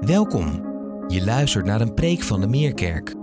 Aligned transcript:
Welkom. 0.00 0.64
Je 1.08 1.24
luistert 1.24 1.64
naar 1.64 1.80
een 1.80 1.94
preek 1.94 2.22
van 2.22 2.40
de 2.40 2.46
Meerkerk. 2.46 3.14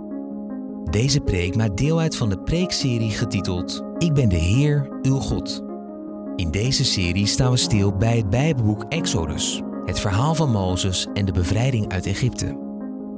Deze 0.90 1.20
preek 1.20 1.56
maakt 1.56 1.76
deel 1.76 2.00
uit 2.00 2.16
van 2.16 2.28
de 2.28 2.38
preekserie 2.38 3.10
getiteld 3.10 3.82
Ik 3.98 4.14
ben 4.14 4.28
de 4.28 4.36
Heer, 4.36 4.98
uw 5.02 5.18
God. 5.18 5.62
In 6.34 6.50
deze 6.50 6.84
serie 6.84 7.26
staan 7.26 7.50
we 7.50 7.56
stil 7.56 7.96
bij 7.96 8.16
het 8.16 8.30
Bijbelboek 8.30 8.84
Exodus, 8.88 9.62
het 9.84 10.00
verhaal 10.00 10.34
van 10.34 10.50
Mozes 10.50 11.06
en 11.14 11.24
de 11.24 11.32
bevrijding 11.32 11.92
uit 11.92 12.06
Egypte. 12.06 12.58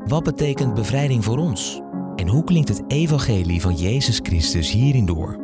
Wat 0.04 0.24
betekent 0.24 0.74
bevrijding 0.74 1.24
voor 1.24 1.38
ons? 1.38 1.80
En 2.16 2.28
hoe 2.28 2.44
klinkt 2.44 2.68
het 2.68 2.82
evangelie 2.86 3.60
van 3.60 3.74
Jezus 3.74 4.20
Christus 4.22 4.70
hierin 4.70 5.06
door? 5.06 5.36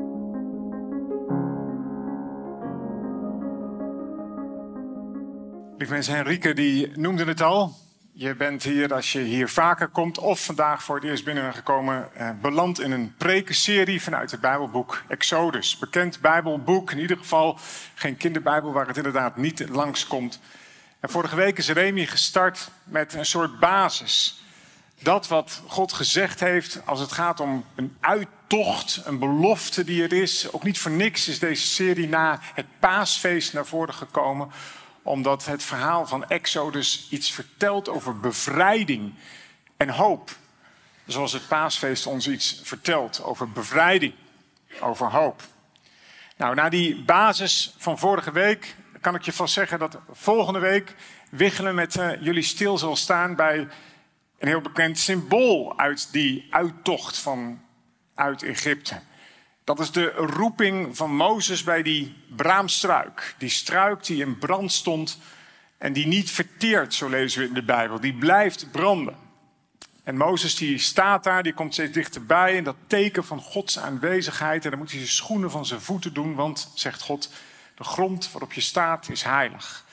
Lieve 5.76 5.92
mensen, 5.92 6.14
Henrike 6.14 6.52
die 6.52 6.90
noemde 6.98 7.24
het 7.24 7.42
al. 7.42 7.83
Je 8.16 8.34
bent 8.34 8.62
hier, 8.62 8.94
als 8.94 9.12
je 9.12 9.20
hier 9.20 9.48
vaker 9.48 9.88
komt 9.88 10.18
of 10.18 10.44
vandaag 10.44 10.82
voor 10.82 10.94
het 10.94 11.04
eerst 11.04 11.24
binnengekomen, 11.24 12.14
eh, 12.14 12.30
beland 12.40 12.80
in 12.80 12.92
een 12.92 13.14
prekenserie 13.16 14.02
vanuit 14.02 14.30
het 14.30 14.40
Bijbelboek 14.40 15.02
Exodus. 15.08 15.78
Bekend 15.78 16.20
Bijbelboek, 16.20 16.90
in 16.90 16.98
ieder 16.98 17.16
geval 17.16 17.58
geen 17.94 18.16
kinderbijbel 18.16 18.72
waar 18.72 18.86
het 18.86 18.96
inderdaad 18.96 19.36
niet 19.36 19.68
langskomt. 19.68 20.40
En 21.00 21.08
vorige 21.10 21.36
week 21.36 21.58
is 21.58 21.68
Remy 21.68 22.06
gestart 22.06 22.70
met 22.84 23.14
een 23.14 23.26
soort 23.26 23.58
basis. 23.58 24.42
Dat 25.02 25.28
wat 25.28 25.62
God 25.66 25.92
gezegd 25.92 26.40
heeft 26.40 26.80
als 26.84 27.00
het 27.00 27.12
gaat 27.12 27.40
om 27.40 27.64
een 27.74 27.96
uittocht, 28.00 29.00
een 29.04 29.18
belofte 29.18 29.84
die 29.84 30.02
er 30.02 30.12
is. 30.12 30.52
Ook 30.52 30.62
niet 30.62 30.78
voor 30.78 30.90
niks 30.90 31.28
is 31.28 31.38
deze 31.38 31.66
serie 31.66 32.08
na 32.08 32.40
het 32.54 32.66
paasfeest 32.78 33.52
naar 33.52 33.66
voren 33.66 33.94
gekomen 33.94 34.50
omdat 35.04 35.44
het 35.44 35.62
verhaal 35.62 36.06
van 36.06 36.28
Exodus 36.28 37.06
iets 37.10 37.30
vertelt 37.30 37.88
over 37.88 38.20
bevrijding 38.20 39.14
en 39.76 39.88
hoop. 39.88 40.36
Zoals 41.06 41.32
het 41.32 41.48
paasfeest 41.48 42.06
ons 42.06 42.28
iets 42.28 42.60
vertelt 42.62 43.22
over 43.22 43.50
bevrijding, 43.50 44.14
over 44.80 45.10
hoop. 45.10 45.42
Nou, 46.36 46.54
na 46.54 46.68
die 46.68 47.02
basis 47.02 47.74
van 47.78 47.98
vorige 47.98 48.32
week 48.32 48.76
kan 49.00 49.14
ik 49.14 49.22
je 49.22 49.32
vast 49.32 49.54
zeggen 49.54 49.78
dat 49.78 49.98
volgende 50.12 50.58
week 50.58 50.94
Wiggelen 51.30 51.74
met 51.74 51.96
uh, 51.96 52.22
jullie 52.22 52.42
stil 52.42 52.78
zal 52.78 52.96
staan 52.96 53.34
bij 53.34 53.58
een 54.38 54.48
heel 54.48 54.60
bekend 54.60 54.98
symbool 54.98 55.78
uit 55.78 56.12
die 56.12 56.46
uittocht 56.50 57.18
van 57.18 57.60
uit 58.14 58.42
Egypte. 58.42 59.00
Dat 59.64 59.80
is 59.80 59.90
de 59.90 60.10
roeping 60.10 60.96
van 60.96 61.16
Mozes 61.16 61.62
bij 61.62 61.82
die 61.82 62.16
braamstruik. 62.36 63.34
Die 63.38 63.48
struik 63.48 64.04
die 64.04 64.20
in 64.20 64.38
brand 64.38 64.72
stond 64.72 65.18
en 65.78 65.92
die 65.92 66.06
niet 66.06 66.30
verteert, 66.30 66.94
zo 66.94 67.08
lezen 67.08 67.40
we 67.40 67.48
in 67.48 67.54
de 67.54 67.64
Bijbel. 67.64 68.00
Die 68.00 68.14
blijft 68.14 68.70
branden. 68.70 69.16
En 70.02 70.16
Mozes 70.16 70.56
die 70.56 70.78
staat 70.78 71.24
daar, 71.24 71.42
die 71.42 71.54
komt 71.54 71.72
steeds 71.72 71.92
dichterbij. 71.92 72.56
En 72.56 72.64
dat 72.64 72.76
teken 72.86 73.24
van 73.24 73.40
Gods 73.40 73.78
aanwezigheid. 73.78 74.64
En 74.64 74.70
dan 74.70 74.78
moet 74.78 74.90
hij 74.90 74.98
zijn 74.98 75.12
schoenen 75.12 75.50
van 75.50 75.66
zijn 75.66 75.80
voeten 75.80 76.14
doen, 76.14 76.34
want, 76.34 76.70
zegt 76.74 77.02
God, 77.02 77.30
de 77.74 77.84
grond 77.84 78.32
waarop 78.32 78.52
je 78.52 78.60
staat 78.60 79.08
is 79.08 79.22
heilig. 79.22 79.84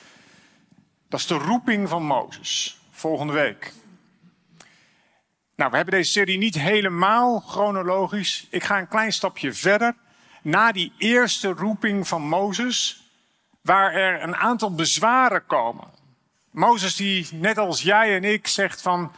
Dat 1.08 1.20
is 1.20 1.26
de 1.26 1.34
roeping 1.34 1.88
van 1.88 2.02
Mozes. 2.02 2.80
Volgende 2.90 3.32
week. 3.32 3.72
Nou, 5.62 5.74
we 5.74 5.80
hebben 5.80 5.98
deze 5.98 6.12
serie 6.12 6.38
niet 6.38 6.54
helemaal 6.54 7.40
chronologisch. 7.40 8.46
Ik 8.50 8.64
ga 8.64 8.78
een 8.78 8.88
klein 8.88 9.12
stapje 9.12 9.52
verder. 9.52 9.94
Na 10.42 10.72
die 10.72 10.92
eerste 10.98 11.48
roeping 11.48 12.08
van 12.08 12.22
Mozes, 12.22 13.10
waar 13.60 13.92
er 13.92 14.22
een 14.22 14.36
aantal 14.36 14.74
bezwaren 14.74 15.46
komen. 15.46 15.88
Mozes 16.50 16.96
die, 16.96 17.28
net 17.32 17.58
als 17.58 17.82
jij 17.82 18.16
en 18.16 18.24
ik, 18.24 18.46
zegt 18.46 18.82
van, 18.82 19.12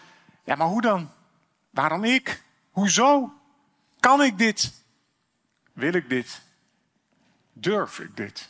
ja 0.45 0.55
maar 0.55 0.67
hoe 0.67 0.81
dan? 0.81 1.11
Waarom 1.71 2.05
ik? 2.05 2.43
Hoezo? 2.71 3.33
Kan 4.01 4.23
ik 4.23 4.39
dit? 4.39 4.85
Wil 5.73 5.93
ik 5.93 6.09
dit? 6.09 6.43
Durf 7.53 7.99
ik 7.99 8.17
dit? 8.17 8.49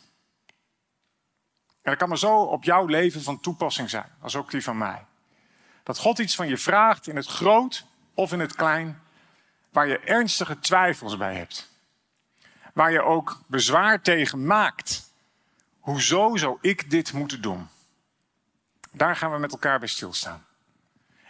En 1.83 1.91
dat 1.91 1.97
kan 1.97 2.09
maar 2.09 2.19
zo 2.19 2.43
op 2.43 2.65
jouw 2.65 2.87
leven 2.87 3.23
van 3.23 3.41
toepassing 3.41 3.91
zijn, 3.91 4.11
als 4.21 4.37
ook 4.37 4.51
die 4.51 4.63
van 4.63 4.79
mij. 4.79 5.05
Dat 5.85 5.99
God 5.99 6.19
iets 6.19 6.35
van 6.35 6.49
je 6.49 6.59
vraagt 6.59 7.07
in 7.07 7.17
het 7.17 7.27
groot 7.27 7.85
of 8.15 8.33
in 8.33 8.41
het 8.41 8.55
klein, 8.55 9.01
waar 9.71 9.87
je 9.87 9.99
ernstige 9.99 10.59
twijfels 10.59 11.17
bij 11.17 11.35
hebt. 11.35 11.73
Waar 12.73 12.93
je 12.93 13.03
ook 13.03 13.41
bezwaar 13.47 14.01
tegen 14.01 14.47
maakt. 14.47 15.13
Hoezo 15.81 16.37
zou 16.37 16.59
ik 16.61 16.91
dit 16.91 17.13
moeten 17.13 17.43
doen? 17.43 17.69
Daar 18.93 19.17
gaan 19.17 19.33
we 19.33 19.39
met 19.39 19.53
elkaar 19.53 19.79
bij 19.79 19.89
stilstaan. 19.89 20.47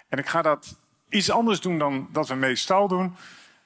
En 0.09 0.19
ik 0.19 0.29
ga 0.29 0.43
dat 0.43 0.77
iets 1.09 1.31
anders 1.31 1.61
doen 1.61 1.79
dan 1.79 2.09
dat 2.13 2.29
we 2.29 2.35
meestal 2.35 2.89
doen. 2.89 3.17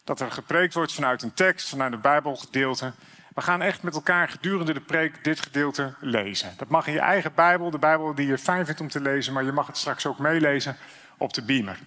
Dat 0.04 0.20
er 0.20 0.32
gepreekt 0.32 0.74
wordt 0.74 0.92
vanuit 0.92 1.22
een 1.22 1.34
tekst, 1.34 1.68
vanuit 1.68 1.92
een 1.92 2.00
Bijbelgedeelte. 2.00 2.92
We 3.38 3.44
gaan 3.44 3.62
echt 3.62 3.82
met 3.82 3.94
elkaar 3.94 4.28
gedurende 4.28 4.72
de 4.72 4.80
preek 4.80 5.24
dit 5.24 5.40
gedeelte 5.40 5.94
lezen. 6.00 6.54
Dat 6.56 6.68
mag 6.68 6.86
in 6.86 6.92
je 6.92 7.00
eigen 7.00 7.34
Bijbel, 7.34 7.70
de 7.70 7.78
Bijbel 7.78 8.14
die 8.14 8.26
je 8.26 8.38
fijn 8.38 8.64
vindt 8.64 8.80
om 8.80 8.88
te 8.88 9.00
lezen, 9.00 9.32
maar 9.32 9.44
je 9.44 9.52
mag 9.52 9.66
het 9.66 9.76
straks 9.76 10.06
ook 10.06 10.18
meelezen 10.18 10.76
op 11.16 11.32
de 11.32 11.42
beamer. 11.42 11.78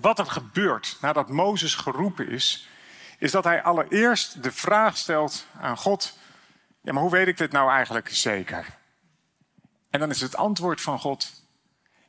Wat 0.00 0.18
er 0.18 0.26
gebeurt 0.26 0.98
nadat 1.00 1.28
Mozes 1.28 1.74
geroepen 1.74 2.28
is, 2.28 2.68
is 3.18 3.30
dat 3.30 3.44
hij 3.44 3.62
allereerst 3.62 4.42
de 4.42 4.52
vraag 4.52 4.96
stelt 4.96 5.46
aan 5.60 5.76
God: 5.76 6.18
Ja, 6.80 6.92
maar 6.92 7.02
hoe 7.02 7.12
weet 7.12 7.28
ik 7.28 7.36
dit 7.36 7.52
nou 7.52 7.70
eigenlijk 7.70 8.08
zeker? 8.08 8.66
En 9.90 10.00
dan 10.00 10.10
is 10.10 10.20
het 10.20 10.36
antwoord 10.36 10.80
van 10.80 10.98
God: 10.98 11.44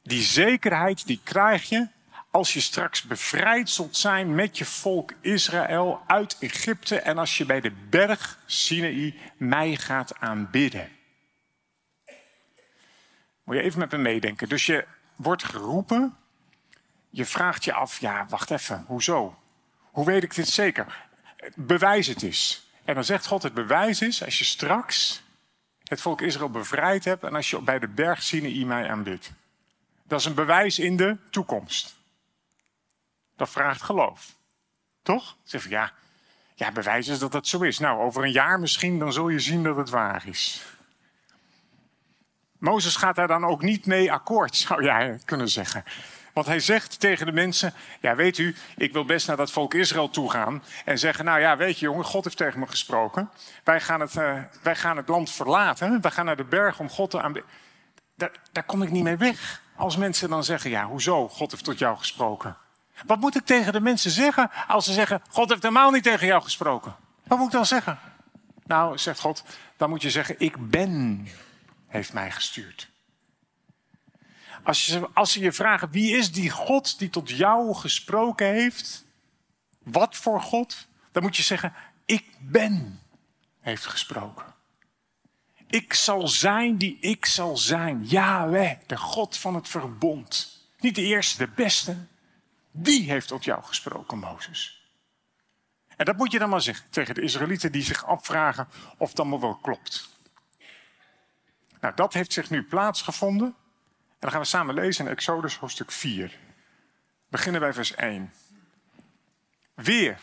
Die 0.04 0.22
zekerheid 0.22 1.08
die 1.08 1.22
krijg 1.24 1.70
je 1.70 1.88
als 2.36 2.54
je 2.54 2.60
straks 2.60 3.02
bevrijd 3.02 3.70
zult 3.70 3.98
zijn 3.98 4.36
met 4.36 4.58
je 4.58 4.66
volk 4.66 5.14
Israël 5.22 6.02
uit 6.08 6.38
Egypte 6.40 7.00
en 7.00 7.18
als 7.18 7.38
je 7.38 7.46
bij 7.46 7.62
de 7.62 7.72
berg 7.90 8.40
Sinaï 8.46 9.16
mij 9.38 9.76
gaat 9.76 10.16
aanbidden. 10.20 10.90
Moet 13.44 13.56
je 13.56 13.62
even 13.62 13.80
met 13.80 13.92
me 13.92 13.98
meedenken. 13.98 14.50
Dus 14.50 14.66
je 14.66 14.86
wordt 15.16 15.44
geroepen, 15.44 16.18
je 17.10 17.26
vraagt 17.26 17.64
je 17.64 17.74
af, 17.74 18.00
ja, 18.00 18.26
wacht 18.30 18.52
even, 18.52 18.84
hoezo? 18.88 19.38
Hoe 19.92 20.06
weet 20.06 20.24
ik 20.24 20.36
dit 20.36 20.48
zeker? 20.48 21.08
Bewijs 21.56 22.08
het 22.08 22.24
is. 22.24 22.70
En 22.86 22.94
dan 22.96 23.04
zegt 23.04 23.26
God, 23.26 23.44
het 23.44 23.54
bewijs 23.54 24.02
is 24.02 24.24
als 24.24 24.38
je 24.38 24.46
straks 24.46 25.24
het 25.84 26.02
volk 26.02 26.22
Israël 26.22 26.50
bevrijd 26.50 27.06
hebt 27.06 27.24
en 27.24 27.36
als 27.36 27.50
je 27.50 27.62
bij 27.62 27.80
de 27.80 27.88
berg 27.88 28.24
Sinaï 28.24 28.66
mij 28.66 28.90
aanbidt. 28.90 29.32
Dat 30.04 30.20
is 30.20 30.26
een 30.26 30.34
bewijs 30.34 30.80
in 30.80 30.98
de 30.98 31.18
toekomst. 31.30 31.95
Dat 33.36 33.50
vraagt 33.50 33.82
geloof. 33.82 34.36
Toch? 35.02 35.38
Zeg 35.44 35.64
je, 35.64 35.70
ja, 35.70 35.92
ja, 36.56 36.72
bewijs 36.72 37.08
is 37.08 37.20
dat 37.20 37.32
dat 37.32 37.48
zo 37.48 37.62
is. 37.62 37.80
Nou, 37.80 38.00
over 38.00 38.24
een 38.24 38.32
jaar 38.32 38.60
misschien, 38.60 39.00
dan 39.00 39.14
zul 39.14 39.30
je 39.30 39.40
zien 39.40 39.64
dat 39.64 39.76
het 39.76 39.90
waar 39.90 40.24
is. 40.28 40.66
Mozes 42.58 42.96
gaat 42.96 43.16
daar 43.16 43.28
dan 43.28 43.46
ook 43.46 43.62
niet 43.62 43.86
mee 43.86 44.12
akkoord, 44.12 44.56
zou 44.66 44.84
jij 44.84 45.20
kunnen 45.26 45.50
zeggen. 45.50 45.84
Want 46.34 46.48
hij 46.48 46.60
zegt 46.60 47.00
tegen 47.00 47.26
de 47.26 47.32
mensen: 47.32 47.74
Ja, 48.00 48.16
weet 48.16 48.38
u, 48.38 48.56
ik 48.78 48.94
wil 48.94 49.06
best 49.06 49.28
naar 49.28 49.38
dat 49.38 49.52
volk 49.52 49.74
Israël 49.74 50.10
toe 50.10 50.32
gaan. 50.32 50.64
En 50.86 51.00
zeggen: 51.00 51.26
Nou 51.26 51.40
ja, 51.40 51.58
weet 51.58 51.80
je, 51.80 51.86
jongen, 51.86 52.06
God 52.06 52.24
heeft 52.24 52.38
tegen 52.38 52.60
me 52.60 52.68
gesproken. 52.68 53.30
Wij 53.64 53.82
gaan 53.82 54.00
het, 54.00 54.16
uh, 54.16 54.44
wij 54.62 54.76
gaan 54.76 54.98
het 54.98 55.08
land 55.08 55.32
verlaten. 55.32 56.02
We 56.02 56.12
gaan 56.12 56.26
naar 56.26 56.36
de 56.36 56.44
berg 56.44 56.80
om 56.80 56.90
God 56.90 57.10
te 57.10 57.22
aanbidden. 57.22 57.52
Daar, 58.16 58.32
daar 58.52 58.64
kom 58.64 58.82
ik 58.82 58.92
niet 58.92 59.04
mee 59.04 59.18
weg. 59.18 59.62
Als 59.76 59.98
mensen 59.98 60.30
dan 60.30 60.44
zeggen: 60.44 60.70
Ja, 60.70 60.86
hoezo? 60.86 61.30
God 61.30 61.52
heeft 61.52 61.64
tot 61.64 61.80
jou 61.80 61.98
gesproken. 61.98 62.58
Wat 63.06 63.20
moet 63.20 63.36
ik 63.36 63.46
tegen 63.46 63.74
de 63.74 63.82
mensen 63.82 64.12
zeggen 64.12 64.52
als 64.68 64.86
ze 64.86 64.94
zeggen: 64.94 65.22
God 65.30 65.50
heeft 65.50 65.62
helemaal 65.62 65.92
niet 65.92 66.04
tegen 66.04 66.28
jou 66.28 66.42
gesproken? 66.44 66.96
Wat 67.28 67.38
moet 67.38 67.48
ik 67.48 67.54
dan 67.54 67.66
zeggen? 67.66 68.00
Nou, 68.66 68.98
zegt 68.98 69.20
God, 69.20 69.44
dan 69.78 69.90
moet 69.90 70.02
je 70.02 70.10
zeggen: 70.10 70.36
Ik 70.38 70.70
ben, 70.70 71.28
heeft 71.88 72.14
mij 72.14 72.32
gestuurd. 72.32 72.90
Als, 74.64 74.86
je, 74.86 75.10
als 75.14 75.32
ze 75.32 75.40
je 75.40 75.52
vragen: 75.52 75.90
wie 75.90 76.18
is 76.18 76.32
die 76.32 76.50
God 76.50 77.00
die 77.00 77.10
tot 77.10 77.30
jou 77.30 77.76
gesproken 77.76 78.48
heeft? 78.48 79.06
Wat 79.84 80.16
voor 80.16 80.42
God? 80.42 80.88
Dan 81.12 81.24
moet 81.24 81.38
je 81.38 81.44
zeggen: 81.44 81.74
Ik 82.06 82.26
ben, 82.40 83.02
heeft 83.60 83.86
gesproken. 83.86 84.54
Ik 85.68 85.94
zal 85.94 86.28
zijn 86.28 86.78
die 86.78 86.98
ik 87.00 87.26
zal 87.26 87.58
zijn. 87.58 88.06
Yahweh, 88.06 88.78
de 88.86 88.98
God 88.98 89.38
van 89.38 89.56
het 89.56 89.68
verbond. 89.68 90.60
Niet 90.80 90.96
de 90.96 91.02
eerste, 91.02 91.38
de 91.38 91.52
beste, 91.56 91.98
wie 92.76 93.10
heeft 93.12 93.28
tot 93.28 93.44
jou 93.44 93.64
gesproken, 93.64 94.18
Mozes? 94.18 94.90
En 95.96 96.06
dat 96.06 96.18
moet 96.18 96.32
je 96.32 96.40
dan 96.40 96.50
maar 96.50 96.62
zeggen 96.62 96.90
tegen 96.90 97.16
de 97.16 97.22
Israëlieten 97.22 97.72
die 97.72 97.84
zich 97.84 98.06
afvragen 98.06 98.68
of 98.98 99.10
het 99.10 99.20
allemaal 99.20 99.40
wel 99.40 99.56
klopt. 99.56 100.10
Nou, 101.82 101.96
dat 101.96 102.14
heeft 102.14 102.34
zich 102.34 102.50
nu 102.50 102.64
plaatsgevonden. 102.64 103.48
En 103.48 104.18
dan 104.20 104.32
gaan 104.32 104.40
we 104.40 104.48
samen 104.48 104.76
lezen 104.76 105.06
in 105.06 105.12
Exodus 105.12 105.58
hoofdstuk 105.58 105.92
4. 105.92 106.28
We 106.28 106.36
beginnen 107.30 107.62
bij 107.62 107.74
vers 107.74 107.96
1. 107.96 108.34
Weer 109.74 110.20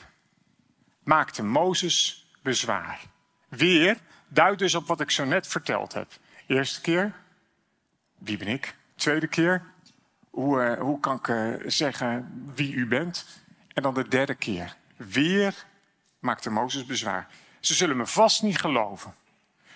maakte 1.03 1.43
Mozes 1.43 2.27
bezwaar. 2.43 3.01
Weer 3.49 3.99
duidt 4.29 4.59
dus 4.59 4.75
op 4.75 4.87
wat 4.87 5.01
ik 5.01 5.11
zo 5.11 5.25
net 5.25 5.47
verteld 5.47 5.93
heb. 5.93 6.13
Eerste 6.47 6.81
keer, 6.81 7.15
wie 8.19 8.37
ben 8.37 8.49
ik? 8.49 8.77
Tweede 8.95 9.27
keer, 9.27 9.72
Hoe, 10.33 10.63
eh, 10.63 10.81
hoe 10.81 11.01
kan 11.01 11.17
ik 11.17 11.29
eh, 11.29 11.53
zeggen 11.67 12.43
wie 12.55 12.73
u 12.73 12.87
bent? 12.87 13.27
En 13.73 13.83
dan 13.83 13.95
de 13.95 14.09
derde 14.09 14.35
keer. 14.35 14.77
Weer 14.97 15.65
maakte 16.19 16.51
Mozes 16.51 16.87
bezwaar. 16.87 17.29
Ze 17.61 17.75
zullen 17.75 17.97
me 17.97 18.07
vast 18.07 18.43
niet 18.43 18.59
geloven. 18.59 19.15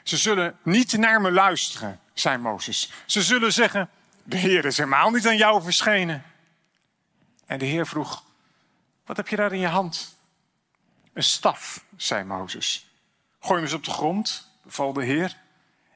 Ze 0.03 0.17
zullen 0.17 0.58
niet 0.62 0.97
naar 0.97 1.20
me 1.20 1.31
luisteren, 1.31 2.00
zei 2.12 2.38
Mozes. 2.38 2.93
Ze 3.06 3.23
zullen 3.23 3.53
zeggen, 3.53 3.91
de 4.23 4.37
Heer 4.37 4.64
is 4.64 4.76
helemaal 4.76 5.11
niet 5.11 5.26
aan 5.26 5.37
jou 5.37 5.62
verschenen. 5.62 6.23
En 7.47 7.59
de 7.59 7.64
Heer 7.64 7.87
vroeg, 7.87 8.25
wat 9.06 9.17
heb 9.17 9.29
je 9.29 9.37
daar 9.37 9.52
in 9.52 9.61
je 9.61 9.67
hand? 9.67 10.17
Een 11.12 11.23
staf, 11.23 11.85
zei 11.97 12.25
Mozes. 12.25 12.91
Gooi 13.41 13.55
hem 13.55 13.64
eens 13.64 13.73
op 13.73 13.85
de 13.85 13.91
grond, 13.91 14.50
beval 14.62 14.93
de 14.93 15.05
Heer. 15.05 15.37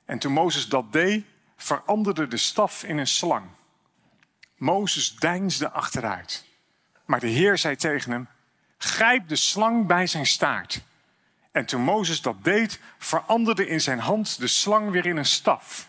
En 0.04 0.18
toen 0.18 0.32
Mozes 0.32 0.68
dat 0.68 0.92
deed, 0.92 1.24
veranderde 1.56 2.26
de 2.26 2.36
staf 2.36 2.84
in 2.84 2.98
een 2.98 3.06
slang. 3.06 3.46
Mozes 4.60 5.16
deinsde 5.16 5.70
achteruit. 5.70 6.44
Maar 7.04 7.20
de 7.20 7.26
Heer 7.26 7.58
zei 7.58 7.76
tegen 7.76 8.10
hem: 8.10 8.28
Grijp 8.78 9.28
de 9.28 9.36
slang 9.36 9.86
bij 9.86 10.06
zijn 10.06 10.26
staart. 10.26 10.80
En 11.52 11.66
toen 11.66 11.80
Mozes 11.80 12.20
dat 12.20 12.44
deed, 12.44 12.80
veranderde 12.98 13.66
in 13.66 13.80
zijn 13.80 13.98
hand 13.98 14.38
de 14.38 14.46
slang 14.46 14.90
weer 14.90 15.06
in 15.06 15.16
een 15.16 15.26
staf. 15.26 15.88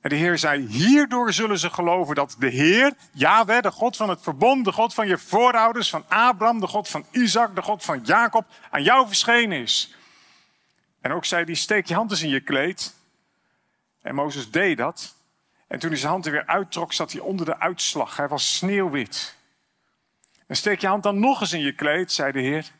En 0.00 0.10
de 0.10 0.16
Heer 0.16 0.38
zei: 0.38 0.66
Hierdoor 0.66 1.32
zullen 1.32 1.58
ze 1.58 1.70
geloven 1.70 2.14
dat 2.14 2.36
de 2.38 2.48
Heer, 2.48 2.92
Yahweh, 3.12 3.62
de 3.62 3.70
God 3.70 3.96
van 3.96 4.08
het 4.08 4.22
verbond, 4.22 4.64
de 4.64 4.72
God 4.72 4.94
van 4.94 5.06
je 5.06 5.18
voorouders, 5.18 5.90
van 5.90 6.04
Abraham, 6.08 6.60
de 6.60 6.66
God 6.66 6.88
van 6.88 7.06
Isaac, 7.10 7.54
de 7.54 7.62
God 7.62 7.84
van 7.84 8.00
Jacob, 8.00 8.46
aan 8.70 8.82
jou 8.82 9.06
verschenen 9.06 9.58
is. 9.58 9.94
En 11.00 11.12
ook 11.12 11.24
zei 11.24 11.44
hij: 11.44 11.54
Steek 11.54 11.86
je 11.86 11.94
hand 11.94 12.10
eens 12.10 12.22
in 12.22 12.28
je 12.28 12.40
kleed. 12.40 12.94
En 14.00 14.14
Mozes 14.14 14.50
deed 14.50 14.76
dat. 14.76 15.20
En 15.72 15.78
toen 15.78 15.90
hij 15.90 15.98
zijn 15.98 16.12
hand 16.12 16.26
er 16.26 16.32
weer 16.32 16.46
uittrok, 16.46 16.92
zat 16.92 17.12
hij 17.12 17.20
onder 17.20 17.46
de 17.46 17.58
uitslag. 17.58 18.16
Hij 18.16 18.28
was 18.28 18.56
sneeuwwit. 18.56 19.36
En 20.46 20.56
steek 20.56 20.80
je 20.80 20.86
hand 20.86 21.02
dan 21.02 21.20
nog 21.20 21.40
eens 21.40 21.52
in 21.52 21.60
je 21.60 21.74
kleed, 21.74 22.12
zei 22.12 22.32
de 22.32 22.40
Heer. 22.40 22.70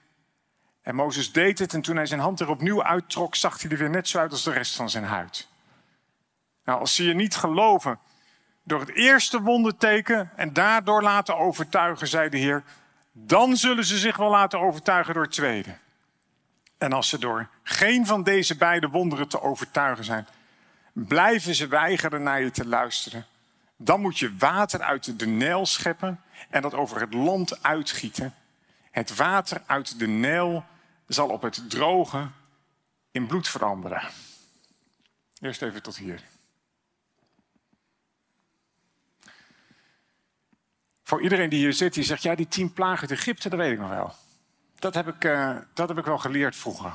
En 0.83 0.95
Mozes 0.95 1.33
deed 1.33 1.59
het 1.59 1.75
en 1.75 1.83
toen 1.83 1.97
hij 1.97 2.07
zijn 2.07 2.21
hand 2.21 2.41
er 2.41 2.49
opnieuw 2.49 2.83
uittrok, 2.83 3.35
zag 3.35 3.63
hij 3.63 3.71
er 3.71 3.77
weer 3.77 3.91
net 3.91 4.09
zo 4.09 4.19
uit 4.19 4.31
als 4.31 4.43
de 4.43 4.53
rest 4.53 4.77
van 4.77 4.91
zijn 4.91 5.05
huid. 5.05 5.49
Nou, 6.65 6.81
als 6.81 6.95
ze 6.95 7.05
je 7.05 7.15
niet 7.15 7.37
geloven 7.37 7.99
door 8.65 8.81
het 8.81 8.95
eerste 8.95 9.41
wonderteken 9.41 10.31
en 10.37 10.53
daardoor 10.53 11.03
laten 11.03 11.37
overtuigen, 11.37 12.09
zei 12.09 12.29
de 12.29 12.39
Heer, 12.39 12.63
dan 13.13 13.57
zullen 13.57 13.85
ze 13.85 13.99
zich 13.99 14.17
wel 14.17 14.31
laten 14.31 14.61
overtuigen 14.61 15.15
door 15.15 15.23
het 15.23 15.33
tweede. 15.33 15.79
En 16.79 16.93
als 16.93 17.09
ze 17.09 17.19
door 17.19 17.49
geen 17.63 18.07
van 18.07 18.23
deze 18.23 18.57
beide 18.57 18.89
wonderen 18.89 19.29
te 19.29 19.43
overtuigen 19.43 20.05
zijn, 20.05 20.27
blijven 20.93 21.55
ze 21.55 21.67
weigeren 21.67 22.23
naar 22.23 22.43
je 22.43 22.51
te 22.51 22.67
luisteren. 22.67 23.27
Dan 23.77 24.01
moet 24.01 24.19
je 24.19 24.37
water 24.37 24.83
uit 24.83 25.19
de 25.19 25.27
Nijl 25.27 25.67
scheppen 25.67 26.21
en 26.51 26.63
dat 26.63 26.75
over 26.75 27.01
het 27.01 27.15
land 27.15 27.63
uitgieten. 27.63 28.35
Het 28.91 29.17
water 29.17 29.63
uit 29.67 29.99
de 29.99 30.07
Nijl 30.07 30.65
zal 31.07 31.29
op 31.29 31.43
het 31.43 31.71
droge 31.71 32.29
in 33.11 33.27
bloed 33.27 33.49
veranderen. 33.49 34.09
Eerst 35.41 35.63
even 35.63 35.83
tot 35.83 35.97
hier. 35.97 36.23
Voor 41.03 41.23
iedereen 41.23 41.49
die 41.49 41.59
hier 41.59 41.73
zit, 41.73 41.95
die 41.95 42.05
zegt, 42.05 42.23
ja, 42.23 42.35
die 42.35 42.49
tien 42.49 42.73
plagen 42.73 43.01
uit 43.01 43.19
Egypte, 43.19 43.49
dat 43.49 43.59
weet 43.59 43.73
ik 43.73 43.79
nog 43.79 43.89
wel. 43.89 44.15
Dat 44.79 44.95
heb 44.95 45.09
ik, 45.09 45.25
uh, 45.25 45.57
dat 45.75 45.89
heb 45.89 45.99
ik 45.99 46.05
wel 46.05 46.19
geleerd 46.19 46.57
vroeger. 46.57 46.93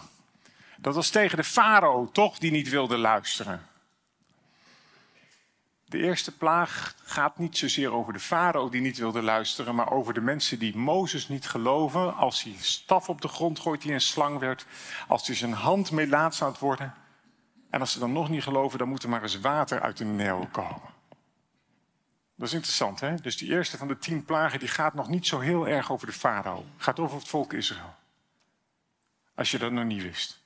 Dat 0.77 0.95
was 0.95 1.09
tegen 1.09 1.37
de 1.37 1.43
farao, 1.43 2.09
toch, 2.11 2.37
die 2.37 2.51
niet 2.51 2.69
wilde 2.69 2.97
luisteren. 2.97 3.66
De 5.89 5.97
eerste 5.97 6.37
plaag 6.37 6.95
gaat 7.03 7.37
niet 7.37 7.57
zozeer 7.57 7.91
over 7.91 8.13
de 8.13 8.19
farao 8.19 8.69
die 8.69 8.81
niet 8.81 8.97
wilde 8.97 9.21
luisteren, 9.21 9.75
maar 9.75 9.91
over 9.91 10.13
de 10.13 10.21
mensen 10.21 10.59
die 10.59 10.77
Mozes 10.77 11.27
niet 11.27 11.47
geloven. 11.47 12.15
Als 12.15 12.43
hij 12.43 12.55
staf 12.59 13.09
op 13.09 13.21
de 13.21 13.27
grond 13.27 13.59
gooit 13.59 13.81
die 13.81 13.93
een 13.93 14.01
slang 14.01 14.39
werd, 14.39 14.65
als 15.07 15.27
hij 15.27 15.35
zijn 15.35 15.53
hand 15.53 15.91
mee 15.91 16.07
laat 16.07 16.35
zou 16.35 16.55
worden. 16.59 16.93
En 17.69 17.79
als 17.79 17.91
ze 17.91 17.99
dan 17.99 18.11
nog 18.11 18.29
niet 18.29 18.43
geloven, 18.43 18.79
dan 18.79 18.87
moet 18.87 19.03
er 19.03 19.09
maar 19.09 19.21
eens 19.21 19.39
water 19.39 19.81
uit 19.81 19.97
de 19.97 20.05
Nijl 20.05 20.47
komen. 20.51 20.95
Dat 22.35 22.47
is 22.47 22.53
interessant, 22.53 22.99
hè? 22.99 23.15
Dus 23.15 23.37
die 23.37 23.49
eerste 23.49 23.77
van 23.77 23.87
de 23.87 23.97
tien 23.97 24.25
plagen 24.25 24.59
die 24.59 24.67
gaat 24.67 24.93
nog 24.93 25.07
niet 25.07 25.27
zo 25.27 25.39
heel 25.39 25.67
erg 25.67 25.91
over 25.91 26.07
de 26.07 26.13
farao. 26.13 26.65
gaat 26.77 26.99
over 26.99 27.17
het 27.17 27.27
volk 27.27 27.53
Israël. 27.53 27.95
Als 29.35 29.51
je 29.51 29.57
dat 29.57 29.71
nog 29.71 29.85
niet 29.85 30.01
wist. 30.01 30.41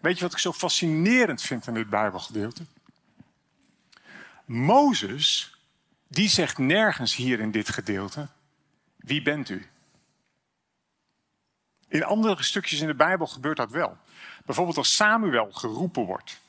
Weet 0.00 0.16
je 0.16 0.24
wat 0.24 0.32
ik 0.32 0.38
zo 0.38 0.52
fascinerend 0.52 1.42
vind 1.42 1.66
in 1.66 1.74
dit 1.74 1.90
Bijbelgedeelte? 1.90 2.62
Mozes, 4.46 5.56
die 6.08 6.28
zegt 6.28 6.58
nergens 6.58 7.14
hier 7.14 7.40
in 7.40 7.50
dit 7.50 7.68
gedeelte, 7.68 8.28
wie 8.96 9.22
bent 9.22 9.48
u? 9.48 9.66
In 11.88 12.04
andere 12.04 12.42
stukjes 12.42 12.80
in 12.80 12.86
de 12.86 12.94
Bijbel 12.94 13.26
gebeurt 13.26 13.56
dat 13.56 13.70
wel. 13.70 13.96
Bijvoorbeeld 14.44 14.76
als 14.76 14.94
Samuel 14.94 15.52
geroepen 15.52 16.04
wordt. 16.04 16.40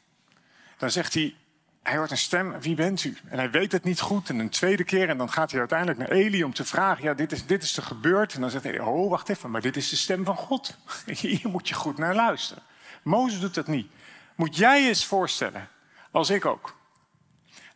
Dan 0.78 0.92
zegt 0.92 1.14
hij, 1.14 1.36
hij 1.84 1.98
hoort 1.98 2.12
een 2.12 2.18
stem, 2.18 2.60
wie 2.60 2.76
bent 2.76 3.04
u? 3.04 3.18
En 3.28 3.38
hij 3.38 3.52
weet 3.52 3.72
het 3.72 3.84
niet 3.84 4.00
goed. 4.00 4.30
En 4.30 4.40
een 4.40 4.50
tweede 4.50 4.84
keer, 4.84 5.10
en 5.10 5.18
dan 5.18 5.32
gaat 5.32 5.52
hij 5.52 5.60
uiteindelijk 5.60 6.00
naar 6.00 6.12
Eli 6.12 6.44
om 6.44 6.54
te 6.54 6.66
vragen, 6.66 7.04
ja, 7.04 7.14
dit 7.14 7.32
is, 7.32 7.46
dit 7.46 7.64
is 7.64 7.78
er 7.78 7.84
gebeurd. 7.84 8.34
En 8.34 8.42
dan 8.42 8.50
zegt 8.50 8.64
hij, 8.64 8.80
oh, 8.80 9.10
wacht 9.10 9.30
even, 9.30 9.52
maar 9.52 9.62
dit 9.62 9.76
is 9.76 9.90
de 9.90 9.96
stem 9.96 10.26
van 10.26 10.36
God. 10.36 10.78
Hier 11.06 11.50
moet 11.50 11.68
je 11.68 11.76
goed 11.76 11.98
naar 11.98 12.16
luisteren. 12.16 12.64
Mozes 13.04 13.40
doet 13.40 13.54
dat 13.54 13.68
niet. 13.68 13.92
Moet 14.36 14.56
jij 14.56 14.88
eens 14.88 15.06
voorstellen, 15.06 15.70
als 16.12 16.30
ik 16.30 16.46
ook 16.46 16.77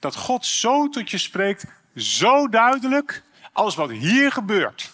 dat 0.02 0.16
God 0.16 0.46
zo 0.46 0.90
tot 0.90 1.10
je 1.10 1.18
spreekt, 1.18 1.66
zo 1.96 2.50
duidelijk, 2.50 3.24
als 3.54 3.76
wat 3.76 3.90
hier 3.90 4.32
gebeurt. 4.32 4.92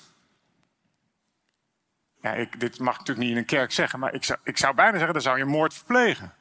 Ja, 2.22 2.34
ik, 2.34 2.60
dit 2.60 2.80
mag 2.80 2.98
natuurlijk 2.98 3.28
niet 3.28 3.36
in 3.36 3.42
een 3.42 3.46
kerk 3.46 3.72
zeggen, 3.72 4.00
maar 4.00 4.14
ik 4.14 4.24
zou, 4.24 4.40
ik 4.44 4.58
zou 4.58 4.76
bijna 4.76 4.94
zeggen, 4.94 5.14
dan 5.14 5.22
zou 5.22 5.38
je 5.38 5.46
moord 5.46 5.74
verplegen. 5.74 6.34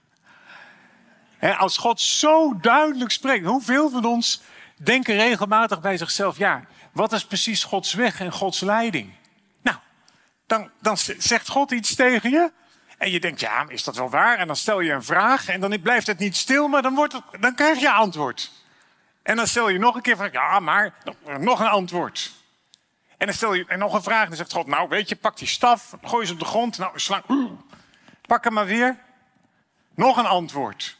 als 1.59 1.77
God 1.77 2.01
zo 2.01 2.61
duidelijk 2.61 3.11
spreekt, 3.11 3.47
hoeveel 3.47 3.91
van 3.91 4.05
ons 4.05 4.43
denken 4.77 5.15
regelmatig 5.15 5.81
bij 5.81 5.97
zichzelf, 5.97 6.39
ja, 6.39 6.65
wat 6.93 7.13
is 7.13 7.27
precies 7.27 7.65
Gods 7.65 7.95
weg 7.95 8.21
en 8.21 8.33
Gods 8.33 8.61
leiding? 8.61 9.13
Nou, 9.63 9.77
dan, 10.47 10.71
dan 10.81 10.97
zegt 11.19 11.49
God 11.49 11.71
iets 11.71 11.95
tegen 11.95 12.31
je 12.31 12.53
en 12.97 13.11
je 13.11 13.21
denkt, 13.21 13.41
ja, 13.41 13.65
is 13.69 13.85
dat 13.85 13.97
wel 13.97 14.11
waar? 14.11 14.39
En 14.39 14.47
dan 14.47 14.57
stel 14.57 14.81
je 14.81 14.93
een 14.93 15.05
vraag 15.05 15.49
en 15.49 15.61
dan 15.61 15.81
blijft 15.83 16.07
het 16.07 16.19
niet 16.19 16.37
stil, 16.37 16.69
maar 16.69 16.83
dan, 16.83 16.95
wordt 16.95 17.13
het, 17.13 17.23
dan 17.41 17.55
krijg 17.55 17.79
je 17.79 17.91
antwoord. 17.91 18.53
En 19.23 19.37
dan 19.37 19.47
stel 19.47 19.69
je 19.69 19.79
nog 19.79 19.95
een 19.95 20.03
keer 20.03 20.17
van, 20.17 20.29
ja, 20.33 20.61
maar 20.61 20.95
nog 21.39 21.61
een 21.61 21.67
antwoord. 21.67 22.33
En 23.17 23.27
dan 23.27 23.35
stel 23.35 23.55
je 23.55 23.65
en 23.67 23.79
nog 23.79 23.95
een 23.95 24.03
vraag 24.03 24.23
en 24.23 24.29
dan 24.29 24.37
zegt 24.37 24.53
God, 24.53 24.67
nou 24.67 24.89
weet 24.89 25.09
je, 25.09 25.17
pak 25.17 25.37
die 25.39 25.49
staf, 25.49 25.97
gooi 26.03 26.27
ze 26.27 26.33
op 26.33 26.39
de 26.39 26.45
grond. 26.45 26.79
Nou, 26.79 26.99
slang, 26.99 27.25
pak 28.27 28.45
hem 28.45 28.53
maar 28.53 28.67
weer. 28.67 28.99
Nog 29.95 30.17
een 30.17 30.27
antwoord. 30.27 30.97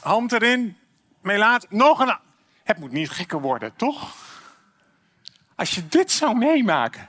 Hand 0.00 0.32
erin, 0.32 0.78
laat. 1.22 1.70
nog 1.70 1.98
een. 1.98 2.18
Het 2.64 2.78
moet 2.78 2.92
niet 2.92 3.10
gekker 3.10 3.40
worden, 3.40 3.76
toch? 3.76 4.14
Als 5.54 5.74
je 5.74 5.88
dit 5.88 6.12
zou 6.12 6.36
meemaken, 6.36 7.08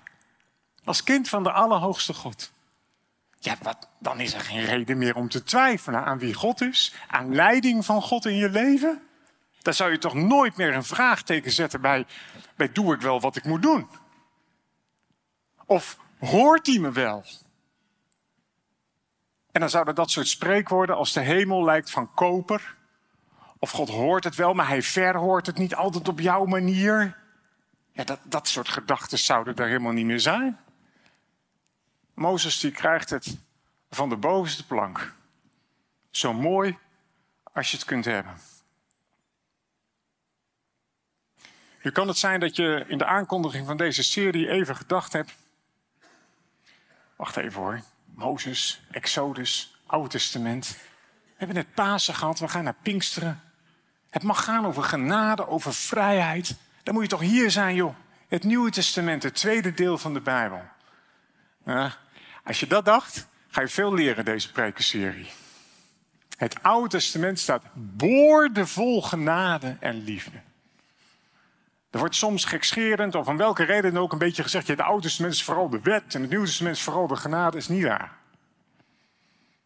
als 0.84 1.04
kind 1.04 1.30
van 1.30 1.44
de 1.44 1.52
Allerhoogste 1.52 2.14
God. 2.14 2.52
Ja, 3.46 3.56
wat, 3.62 3.90
dan 4.00 4.20
is 4.20 4.34
er 4.34 4.40
geen 4.40 4.66
reden 4.66 4.98
meer 4.98 5.16
om 5.16 5.30
te 5.30 5.44
twijfelen 5.44 6.06
aan 6.06 6.20
wie 6.20 6.34
God 6.34 6.62
is, 6.62 6.96
aan 7.08 7.36
leiding 7.36 7.86
van 7.86 8.02
God 8.02 8.26
in 8.26 8.36
je 8.36 8.50
leven. 8.50 9.02
Dan 9.62 9.74
zou 9.74 9.92
je 9.92 9.98
toch 9.98 10.14
nooit 10.14 10.58
meer 10.58 10.74
een 10.74 10.84
vraagteken 10.84 11.52
zetten 11.52 11.82
bij, 11.82 12.06
bij 12.56 12.72
doe 12.72 12.94
ik 12.94 13.02
wel 13.02 13.20
wat 13.20 13.36
ik 13.36 13.44
moet 13.44 13.62
doen? 13.62 13.88
Of 15.66 15.98
hoort 16.20 16.68
hij 16.68 16.80
me 16.80 16.92
wel? 16.92 17.24
En 19.52 19.60
dan 19.60 19.70
zouden 19.70 19.96
dat 19.96 20.12
soort 20.12 20.28
spreekwoorden 20.28 20.96
als 20.96 21.14
de 21.14 21.22
hemel 21.22 21.64
lijkt 21.64 21.92
van 21.92 22.14
koper. 22.14 22.76
Of 23.60 23.72
God 23.72 23.90
hoort 23.90 24.24
het 24.24 24.36
wel, 24.36 24.54
maar 24.54 24.68
hij 24.68 24.82
verhoort 24.82 25.46
het 25.46 25.58
niet 25.58 25.76
altijd 25.76 26.08
op 26.08 26.20
jouw 26.20 26.46
manier. 26.46 27.18
Ja, 27.92 28.04
dat, 28.04 28.20
dat 28.24 28.48
soort 28.48 28.70
gedachten 28.70 29.18
zouden 29.18 29.56
er 29.56 29.68
helemaal 29.68 29.92
niet 29.92 30.06
meer 30.06 30.20
zijn. 30.20 30.60
Mozes 32.16 32.60
die 32.60 32.72
krijgt 32.72 33.10
het 33.10 33.38
van 33.90 34.10
de 34.10 34.18
bovenste 34.18 34.66
plank. 34.66 35.14
Zo 36.10 36.34
mooi 36.34 36.78
als 37.54 37.72
je 37.72 37.78
het 37.78 37.86
kunt 37.86 38.06
hebben. 38.06 38.38
Nu 41.82 41.92
kan 41.92 42.08
het 42.08 42.18
zijn 42.18 42.40
dat 42.40 42.56
je 42.56 42.86
in 42.88 42.98
de 42.98 43.06
aankondiging 43.06 43.66
van 43.66 43.78
deze 43.78 44.04
serie 44.04 44.50
even 44.50 44.76
gedacht 44.76 45.14
hebt. 45.14 45.36
Wacht 47.16 47.38
even 47.38 47.62
hoor. 47.62 47.82
Mozes, 48.06 48.82
Exodus, 48.92 49.78
Oude 49.86 50.10
Testament. 50.10 50.68
We 50.68 51.34
hebben 51.36 51.56
net 51.56 51.74
Pasen 51.74 52.14
gehad, 52.14 52.40
we 52.40 52.48
gaan 52.48 52.64
naar 52.64 52.76
Pinksteren. 52.82 53.42
Het 54.10 54.24
mag 54.24 54.44
gaan 54.44 54.66
over 54.66 54.84
genade, 54.84 55.48
over 55.48 55.74
vrijheid. 55.74 56.56
Dan 56.84 56.94
moet 56.94 57.04
je 57.04 57.10
toch 57.10 57.20
hier 57.20 57.52
zijn, 57.52 57.76
joh. 57.76 57.96
Het 58.28 58.44
Nieuwe 58.44 58.72
Testament, 58.72 59.24
het 59.24 59.36
tweede 59.36 59.74
deel 59.74 59.98
van 59.98 60.14
de 60.14 60.22
Bijbel. 60.22 60.62
Als 62.46 62.60
je 62.60 62.68
dat 62.68 62.86
dacht, 62.86 63.28
ga 63.48 63.62
je 63.62 63.68
veel 63.68 63.94
leren 63.94 64.26
deze 64.26 64.52
prekenserie. 64.52 65.32
Het 66.38 66.64
Oude 66.64 66.90
Testament 66.90 67.40
staat 67.40 67.64
boordevol 67.74 69.02
genade 69.02 69.78
en 69.80 70.04
liefde. 70.04 70.38
Er 71.90 72.00
wordt 72.00 72.16
soms 72.16 72.46
gekscherend 72.46 73.16
of 73.16 73.28
om 73.28 73.38
welke 73.38 73.64
reden 73.64 73.94
dan 73.94 74.04
ook 74.04 74.12
een 74.12 74.18
beetje 74.18 74.44
gezegd... 74.44 74.68
Ja, 74.68 74.76
de 74.76 74.84
Oude 74.84 75.02
Testament 75.02 75.34
is 75.34 75.44
vooral 75.44 75.70
de 75.70 75.80
wet 75.82 76.16
en 76.16 76.22
het 76.22 76.30
Nieuwe 76.30 76.46
Testament 76.46 76.76
is 76.76 76.82
vooral 76.82 77.08
de 77.08 77.16
genade. 77.16 77.58
Is 77.58 77.68
niet 77.68 77.84
waar. 77.84 78.12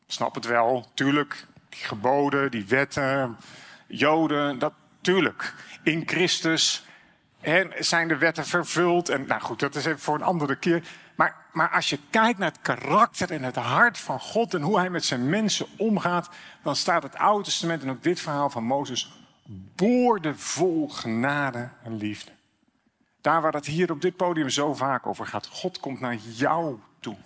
snap 0.07 0.35
het 0.35 0.45
wel, 0.45 0.91
tuurlijk. 0.93 1.45
Die 1.69 1.79
geboden, 1.79 2.51
die 2.51 2.65
wetten, 2.65 3.37
Joden, 3.87 4.59
dat 4.59 4.73
tuurlijk. 5.01 5.53
In 5.83 6.03
Christus 6.05 6.85
zijn 7.79 8.07
de 8.07 8.17
wetten 8.17 8.45
vervuld. 8.45 9.09
En 9.09 9.25
nou 9.27 9.41
goed, 9.41 9.59
dat 9.59 9.75
is 9.75 9.85
even 9.85 9.99
voor 9.99 10.15
een 10.15 10.21
andere 10.21 10.55
keer. 10.55 10.83
Maar, 11.19 11.35
maar 11.51 11.69
als 11.69 11.89
je 11.89 11.99
kijkt 12.09 12.39
naar 12.39 12.51
het 12.51 12.61
karakter 12.61 13.31
en 13.31 13.43
het 13.43 13.55
hart 13.55 13.97
van 13.97 14.19
God 14.19 14.53
en 14.53 14.61
hoe 14.61 14.77
hij 14.77 14.89
met 14.89 15.05
zijn 15.05 15.29
mensen 15.29 15.67
omgaat, 15.77 16.29
dan 16.63 16.75
staat 16.75 17.03
het 17.03 17.15
Oude 17.15 17.43
Testament 17.43 17.81
en 17.83 17.89
ook 17.89 18.03
dit 18.03 18.21
verhaal 18.21 18.49
van 18.49 18.63
Mozes 18.63 19.11
boordevol 19.75 20.89
genade 20.89 21.69
en 21.83 21.95
liefde. 21.95 22.31
Daar 23.21 23.41
waar 23.41 23.53
het 23.53 23.65
hier 23.65 23.91
op 23.91 24.01
dit 24.01 24.15
podium 24.15 24.49
zo 24.49 24.73
vaak 24.73 25.07
over 25.07 25.25
gaat. 25.25 25.47
God 25.47 25.79
komt 25.79 25.99
naar 25.99 26.15
jou 26.15 26.79
toe. 26.99 27.17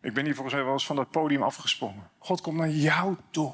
Ik 0.00 0.14
ben 0.14 0.24
hier 0.24 0.34
volgens 0.34 0.54
mij 0.54 0.64
wel 0.64 0.72
eens 0.72 0.86
van 0.86 0.96
dat 0.96 1.10
podium 1.10 1.42
afgesprongen. 1.42 2.10
God 2.18 2.40
komt 2.40 2.56
naar 2.56 2.70
jou 2.70 3.16
toe. 3.30 3.52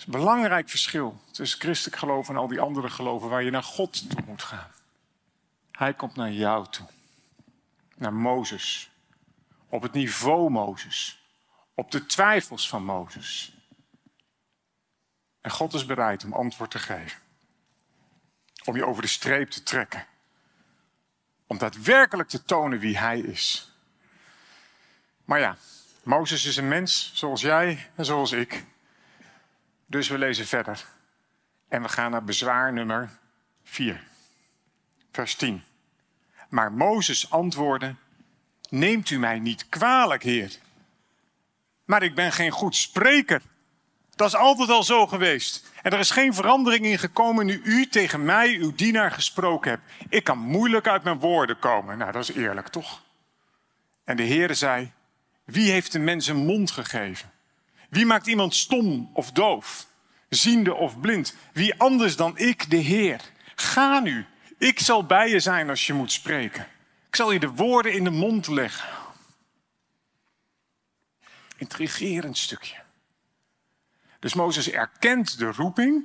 Is 0.00 0.06
een 0.06 0.12
belangrijk 0.12 0.68
verschil 0.68 1.20
tussen 1.30 1.60
christelijk 1.60 1.96
geloof 1.96 2.28
en 2.28 2.36
al 2.36 2.48
die 2.48 2.60
andere 2.60 2.90
geloven 2.90 3.28
waar 3.28 3.42
je 3.42 3.50
naar 3.50 3.62
God 3.62 4.10
toe 4.10 4.24
moet 4.26 4.42
gaan. 4.42 4.70
Hij 5.72 5.94
komt 5.94 6.16
naar 6.16 6.32
jou 6.32 6.66
toe. 6.70 6.86
Naar 7.96 8.12
Mozes. 8.12 8.90
Op 9.68 9.82
het 9.82 9.92
niveau 9.92 10.50
Mozes. 10.50 11.22
Op 11.74 11.90
de 11.90 12.06
twijfels 12.06 12.68
van 12.68 12.84
Mozes. 12.84 13.54
En 15.40 15.50
God 15.50 15.74
is 15.74 15.86
bereid 15.86 16.24
om 16.24 16.32
antwoord 16.32 16.70
te 16.70 16.78
geven. 16.78 17.20
Om 18.64 18.76
je 18.76 18.86
over 18.86 19.02
de 19.02 19.08
streep 19.08 19.50
te 19.50 19.62
trekken. 19.62 20.06
Om 21.46 21.58
daadwerkelijk 21.58 22.28
te 22.28 22.44
tonen 22.44 22.78
wie 22.78 22.98
Hij 22.98 23.18
is. 23.18 23.72
Maar 25.24 25.38
ja, 25.38 25.56
Mozes 26.02 26.44
is 26.44 26.56
een 26.56 26.68
mens 26.68 27.10
zoals 27.14 27.40
jij 27.40 27.90
en 27.94 28.04
zoals 28.04 28.32
ik. 28.32 28.64
Dus 29.90 30.08
we 30.08 30.18
lezen 30.18 30.46
verder. 30.46 30.84
En 31.68 31.82
we 31.82 31.88
gaan 31.88 32.10
naar 32.10 32.24
bezwaar 32.24 32.72
nummer 32.72 33.10
4. 33.64 34.02
Vers 35.12 35.34
10. 35.34 35.62
Maar 36.48 36.72
Mozes 36.72 37.30
antwoordde: 37.30 37.94
Neemt 38.68 39.10
u 39.10 39.18
mij 39.18 39.38
niet 39.38 39.68
kwalijk, 39.68 40.22
Heer. 40.22 40.56
Maar 41.84 42.02
ik 42.02 42.14
ben 42.14 42.32
geen 42.32 42.50
goed 42.50 42.76
spreker. 42.76 43.42
Dat 44.16 44.28
is 44.28 44.34
altijd 44.34 44.68
al 44.68 44.82
zo 44.82 45.06
geweest. 45.06 45.70
En 45.82 45.92
er 45.92 45.98
is 45.98 46.10
geen 46.10 46.34
verandering 46.34 46.84
in 46.84 46.98
gekomen 46.98 47.46
nu 47.46 47.60
u 47.64 47.86
tegen 47.86 48.24
mij, 48.24 48.54
uw 48.54 48.74
dienaar, 48.74 49.10
gesproken 49.10 49.70
hebt. 49.70 49.82
Ik 50.08 50.24
kan 50.24 50.38
moeilijk 50.38 50.88
uit 50.88 51.02
mijn 51.02 51.18
woorden 51.18 51.58
komen. 51.58 51.98
Nou, 51.98 52.12
dat 52.12 52.28
is 52.28 52.36
eerlijk, 52.36 52.68
toch? 52.68 53.02
En 54.04 54.16
de 54.16 54.22
Heer 54.22 54.54
zei: 54.54 54.92
Wie 55.44 55.70
heeft 55.70 55.92
de 55.92 55.98
mens 55.98 56.26
een 56.26 56.44
mond 56.46 56.70
gegeven? 56.70 57.30
Wie 57.90 58.06
maakt 58.06 58.26
iemand 58.26 58.54
stom 58.54 59.10
of 59.12 59.32
doof, 59.32 59.86
ziende 60.28 60.74
of 60.74 61.00
blind? 61.00 61.34
Wie 61.52 61.74
anders 61.78 62.16
dan 62.16 62.38
ik, 62.38 62.70
de 62.70 62.76
Heer? 62.76 63.20
Ga 63.54 64.00
nu, 64.00 64.26
ik 64.58 64.80
zal 64.80 65.04
bij 65.04 65.28
je 65.28 65.40
zijn 65.40 65.68
als 65.68 65.86
je 65.86 65.92
moet 65.92 66.12
spreken. 66.12 66.66
Ik 67.08 67.16
zal 67.16 67.32
je 67.32 67.38
de 67.40 67.50
woorden 67.50 67.92
in 67.92 68.04
de 68.04 68.10
mond 68.10 68.46
leggen. 68.46 68.88
Intrigerend 71.56 72.38
stukje. 72.38 72.76
Dus 74.18 74.34
Mozes 74.34 74.70
erkent 74.70 75.38
de 75.38 75.52
roeping. 75.52 76.04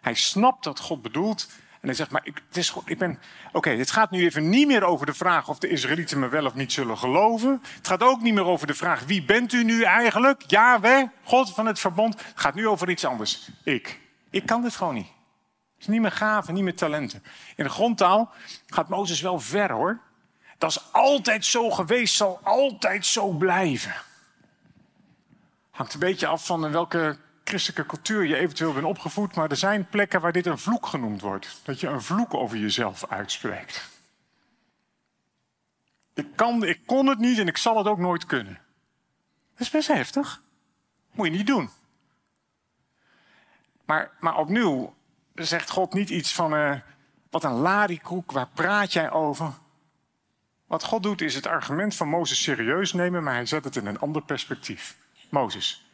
Hij 0.00 0.14
snapt 0.14 0.64
dat 0.64 0.80
God 0.80 1.02
bedoelt. 1.02 1.48
En 1.88 1.94
hij 1.94 2.06
zegt, 2.06 2.10
maar 2.10 2.26
ik, 2.26 2.42
het 2.48 2.56
is, 2.56 2.74
ik 2.84 2.98
ben... 2.98 3.18
Oké, 3.52 3.70
het 3.70 3.90
gaat 3.90 4.10
nu 4.10 4.24
even 4.24 4.48
niet 4.48 4.66
meer 4.66 4.84
over 4.84 5.06
de 5.06 5.14
vraag 5.14 5.48
of 5.48 5.58
de 5.58 5.68
Israëlieten 5.68 6.18
me 6.18 6.28
wel 6.28 6.46
of 6.46 6.54
niet 6.54 6.72
zullen 6.72 6.98
geloven. 6.98 7.62
Het 7.76 7.86
gaat 7.86 8.02
ook 8.02 8.20
niet 8.20 8.34
meer 8.34 8.44
over 8.44 8.66
de 8.66 8.74
vraag, 8.74 9.04
wie 9.04 9.24
bent 9.24 9.52
u 9.52 9.64
nu 9.64 9.82
eigenlijk? 9.82 10.42
Yahweh, 10.46 11.08
God 11.24 11.54
van 11.54 11.66
het 11.66 11.78
verbond. 11.78 12.14
Het 12.14 12.40
gaat 12.40 12.54
nu 12.54 12.68
over 12.68 12.90
iets 12.90 13.04
anders. 13.04 13.48
Ik. 13.62 14.00
Ik 14.30 14.46
kan 14.46 14.62
dit 14.62 14.76
gewoon 14.76 14.94
niet. 14.94 15.06
Het 15.06 15.80
is 15.80 15.86
niet 15.86 16.00
meer 16.00 16.12
gaven, 16.12 16.54
niet 16.54 16.62
meer 16.62 16.76
talenten. 16.76 17.22
In 17.56 17.64
de 17.64 17.70
grondtaal 17.70 18.32
gaat 18.66 18.88
Mozes 18.88 19.20
wel 19.20 19.40
ver 19.40 19.72
hoor. 19.72 20.00
Dat 20.58 20.70
is 20.70 20.92
altijd 20.92 21.44
zo 21.44 21.70
geweest, 21.70 22.14
zal 22.14 22.40
altijd 22.42 23.06
zo 23.06 23.28
blijven. 23.28 23.94
Hangt 25.70 25.94
een 25.94 26.00
beetje 26.00 26.26
af 26.26 26.46
van 26.46 26.70
welke 26.70 27.18
christelijke 27.48 27.86
cultuur 27.86 28.26
je 28.26 28.36
eventueel 28.36 28.72
bent 28.72 28.86
opgevoed, 28.86 29.34
maar 29.34 29.50
er 29.50 29.56
zijn 29.56 29.88
plekken 29.88 30.20
waar 30.20 30.32
dit 30.32 30.46
een 30.46 30.58
vloek 30.58 30.86
genoemd 30.86 31.20
wordt. 31.20 31.60
Dat 31.64 31.80
je 31.80 31.86
een 31.86 32.02
vloek 32.02 32.34
over 32.34 32.56
jezelf 32.58 33.06
uitspreekt. 33.08 33.88
Ik, 36.14 36.26
kan, 36.34 36.64
ik 36.64 36.80
kon 36.86 37.06
het 37.06 37.18
niet 37.18 37.38
en 37.38 37.46
ik 37.46 37.56
zal 37.56 37.76
het 37.76 37.86
ook 37.86 37.98
nooit 37.98 38.26
kunnen. 38.26 38.60
Dat 39.52 39.60
is 39.60 39.70
best 39.70 39.88
heftig. 39.88 40.42
Moet 41.12 41.26
je 41.26 41.32
niet 41.32 41.46
doen. 41.46 41.70
Maar, 43.84 44.10
maar 44.20 44.36
opnieuw 44.36 44.94
zegt 45.34 45.70
God 45.70 45.92
niet 45.92 46.10
iets 46.10 46.34
van, 46.34 46.54
uh, 46.54 46.74
wat 47.30 47.44
een 47.44 47.52
larikoek, 47.52 48.32
waar 48.32 48.48
praat 48.54 48.92
jij 48.92 49.10
over? 49.10 49.52
Wat 50.66 50.84
God 50.84 51.02
doet 51.02 51.20
is 51.20 51.34
het 51.34 51.46
argument 51.46 51.94
van 51.94 52.08
Mozes 52.08 52.42
serieus 52.42 52.92
nemen, 52.92 53.22
maar 53.22 53.34
hij 53.34 53.46
zet 53.46 53.64
het 53.64 53.76
in 53.76 53.86
een 53.86 53.98
ander 53.98 54.22
perspectief. 54.22 54.98
Mozes, 55.28 55.87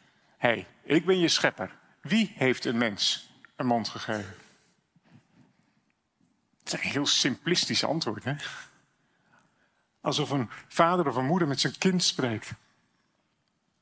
hey, 0.45 0.67
ik 0.83 1.05
ben 1.05 1.19
je 1.19 1.29
schepper. 1.29 1.71
Wie 2.01 2.33
heeft 2.37 2.65
een 2.65 2.79
mens 2.79 3.31
een 3.57 3.67
mond 3.67 3.89
gegeven? 3.89 4.35
Het 6.59 6.73
is 6.73 6.73
een 6.73 6.91
heel 6.91 7.07
simplistisch 7.07 7.85
antwoord, 7.85 8.25
hè? 8.25 8.35
Alsof 10.01 10.31
een 10.31 10.51
vader 10.69 11.09
of 11.09 11.17
een 11.17 11.27
moeder 11.27 11.49
met 11.49 11.61
zijn 11.61 11.79
kind 11.79 12.03
spreekt. 12.03 12.53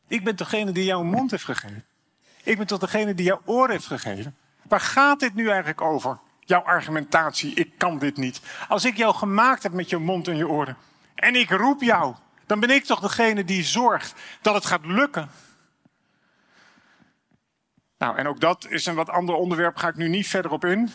Ik 0.09 0.25
ben 0.25 0.37
degene 0.37 0.73
die 0.73 0.85
jou 0.85 1.03
een 1.03 1.11
mond 1.11 1.31
heeft 1.31 1.45
gegeven. 1.45 1.85
Ik 2.43 2.57
ben 2.57 2.67
toch 2.67 2.79
degene 2.79 3.15
die 3.15 3.27
jou 3.27 3.41
oor 3.45 3.71
heeft 3.71 3.87
gegeven. 3.87 4.37
Waar 4.63 4.81
gaat 4.81 5.21
dit 5.21 5.35
nu 5.35 5.49
eigenlijk 5.49 5.81
over? 5.81 6.19
Jouw 6.41 6.63
argumentatie, 6.63 7.55
ik 7.55 7.73
kan 7.79 7.99
dit 7.99 8.17
niet. 8.17 8.41
Als 8.69 8.85
ik 8.85 8.97
jou 8.97 9.15
gemaakt 9.15 9.63
heb 9.63 9.73
met 9.73 9.91
je 9.91 9.99
mond 9.99 10.29
en 10.29 10.37
je 10.37 10.49
oren 10.49 10.77
en 11.15 11.35
ik 11.35 11.51
roep 11.51 11.83
jou, 11.83 12.15
dan 12.47 12.61
ben 12.61 12.71
ik 12.71 12.85
toch 12.85 13.01
degene 13.01 13.45
die 13.45 13.65
zorgt 13.65 14.15
dat 14.41 14.55
het 14.55 14.67
gaat 14.67 14.87
lukken. 14.87 15.31
Nou, 18.03 18.17
en 18.17 18.27
ook 18.27 18.41
dat 18.41 18.67
is 18.69 18.87
een 18.87 18.95
wat 18.95 19.09
ander 19.09 19.35
onderwerp, 19.35 19.77
ga 19.77 19.89
ik 19.89 19.97
nu 19.97 20.09
niet 20.09 20.29
verder 20.29 20.51
op 20.51 20.65
in. 20.65 20.93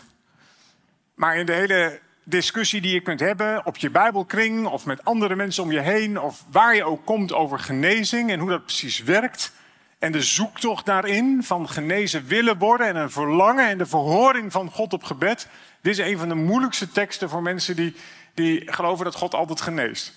Maar 1.13 1.37
in 1.37 1.45
de 1.45 1.53
hele 1.53 1.99
discussie 2.23 2.81
die 2.81 2.93
je 2.93 3.01
kunt 3.01 3.19
hebben 3.19 3.65
op 3.65 3.77
je 3.77 3.89
Bijbelkring 3.89 4.65
of 4.65 4.85
met 4.85 5.05
andere 5.05 5.35
mensen 5.35 5.63
om 5.63 5.71
je 5.71 5.79
heen, 5.79 6.19
of 6.19 6.43
waar 6.51 6.75
je 6.75 6.83
ook 6.83 7.05
komt 7.05 7.33
over 7.33 7.59
genezing 7.59 8.31
en 8.31 8.39
hoe 8.39 8.49
dat 8.49 8.65
precies 8.65 8.99
werkt. 8.99 9.51
En 9.99 10.11
de 10.11 10.21
zoektocht 10.21 10.85
daarin 10.85 11.43
van 11.43 11.69
genezen 11.69 12.25
willen 12.25 12.57
worden 12.57 12.87
en 12.87 12.95
een 12.95 13.11
verlangen 13.11 13.67
en 13.67 13.77
de 13.77 13.85
verhoring 13.85 14.51
van 14.51 14.71
God 14.71 14.93
op 14.93 15.03
gebed. 15.03 15.47
Dit 15.81 15.99
is 15.99 16.05
een 16.05 16.17
van 16.17 16.29
de 16.29 16.35
moeilijkste 16.35 16.91
teksten 16.91 17.29
voor 17.29 17.41
mensen 17.41 17.75
die, 17.75 17.95
die 18.33 18.71
geloven 18.71 19.05
dat 19.05 19.15
God 19.15 19.33
altijd 19.33 19.61
geneest. 19.61 20.13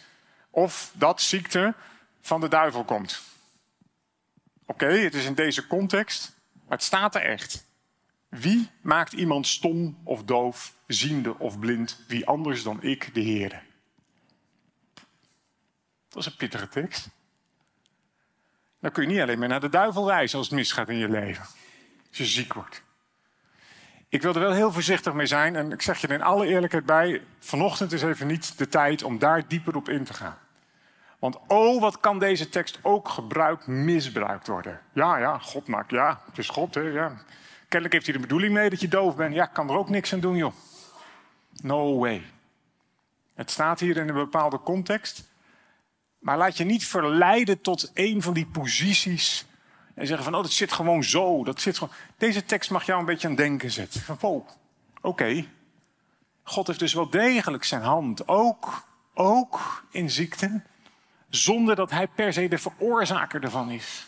Of 0.50 0.92
dat 0.94 1.20
ziekte 1.20 1.74
van 2.20 2.40
de 2.40 2.48
duivel 2.48 2.84
komt. 2.84 3.22
Oké, 4.66 4.86
het 4.86 5.14
is 5.14 5.24
in 5.24 5.34
deze 5.34 5.66
context. 5.66 6.38
Maar 6.70 6.78
het 6.78 6.86
staat 6.86 7.14
er 7.14 7.22
echt. 7.22 7.66
Wie 8.28 8.70
maakt 8.80 9.12
iemand 9.12 9.46
stom 9.46 9.98
of 10.04 10.24
doof, 10.24 10.74
ziende 10.86 11.38
of 11.38 11.58
blind? 11.58 12.04
Wie 12.06 12.26
anders 12.26 12.62
dan 12.62 12.82
ik, 12.82 13.14
de 13.14 13.20
Heer? 13.20 13.62
Dat 16.08 16.18
is 16.18 16.26
een 16.26 16.36
pittige 16.36 16.68
tekst. 16.68 17.08
Dan 18.80 18.90
kun 18.90 19.02
je 19.02 19.08
niet 19.08 19.20
alleen 19.20 19.38
maar 19.38 19.48
naar 19.48 19.60
de 19.60 19.68
duivel 19.68 20.06
wijzen 20.06 20.38
als 20.38 20.46
het 20.46 20.56
misgaat 20.56 20.88
in 20.88 20.96
je 20.96 21.08
leven. 21.08 21.44
Als 22.08 22.18
je 22.18 22.26
ziek 22.26 22.52
wordt. 22.52 22.82
Ik 24.08 24.22
wil 24.22 24.34
er 24.34 24.40
wel 24.40 24.52
heel 24.52 24.72
voorzichtig 24.72 25.12
mee 25.12 25.26
zijn. 25.26 25.56
En 25.56 25.72
ik 25.72 25.82
zeg 25.82 26.00
je 26.00 26.06
er 26.06 26.14
in 26.14 26.22
alle 26.22 26.46
eerlijkheid 26.46 26.86
bij. 26.86 27.22
Vanochtend 27.38 27.92
is 27.92 28.02
even 28.02 28.26
niet 28.26 28.58
de 28.58 28.68
tijd 28.68 29.02
om 29.02 29.18
daar 29.18 29.48
dieper 29.48 29.76
op 29.76 29.88
in 29.88 30.04
te 30.04 30.14
gaan. 30.14 30.38
Want 31.20 31.38
oh, 31.46 31.80
wat 31.80 32.00
kan 32.00 32.18
deze 32.18 32.48
tekst 32.48 32.78
ook 32.82 33.08
gebruikt, 33.08 33.66
misbruikt 33.66 34.46
worden. 34.46 34.80
Ja, 34.92 35.18
ja, 35.18 35.38
God 35.38 35.66
maakt, 35.66 35.90
ja, 35.90 36.20
het 36.26 36.38
is 36.38 36.48
God, 36.48 36.74
hè, 36.74 36.80
ja. 36.80 37.22
Kennelijk 37.68 37.92
heeft 37.92 38.06
hij 38.06 38.14
de 38.14 38.20
bedoeling 38.20 38.52
mee 38.52 38.70
dat 38.70 38.80
je 38.80 38.88
doof 38.88 39.16
bent. 39.16 39.34
Ja, 39.34 39.46
kan 39.46 39.70
er 39.70 39.76
ook 39.76 39.88
niks 39.88 40.12
aan 40.12 40.20
doen, 40.20 40.36
joh. 40.36 40.52
No 41.62 41.98
way. 41.98 42.22
Het 43.34 43.50
staat 43.50 43.80
hier 43.80 43.96
in 43.96 44.08
een 44.08 44.14
bepaalde 44.14 44.60
context. 44.60 45.30
Maar 46.18 46.36
laat 46.36 46.56
je 46.56 46.64
niet 46.64 46.86
verleiden 46.86 47.60
tot 47.60 47.90
een 47.94 48.22
van 48.22 48.34
die 48.34 48.46
posities. 48.46 49.46
En 49.94 50.06
zeggen 50.06 50.24
van, 50.24 50.34
oh, 50.34 50.42
dat 50.42 50.50
zit 50.50 50.72
gewoon 50.72 51.04
zo. 51.04 51.44
Dat 51.44 51.60
zit 51.60 51.78
gewoon... 51.78 51.94
Deze 52.16 52.44
tekst 52.44 52.70
mag 52.70 52.86
jou 52.86 53.00
een 53.00 53.06
beetje 53.06 53.28
aan 53.28 53.34
denken 53.34 53.70
zetten. 53.70 54.00
Van, 54.00 54.18
oh, 54.20 54.48
oké. 55.00 55.44
God 56.42 56.66
heeft 56.66 56.78
dus 56.78 56.94
wel 56.94 57.10
degelijk 57.10 57.64
zijn 57.64 57.82
hand. 57.82 58.28
Ook, 58.28 58.84
ook 59.14 59.84
in 59.90 60.10
ziekten 60.10 60.64
zonder 61.30 61.76
dat 61.76 61.90
hij 61.90 62.08
per 62.08 62.32
se 62.32 62.48
de 62.48 62.58
veroorzaker 62.58 63.42
ervan 63.42 63.70
is. 63.70 64.06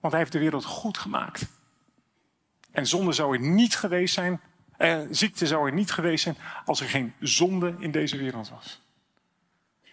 Want 0.00 0.12
hij 0.12 0.22
heeft 0.22 0.32
de 0.32 0.38
wereld 0.38 0.64
goed 0.64 0.98
gemaakt. 0.98 1.46
En 2.70 2.86
zonde 2.86 3.12
zou 3.12 3.34
er 3.34 3.40
niet 3.40 3.76
geweest 3.76 4.14
zijn, 4.14 4.40
eh, 4.76 5.00
ziekte 5.10 5.46
zou 5.46 5.66
er 5.66 5.74
niet 5.74 5.90
geweest 5.90 6.22
zijn 6.22 6.36
als 6.64 6.80
er 6.80 6.88
geen 6.88 7.14
zonde 7.20 7.76
in 7.78 7.90
deze 7.90 8.16
wereld 8.16 8.48
was. 8.48 8.80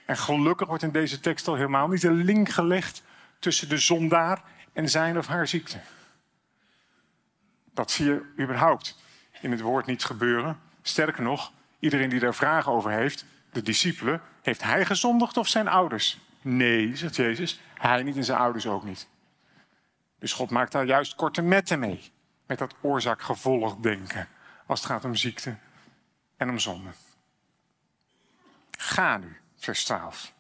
En 0.06 0.18
gelukkig 0.18 0.68
wordt 0.68 0.84
in 0.84 0.92
deze 0.92 1.20
tekst 1.20 1.48
al 1.48 1.56
helemaal 1.56 1.88
niet 1.88 2.04
een 2.04 2.24
link 2.24 2.50
gelegd 2.50 3.04
tussen 3.40 3.70
de 3.70 3.78
zondaar 3.78 4.44
en 4.74 4.90
zijn 4.90 5.18
of 5.18 5.28
haar 5.28 5.48
ziekte. 5.48 5.80
Dat 7.74 7.92
zie 7.92 8.06
je 8.06 8.34
überhaupt 8.40 8.98
in 9.42 9.52
het 9.52 9.62
woord 9.62 9.86
niet 9.86 10.04
gebeuren. 10.04 10.60
Sterker 10.82 11.24
nog, 11.24 11.52
iedereen 11.80 12.10
die 12.10 12.20
daar 12.20 12.36
vragen 12.36 12.72
over 12.72 12.92
heeft, 12.92 13.26
de 13.52 13.62
discipelen, 13.62 14.22
heeft 14.42 14.64
hij 14.64 14.86
gezondigd 14.86 15.38
of 15.38 15.48
zijn 15.48 15.68
ouders? 15.68 16.20
Nee, 16.42 16.96
zegt 16.96 17.16
Jezus, 17.16 17.62
hij 17.74 18.04
niet 18.04 18.16
en 18.16 18.24
zijn 18.24 18.40
ouders 18.40 18.68
ook 18.68 18.84
niet. 18.84 19.08
Dus 20.20 20.34
God 20.34 20.50
maakt 20.50 20.72
daar 20.72 20.86
juist 20.86 21.16
korte 21.16 21.42
metten 21.42 21.80
mee. 21.80 22.12
Met 22.46 22.58
dat 22.58 22.76
oorzaak-gevolg 22.82 23.76
denken. 23.76 24.28
Als 24.66 24.80
het 24.80 24.90
gaat 24.90 25.06
om 25.06 25.16
ziekte 25.16 25.56
en 26.38 26.50
om 26.50 26.60
zonde. 26.60 26.90
Ga 28.78 29.18
nu, 29.18 29.38
vers 29.56 29.84
12. 29.84 30.34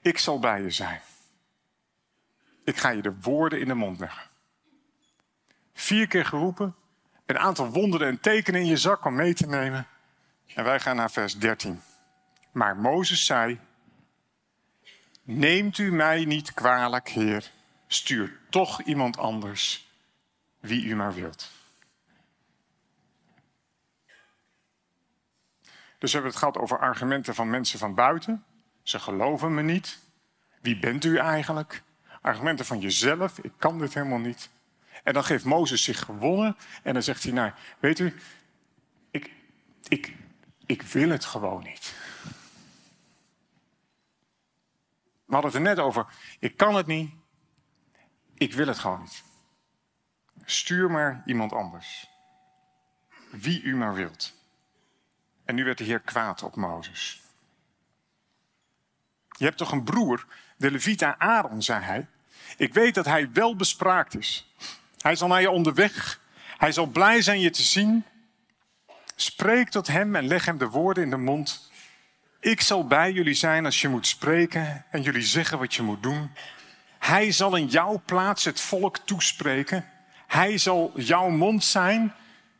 Ik 0.00 0.18
zal 0.18 0.38
bij 0.38 0.62
je 0.62 0.70
zijn. 0.70 1.00
Ik 2.64 2.76
ga 2.76 2.88
je 2.88 3.02
de 3.02 3.20
woorden 3.20 3.60
in 3.60 3.68
de 3.68 3.74
mond 3.74 3.98
leggen. 3.98 4.22
Vier 5.72 6.06
keer 6.06 6.24
geroepen. 6.24 6.74
Een 7.26 7.38
aantal 7.38 7.70
wonderen 7.70 8.08
en 8.08 8.20
tekenen 8.20 8.60
in 8.60 8.66
je 8.66 8.76
zak 8.76 9.04
om 9.04 9.14
mee 9.14 9.34
te 9.34 9.46
nemen. 9.46 9.86
En 10.54 10.64
wij 10.64 10.80
gaan 10.80 10.96
naar 10.96 11.10
vers 11.10 11.38
13. 11.38 11.80
Maar 12.52 12.76
Mozes 12.76 13.26
zei: 13.26 13.60
Neemt 15.30 15.78
u 15.78 15.92
mij 15.92 16.24
niet 16.24 16.54
kwalijk, 16.54 17.08
Heer. 17.08 17.50
Stuur 17.86 18.38
toch 18.48 18.82
iemand 18.82 19.18
anders, 19.18 19.88
wie 20.60 20.84
u 20.84 20.94
maar 20.96 21.14
wilt. 21.14 21.50
Dus 25.98 26.10
we 26.10 26.10
hebben 26.10 26.30
het 26.30 26.36
gehad 26.36 26.58
over 26.58 26.78
argumenten 26.78 27.34
van 27.34 27.50
mensen 27.50 27.78
van 27.78 27.94
buiten. 27.94 28.44
Ze 28.82 28.98
geloven 28.98 29.54
me 29.54 29.62
niet. 29.62 29.98
Wie 30.60 30.78
bent 30.78 31.04
u 31.04 31.16
eigenlijk? 31.16 31.82
Argumenten 32.20 32.66
van 32.66 32.80
jezelf. 32.80 33.38
Ik 33.38 33.52
kan 33.56 33.78
dit 33.78 33.94
helemaal 33.94 34.18
niet. 34.18 34.50
En 35.04 35.12
dan 35.12 35.24
geeft 35.24 35.44
Mozes 35.44 35.82
zich 35.82 35.98
gewonnen. 36.00 36.56
En 36.82 36.92
dan 36.92 37.02
zegt 37.02 37.22
hij, 37.22 37.32
nou, 37.32 37.52
weet 37.78 37.98
u, 37.98 38.14
ik, 39.10 39.30
ik, 39.88 40.14
ik 40.66 40.82
wil 40.82 41.08
het 41.08 41.24
gewoon 41.24 41.62
niet. 41.62 41.94
We 45.28 45.34
hadden 45.34 45.52
het 45.52 45.60
er 45.60 45.74
net 45.74 45.84
over. 45.84 46.06
Ik 46.38 46.56
kan 46.56 46.74
het 46.74 46.86
niet. 46.86 47.10
Ik 48.34 48.52
wil 48.52 48.66
het 48.66 48.78
gewoon 48.78 49.00
niet. 49.00 49.22
Stuur 50.44 50.90
maar 50.90 51.22
iemand 51.26 51.52
anders. 51.52 52.08
Wie 53.30 53.62
u 53.62 53.76
maar 53.76 53.94
wilt. 53.94 54.32
En 55.44 55.54
nu 55.54 55.64
werd 55.64 55.78
de 55.78 55.84
Heer 55.84 56.00
kwaad 56.00 56.42
op 56.42 56.56
Mozes. 56.56 57.22
Je 59.28 59.44
hebt 59.44 59.56
toch 59.56 59.72
een 59.72 59.84
broer, 59.84 60.26
de 60.56 60.70
Levita 60.70 61.18
Aaron, 61.18 61.62
zei 61.62 61.84
hij. 61.84 62.06
Ik 62.56 62.74
weet 62.74 62.94
dat 62.94 63.04
hij 63.04 63.32
wel 63.32 63.56
bespraakt 63.56 64.16
is. 64.16 64.52
Hij 64.98 65.16
zal 65.16 65.28
naar 65.28 65.40
je 65.40 65.50
onderweg. 65.50 66.20
Hij 66.56 66.72
zal 66.72 66.86
blij 66.86 67.22
zijn 67.22 67.40
je 67.40 67.50
te 67.50 67.62
zien. 67.62 68.04
Spreek 69.16 69.68
tot 69.68 69.86
hem 69.86 70.16
en 70.16 70.26
leg 70.26 70.44
hem 70.44 70.58
de 70.58 70.68
woorden 70.68 71.02
in 71.04 71.10
de 71.10 71.16
mond. 71.16 71.70
Ik 72.40 72.60
zal 72.60 72.86
bij 72.86 73.12
jullie 73.12 73.34
zijn 73.34 73.64
als 73.64 73.80
je 73.80 73.88
moet 73.88 74.06
spreken 74.06 74.84
en 74.90 75.02
jullie 75.02 75.22
zeggen 75.22 75.58
wat 75.58 75.74
je 75.74 75.82
moet 75.82 76.02
doen. 76.02 76.30
Hij 76.98 77.32
zal 77.32 77.56
in 77.56 77.66
jouw 77.66 78.02
plaats 78.04 78.44
het 78.44 78.60
volk 78.60 78.98
toespreken. 78.98 79.88
Hij 80.26 80.58
zal 80.58 80.92
jouw 80.94 81.28
mond 81.28 81.64
zijn. 81.64 82.14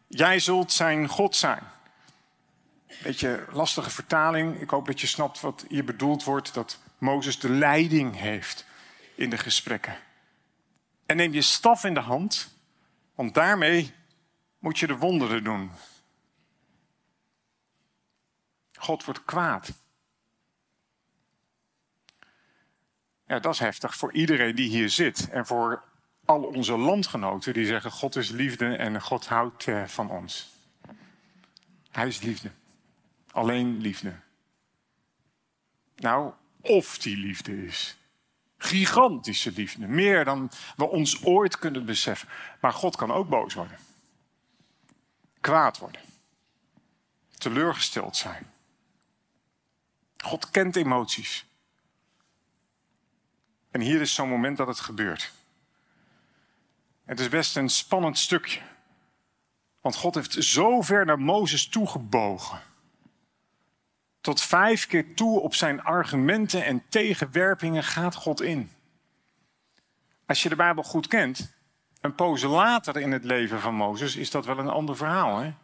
Jij 0.09 0.39
zult 0.39 0.73
zijn 0.73 1.09
God 1.09 1.37
zijn. 1.37 1.63
Beetje 3.03 3.45
lastige 3.53 3.91
vertaling. 3.91 4.61
Ik 4.61 4.71
hoop 4.71 4.87
dat 4.87 5.01
je 5.01 5.07
snapt 5.07 5.41
wat 5.41 5.65
hier 5.69 5.85
bedoeld 5.85 6.25
wordt. 6.25 6.55
Dat 6.55 6.79
Mozes 6.99 7.39
de 7.39 7.51
leiding 7.51 8.17
heeft 8.17 8.67
in 9.15 9.31
de 9.31 9.39
gesprekken. 9.39 9.97
En 11.07 11.17
neem 11.17 11.33
je 11.33 11.43
staf 11.43 11.85
in 11.85 11.95
de 11.95 12.01
hand, 12.01 12.55
want 13.15 13.35
daarmee 13.35 13.93
moet 14.59 14.79
je 14.79 14.87
de 14.87 14.97
wonderen 14.97 15.45
doen. 15.45 15.71
God 18.79 19.05
wordt 19.05 19.25
kwaad. 19.25 19.73
Ja, 23.27 23.39
dat 23.39 23.53
is 23.53 23.59
heftig 23.59 23.97
voor 23.97 24.13
iedereen 24.13 24.55
die 24.55 24.69
hier 24.69 24.91
zit 24.91 25.29
en 25.31 25.47
voor 25.47 25.83
al 26.25 26.43
onze 26.43 26.77
landgenoten 26.77 27.53
die 27.53 27.67
zeggen: 27.67 27.91
God 27.91 28.17
is 28.17 28.31
liefde 28.31 28.77
en 28.77 29.03
God 29.03 29.27
houdt 29.27 29.67
eh, 29.67 29.85
van 29.85 30.11
ons. 30.11 30.49
Hij 31.91 32.07
is 32.07 32.21
liefde. 32.21 32.51
Alleen 33.31 33.81
liefde. 33.81 34.15
Nou, 35.97 36.33
of 36.61 36.99
die 36.99 37.17
liefde 37.17 37.65
is. 37.67 37.97
Gigantische 38.59 39.53
liefde. 39.53 39.87
Meer 39.87 40.25
dan 40.25 40.51
we 40.77 40.89
ons 40.89 41.25
ooit 41.25 41.59
kunnen 41.59 41.85
beseffen. 41.85 42.29
Maar 42.61 42.73
God 42.73 42.97
kan 42.97 43.13
ook 43.13 43.29
boos 43.29 43.55
worden. 43.55 43.79
Kwaad 45.41 45.79
worden. 45.79 46.01
Teleurgesteld 47.39 48.17
zijn. 48.17 48.47
God 50.29 50.51
kent 50.51 50.77
emoties. 50.77 51.47
En 53.71 53.81
hier 53.81 54.01
is 54.01 54.15
zo'n 54.15 54.29
moment 54.29 54.57
dat 54.57 54.67
het 54.67 54.81
gebeurt. 54.81 55.33
Het 57.05 57.21
is 57.21 57.29
best 57.29 57.57
een 57.57 57.69
spannend 57.69 58.19
stukje. 58.19 58.61
Want 59.81 59.97
God 59.97 60.15
heeft 60.15 60.33
zo 60.33 60.81
ver 60.81 61.07
naar 61.07 61.19
Mozes 61.19 61.69
toegebogen. 61.69 62.61
Tot 64.21 64.41
vijf 64.41 64.87
keer 64.87 65.15
toe 65.15 65.41
op 65.41 65.55
zijn 65.55 65.83
argumenten 65.83 66.65
en 66.65 66.85
tegenwerpingen 66.89 67.85
gaat 67.85 68.15
God 68.15 68.41
in. 68.41 68.71
Als 70.27 70.43
je 70.43 70.49
de 70.49 70.57
Bijbel 70.57 70.83
goed 70.83 71.07
kent, 71.07 71.55
een 72.01 72.15
poos 72.15 72.43
later 72.43 72.97
in 72.97 73.13
het 73.13 73.25
leven 73.25 73.61
van 73.61 73.75
Mozes 73.75 74.17
is 74.17 74.31
dat 74.31 74.45
wel 74.45 74.59
een 74.59 74.69
ander 74.69 74.97
verhaal. 74.97 75.39
Hè? 75.39 75.55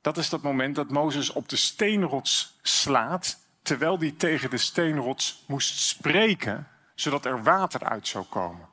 Dat 0.00 0.16
is 0.16 0.28
dat 0.28 0.42
moment 0.42 0.74
dat 0.74 0.90
Mozes 0.90 1.30
op 1.30 1.48
de 1.48 1.56
steenrots 1.56 2.58
slaat, 2.62 3.38
terwijl 3.62 3.98
hij 3.98 4.10
tegen 4.10 4.50
de 4.50 4.58
steenrots 4.58 5.44
moest 5.46 5.78
spreken, 5.78 6.68
zodat 6.94 7.24
er 7.24 7.42
water 7.42 7.84
uit 7.84 8.08
zou 8.08 8.24
komen. 8.24 8.68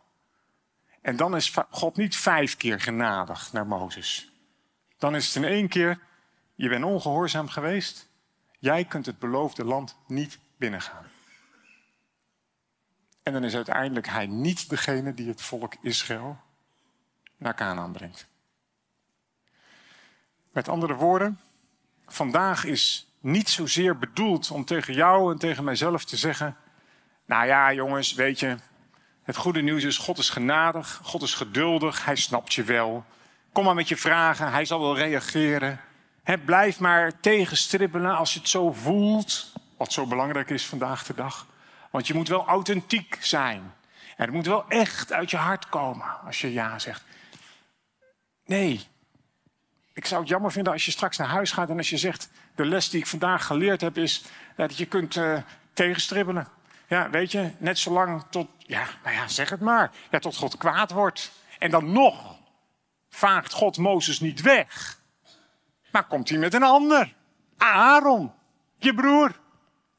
En 1.01 1.15
dan 1.15 1.35
is 1.35 1.53
God 1.69 1.97
niet 1.97 2.15
vijf 2.15 2.57
keer 2.57 2.81
genadig 2.81 3.53
naar 3.53 3.67
Mozes. 3.67 4.31
Dan 4.97 5.15
is 5.15 5.25
het 5.25 5.35
in 5.35 5.49
één 5.49 5.67
keer, 5.67 5.99
je 6.55 6.69
bent 6.69 6.83
ongehoorzaam 6.83 7.47
geweest, 7.47 8.09
Jij 8.65 8.85
kunt 8.85 9.05
het 9.05 9.19
beloofde 9.19 9.65
land 9.65 9.95
niet 10.07 10.39
binnengaan. 10.57 11.05
En 13.23 13.33
dan 13.33 13.43
is 13.43 13.55
uiteindelijk 13.55 14.07
hij 14.07 14.27
niet 14.27 14.69
degene 14.69 15.13
die 15.13 15.27
het 15.27 15.41
volk 15.41 15.75
Israël 15.81 16.37
naar 17.37 17.55
Canaan 17.55 17.91
brengt. 17.91 18.27
Met 20.55 20.69
andere 20.69 20.93
woorden, 20.93 21.39
vandaag 22.07 22.65
is 22.65 23.07
niet 23.19 23.49
zozeer 23.49 23.97
bedoeld 23.97 24.51
om 24.51 24.65
tegen 24.65 24.93
jou 24.93 25.31
en 25.31 25.37
tegen 25.37 25.63
mijzelf 25.63 26.05
te 26.05 26.17
zeggen: 26.17 26.55
Nou 27.25 27.45
ja, 27.45 27.73
jongens, 27.73 28.13
weet 28.13 28.39
je, 28.39 28.55
het 29.23 29.35
goede 29.35 29.61
nieuws 29.61 29.83
is: 29.83 29.97
God 29.97 30.17
is 30.17 30.29
genadig, 30.29 30.99
God 31.03 31.21
is 31.21 31.33
geduldig, 31.33 32.05
Hij 32.05 32.15
snapt 32.15 32.53
je 32.53 32.63
wel. 32.63 33.05
Kom 33.51 33.63
maar 33.63 33.75
met 33.75 33.87
je 33.87 33.97
vragen, 33.97 34.51
Hij 34.51 34.65
zal 34.65 34.79
wel 34.79 34.97
reageren 34.97 35.79
blijf 36.45 36.79
maar 36.79 37.19
tegenstribbelen 37.19 38.17
als 38.17 38.33
je 38.33 38.39
het 38.39 38.49
zo 38.49 38.71
voelt. 38.71 39.53
Wat 39.77 39.93
zo 39.93 40.05
belangrijk 40.07 40.49
is 40.49 40.65
vandaag 40.65 41.03
de 41.03 41.13
dag. 41.13 41.47
Want 41.91 42.07
je 42.07 42.13
moet 42.13 42.27
wel 42.27 42.47
authentiek 42.47 43.17
zijn. 43.19 43.73
En 44.17 44.25
het 44.25 44.31
moet 44.31 44.45
wel 44.45 44.65
echt 44.67 45.13
uit 45.13 45.29
je 45.29 45.37
hart 45.37 45.69
komen 45.69 46.05
als 46.25 46.41
je 46.41 46.53
ja 46.53 46.79
zegt. 46.79 47.03
Nee. 48.45 48.87
Ik 49.95 50.05
zou 50.05 50.21
het 50.21 50.29
jammer 50.29 50.51
vinden 50.51 50.73
als 50.73 50.85
je 50.85 50.91
straks 50.91 51.17
naar 51.17 51.27
huis 51.27 51.51
gaat 51.51 51.69
en 51.69 51.77
als 51.77 51.89
je 51.89 51.97
zegt: 51.97 52.29
De 52.55 52.65
les 52.65 52.89
die 52.89 52.99
ik 52.99 53.07
vandaag 53.07 53.45
geleerd 53.45 53.81
heb 53.81 53.97
is 53.97 54.23
dat 54.55 54.77
je 54.77 54.85
kunt 54.85 55.15
uh, 55.15 55.37
tegenstribbelen. 55.73 56.47
Ja, 56.87 57.09
weet 57.09 57.31
je, 57.31 57.51
net 57.57 57.79
zolang 57.79 58.23
tot, 58.29 58.47
ja, 58.57 58.87
nou 59.03 59.15
ja, 59.15 59.27
zeg 59.27 59.49
het 59.49 59.59
maar, 59.59 59.91
ja, 60.11 60.19
tot 60.19 60.35
God 60.35 60.57
kwaad 60.57 60.91
wordt. 60.91 61.31
En 61.59 61.71
dan 61.71 61.91
nog 61.91 62.37
vaagt 63.09 63.53
God 63.53 63.77
Mozes 63.77 64.19
niet 64.19 64.41
weg. 64.41 64.99
Maar 65.91 66.07
komt 66.07 66.29
hij 66.29 66.37
met 66.37 66.53
een 66.53 66.63
ander? 66.63 67.13
Aaron, 67.57 68.33
je 68.77 68.93
broer. 68.93 69.39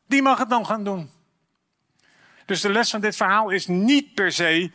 Die 0.07 0.23
mag 0.23 0.39
het 0.39 0.49
dan 0.49 0.67
gaan 0.67 0.85
doen. 0.85 1.11
Dus 2.47 2.61
de 2.61 2.73
les 2.73 2.91
van 2.91 3.01
dit 3.01 3.17
verhaal 3.17 3.51
is 3.51 3.67
niet 3.67 4.15
per 4.15 4.33
se, 4.33 4.71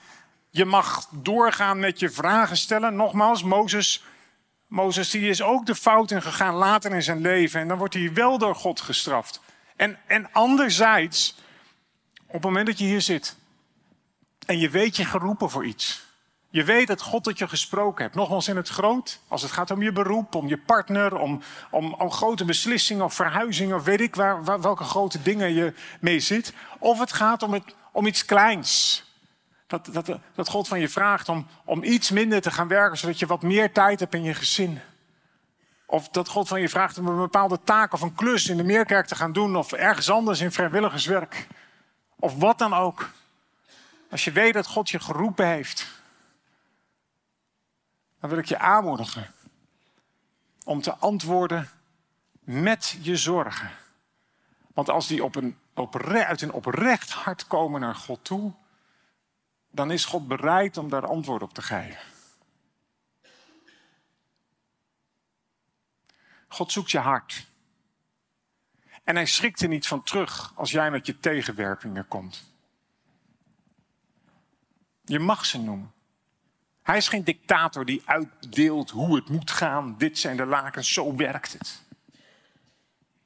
je 0.50 0.66
mag 0.66 1.10
doorgaan 1.12 1.80
met 1.80 2.00
je 2.00 2.10
vragen 2.10 2.58
stellen. 2.58 2.96
Nogmaals, 2.96 3.44
Mozes, 3.44 4.04
Mozes 4.72 5.10
die 5.10 5.30
is 5.30 5.42
ook 5.42 5.66
de 5.66 5.76
fout 5.76 6.12
in 6.12 6.22
gegaan 6.22 6.56
later 6.56 6.94
in 6.94 7.04
zijn 7.04 7.22
leven. 7.22 7.60
En 7.60 7.68
dan 7.68 7.78
wordt 7.78 7.94
hij 7.94 8.14
wel 8.14 8.38
door 8.38 8.56
God 8.56 8.82
gestraft. 8.82 9.42
En, 9.76 9.98
en 10.08 10.32
anderzijds, 10.32 11.36
op 12.26 12.34
het 12.34 12.44
moment 12.44 12.66
dat 12.66 12.78
je 12.80 12.86
hier 12.86 13.02
zit 13.02 13.36
en 14.46 14.60
je 14.60 14.70
weet 14.70 14.96
je 14.96 15.06
geroepen 15.06 15.50
voor 15.50 15.66
iets. 15.66 16.04
Je 16.50 16.64
weet 16.64 16.88
dat 16.88 17.02
God 17.02 17.24
tot 17.24 17.38
je 17.38 17.48
gesproken 17.48 18.04
hebt. 18.04 18.16
Nogmaals 18.16 18.48
in 18.48 18.56
het 18.56 18.70
groot. 18.70 19.20
Als 19.28 19.42
het 19.42 19.52
gaat 19.52 19.72
om 19.72 19.82
je 19.82 19.92
beroep, 19.92 20.36
om 20.36 20.48
je 20.48 20.58
partner, 20.58 21.18
om, 21.18 21.42
om, 21.72 21.94
om 21.94 22.12
grote 22.12 22.46
beslissingen 22.46 23.06
of 23.06 23.14
verhuizingen 23.14 23.76
of 23.76 23.84
weet 23.84 24.02
ik 24.02 24.16
waar, 24.16 24.62
welke 24.62 24.84
grote 24.84 25.22
dingen 25.22 25.54
je 25.54 25.74
mee 26.00 26.20
zit. 26.20 26.54
Of 26.80 27.00
het 27.00 27.14
gaat 27.14 27.44
om, 27.44 27.54
het, 27.54 27.76
om 27.92 28.06
iets 28.06 28.26
kleins. 28.26 29.04
Dat, 29.72 29.90
dat, 29.92 30.20
dat 30.36 30.50
God 30.50 30.68
van 30.68 30.80
je 30.80 30.90
vraagt 30.90 31.30
om, 31.30 31.48
om 31.66 31.84
iets 31.84 32.12
minder 32.12 32.42
te 32.42 32.52
gaan 32.52 32.68
werken, 32.68 32.98
zodat 32.98 33.20
je 33.20 33.26
wat 33.26 33.42
meer 33.42 33.72
tijd 33.72 34.00
hebt 34.00 34.14
in 34.14 34.24
je 34.24 34.34
gezin. 34.34 34.80
Of 35.86 36.10
dat 36.10 36.28
God 36.28 36.48
van 36.48 36.62
je 36.62 36.70
vraagt 36.70 36.98
om 36.98 37.08
een 37.08 37.18
bepaalde 37.18 37.60
taak 37.64 37.94
of 37.94 38.02
een 38.02 38.16
klus 38.16 38.48
in 38.48 38.58
de 38.58 38.64
meerkerk 38.64 39.06
te 39.06 39.16
gaan 39.16 39.34
doen. 39.34 39.56
Of 39.56 39.72
ergens 39.72 40.10
anders 40.10 40.40
in 40.40 40.52
vrijwilligerswerk. 40.52 41.48
Of 42.16 42.36
wat 42.36 42.58
dan 42.58 42.74
ook. 42.74 43.10
Als 44.10 44.24
je 44.24 44.32
weet 44.32 44.54
dat 44.54 44.68
God 44.68 44.90
je 44.90 45.00
geroepen 45.00 45.48
heeft. 45.48 45.88
Dan 48.20 48.30
wil 48.30 48.40
ik 48.40 48.46
je 48.46 48.60
aanmoedigen. 48.60 49.34
Om 50.64 50.82
te 50.82 50.96
antwoorden 50.96 51.70
met 52.40 52.98
je 53.02 53.16
zorgen. 53.16 53.70
Want 54.74 54.90
als 54.90 55.08
die 55.08 55.24
op 55.24 55.36
een, 55.36 55.58
uit 56.12 56.42
een 56.42 56.52
oprecht 56.52 57.12
hart 57.12 57.48
komen 57.48 57.82
naar 57.82 57.96
God 57.96 58.20
toe. 58.24 58.54
Dan 59.72 59.92
is 59.92 60.06
God 60.06 60.28
bereid 60.28 60.78
om 60.78 60.90
daar 60.90 61.06
antwoord 61.06 61.42
op 61.42 61.54
te 61.54 61.62
geven. 61.62 62.00
God 66.48 66.72
zoekt 66.72 66.92
je 66.92 67.00
hart. 67.00 67.50
En 69.04 69.16
hij 69.16 69.26
schrikt 69.26 69.62
er 69.62 69.68
niet 69.68 69.88
van 69.88 70.04
terug 70.04 70.54
als 70.56 70.72
jij 70.72 70.92
met 70.92 71.06
je 71.06 71.20
tegenwerpingen 71.20 72.08
komt. 72.08 72.50
Je 75.06 75.20
mag 75.20 75.46
ze 75.46 75.60
noemen. 75.60 75.94
Hij 76.82 76.98
is 76.98 77.08
geen 77.08 77.24
dictator 77.24 77.86
die 77.86 78.02
uitdeelt 78.06 78.90
hoe 78.90 79.16
het 79.16 79.30
moet 79.30 79.52
gaan. 79.52 79.98
Dit 79.98 80.20
zijn 80.20 80.38
de 80.38 80.46
lakens, 80.46 80.94
zo 80.94 81.16
werkt 81.16 81.54
het. 81.54 81.82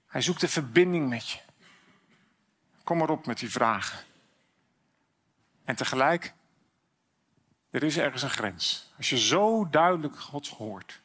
Hij 0.08 0.22
zoekt 0.22 0.42
de 0.42 0.48
verbinding 0.48 1.10
met 1.10 1.30
je. 1.30 1.40
Kom 2.84 2.98
maar 2.98 3.10
op 3.10 3.26
met 3.26 3.40
die 3.40 3.52
vragen. 3.52 4.00
En 5.66 5.76
tegelijk, 5.76 6.34
er 7.70 7.84
is 7.84 7.98
ergens 7.98 8.22
een 8.24 8.30
grens. 8.30 8.94
Als 8.98 9.10
je 9.10 9.18
zo 9.18 9.70
duidelijk 9.70 10.20
God 10.20 10.48
hoort, 10.48 11.02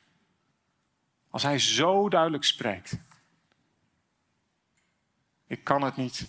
als 1.31 1.43
hij 1.43 1.59
zo 1.59 2.09
duidelijk 2.09 2.45
spreekt. 2.45 2.97
Ik 5.47 5.65
kan 5.65 5.83
het 5.83 5.97
niet. 5.97 6.29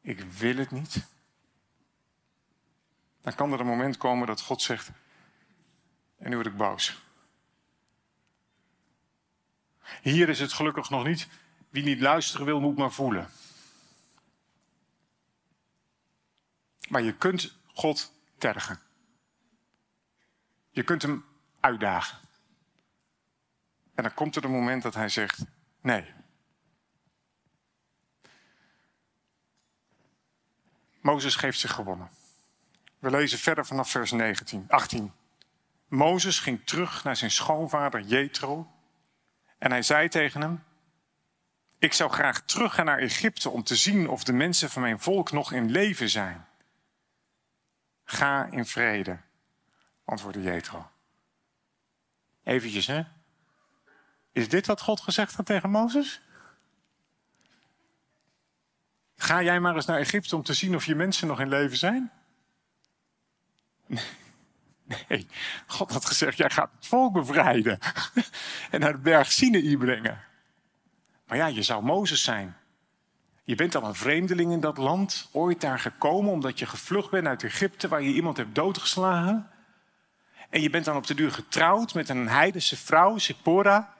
Ik 0.00 0.20
wil 0.20 0.56
het 0.56 0.70
niet. 0.70 1.06
Dan 3.20 3.34
kan 3.34 3.52
er 3.52 3.60
een 3.60 3.66
moment 3.66 3.96
komen 3.96 4.26
dat 4.26 4.40
God 4.40 4.62
zegt, 4.62 4.90
en 6.16 6.30
nu 6.30 6.34
word 6.34 6.46
ik 6.46 6.56
boos. 6.56 7.02
Hier 10.02 10.28
is 10.28 10.40
het 10.40 10.52
gelukkig 10.52 10.90
nog 10.90 11.04
niet, 11.04 11.28
wie 11.68 11.84
niet 11.84 12.00
luisteren 12.00 12.46
wil, 12.46 12.60
moet 12.60 12.76
maar 12.76 12.92
voelen. 12.92 13.30
Maar 16.88 17.02
je 17.02 17.16
kunt 17.16 17.56
God 17.72 18.12
tergen. 18.38 18.80
Je 20.70 20.82
kunt 20.82 21.02
hem 21.02 21.24
uitdagen. 21.60 22.18
En 23.94 24.02
dan 24.02 24.14
komt 24.14 24.36
er 24.36 24.44
een 24.44 24.50
moment 24.50 24.82
dat 24.82 24.94
hij 24.94 25.08
zegt: 25.08 25.44
nee. 25.80 26.12
Mozes 31.00 31.36
geeft 31.36 31.58
zich 31.58 31.72
gewonnen. 31.72 32.10
We 32.98 33.10
lezen 33.10 33.38
verder 33.38 33.66
vanaf 33.66 33.90
vers 33.90 34.10
19, 34.10 34.64
18. 34.68 35.12
Mozes 35.88 36.38
ging 36.38 36.66
terug 36.66 37.04
naar 37.04 37.16
zijn 37.16 37.30
schoonvader 37.30 38.00
Jethro 38.00 38.74
en 39.58 39.70
hij 39.70 39.82
zei 39.82 40.08
tegen 40.08 40.40
hem: 40.40 40.64
Ik 41.78 41.92
zou 41.92 42.10
graag 42.10 42.40
teruggaan 42.40 42.84
naar 42.84 42.98
Egypte 42.98 43.50
om 43.50 43.62
te 43.62 43.76
zien 43.76 44.08
of 44.08 44.24
de 44.24 44.32
mensen 44.32 44.70
van 44.70 44.82
mijn 44.82 45.00
volk 45.00 45.32
nog 45.32 45.52
in 45.52 45.70
leven 45.70 46.10
zijn. 46.10 46.46
Ga 48.04 48.46
in 48.50 48.66
vrede, 48.66 49.18
antwoordde 50.04 50.42
Jethro. 50.42 50.90
Eventjes, 52.42 52.86
hè? 52.86 53.02
Is 54.32 54.48
dit 54.48 54.66
wat 54.66 54.80
God 54.80 55.00
gezegd 55.00 55.34
had 55.34 55.46
tegen 55.46 55.70
Mozes? 55.70 56.22
Ga 59.16 59.42
jij 59.42 59.60
maar 59.60 59.74
eens 59.74 59.86
naar 59.86 59.98
Egypte 59.98 60.36
om 60.36 60.42
te 60.42 60.54
zien 60.54 60.74
of 60.74 60.86
je 60.86 60.94
mensen 60.94 61.28
nog 61.28 61.40
in 61.40 61.48
leven 61.48 61.76
zijn? 61.76 62.12
Nee, 65.08 65.26
God 65.66 65.92
had 65.92 66.04
gezegd, 66.04 66.36
jij 66.36 66.50
gaat 66.50 66.70
het 66.76 66.86
volk 66.86 67.12
bevrijden 67.12 67.78
en 68.70 68.80
naar 68.80 68.92
de 68.92 68.98
berg 68.98 69.32
Sinai 69.32 69.76
brengen. 69.76 70.24
Maar 71.26 71.36
ja, 71.36 71.46
je 71.46 71.62
zou 71.62 71.84
Mozes 71.84 72.22
zijn. 72.22 72.56
Je 73.46 73.54
bent 73.54 73.74
al 73.74 73.84
een 73.84 73.94
vreemdeling 73.94 74.52
in 74.52 74.60
dat 74.60 74.76
land, 74.76 75.28
ooit 75.32 75.60
daar 75.60 75.78
gekomen 75.78 76.32
omdat 76.32 76.58
je 76.58 76.66
gevlucht 76.66 77.10
bent 77.10 77.26
uit 77.26 77.44
Egypte 77.44 77.88
waar 77.88 78.02
je 78.02 78.12
iemand 78.12 78.36
hebt 78.36 78.54
doodgeslagen. 78.54 79.50
En 80.50 80.60
je 80.60 80.70
bent 80.70 80.84
dan 80.84 80.96
op 80.96 81.06
de 81.06 81.14
duur 81.14 81.32
getrouwd 81.32 81.94
met 81.94 82.08
een 82.08 82.28
heidense 82.28 82.76
vrouw, 82.76 83.18
Sephora. 83.18 83.94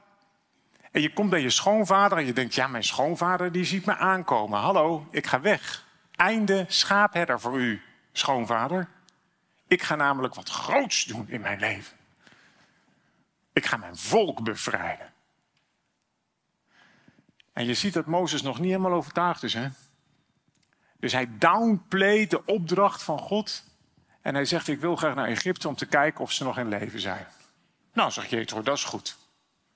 En 0.90 1.00
je 1.00 1.12
komt 1.12 1.30
bij 1.30 1.40
je 1.40 1.50
schoonvader 1.50 2.18
en 2.18 2.26
je 2.26 2.33
denkt, 2.33 2.54
ja, 2.54 2.66
mijn 2.66 2.85
schoonvader 2.85 3.52
die 3.52 3.64
ziet 3.64 3.87
me 3.87 3.96
aankomen. 3.96 4.59
Hallo, 4.59 5.07
ik 5.11 5.26
ga 5.26 5.40
weg. 5.40 5.87
Einde 6.11 6.64
schaapherder 6.68 7.40
voor 7.40 7.61
u, 7.61 7.83
schoonvader. 8.12 8.88
Ik 9.66 9.83
ga 9.83 9.94
namelijk 9.94 10.35
wat 10.35 10.48
groots 10.48 11.04
doen 11.04 11.28
in 11.28 11.40
mijn 11.40 11.59
leven. 11.59 11.96
Ik 13.52 13.66
ga 13.66 13.76
mijn 13.76 13.96
volk 13.96 14.42
bevrijden. 14.42 15.13
En 17.54 17.66
je 17.66 17.74
ziet 17.74 17.92
dat 17.92 18.06
Mozes 18.06 18.42
nog 18.42 18.58
niet 18.58 18.70
helemaal 18.70 18.92
overtuigd 18.92 19.42
is. 19.42 19.54
Hè? 19.54 19.68
Dus 20.98 21.12
hij 21.12 21.28
downplayt 21.38 22.30
de 22.30 22.44
opdracht 22.44 23.02
van 23.02 23.18
God. 23.18 23.64
En 24.20 24.34
hij 24.34 24.44
zegt, 24.44 24.68
ik 24.68 24.80
wil 24.80 24.96
graag 24.96 25.14
naar 25.14 25.28
Egypte 25.28 25.68
om 25.68 25.74
te 25.74 25.86
kijken 25.86 26.20
of 26.20 26.32
ze 26.32 26.44
nog 26.44 26.58
in 26.58 26.68
leven 26.68 27.00
zijn. 27.00 27.26
Nou, 27.92 28.10
zegt 28.10 28.30
Jethro, 28.30 28.62
dat 28.62 28.76
is 28.76 28.84
goed. 28.84 29.16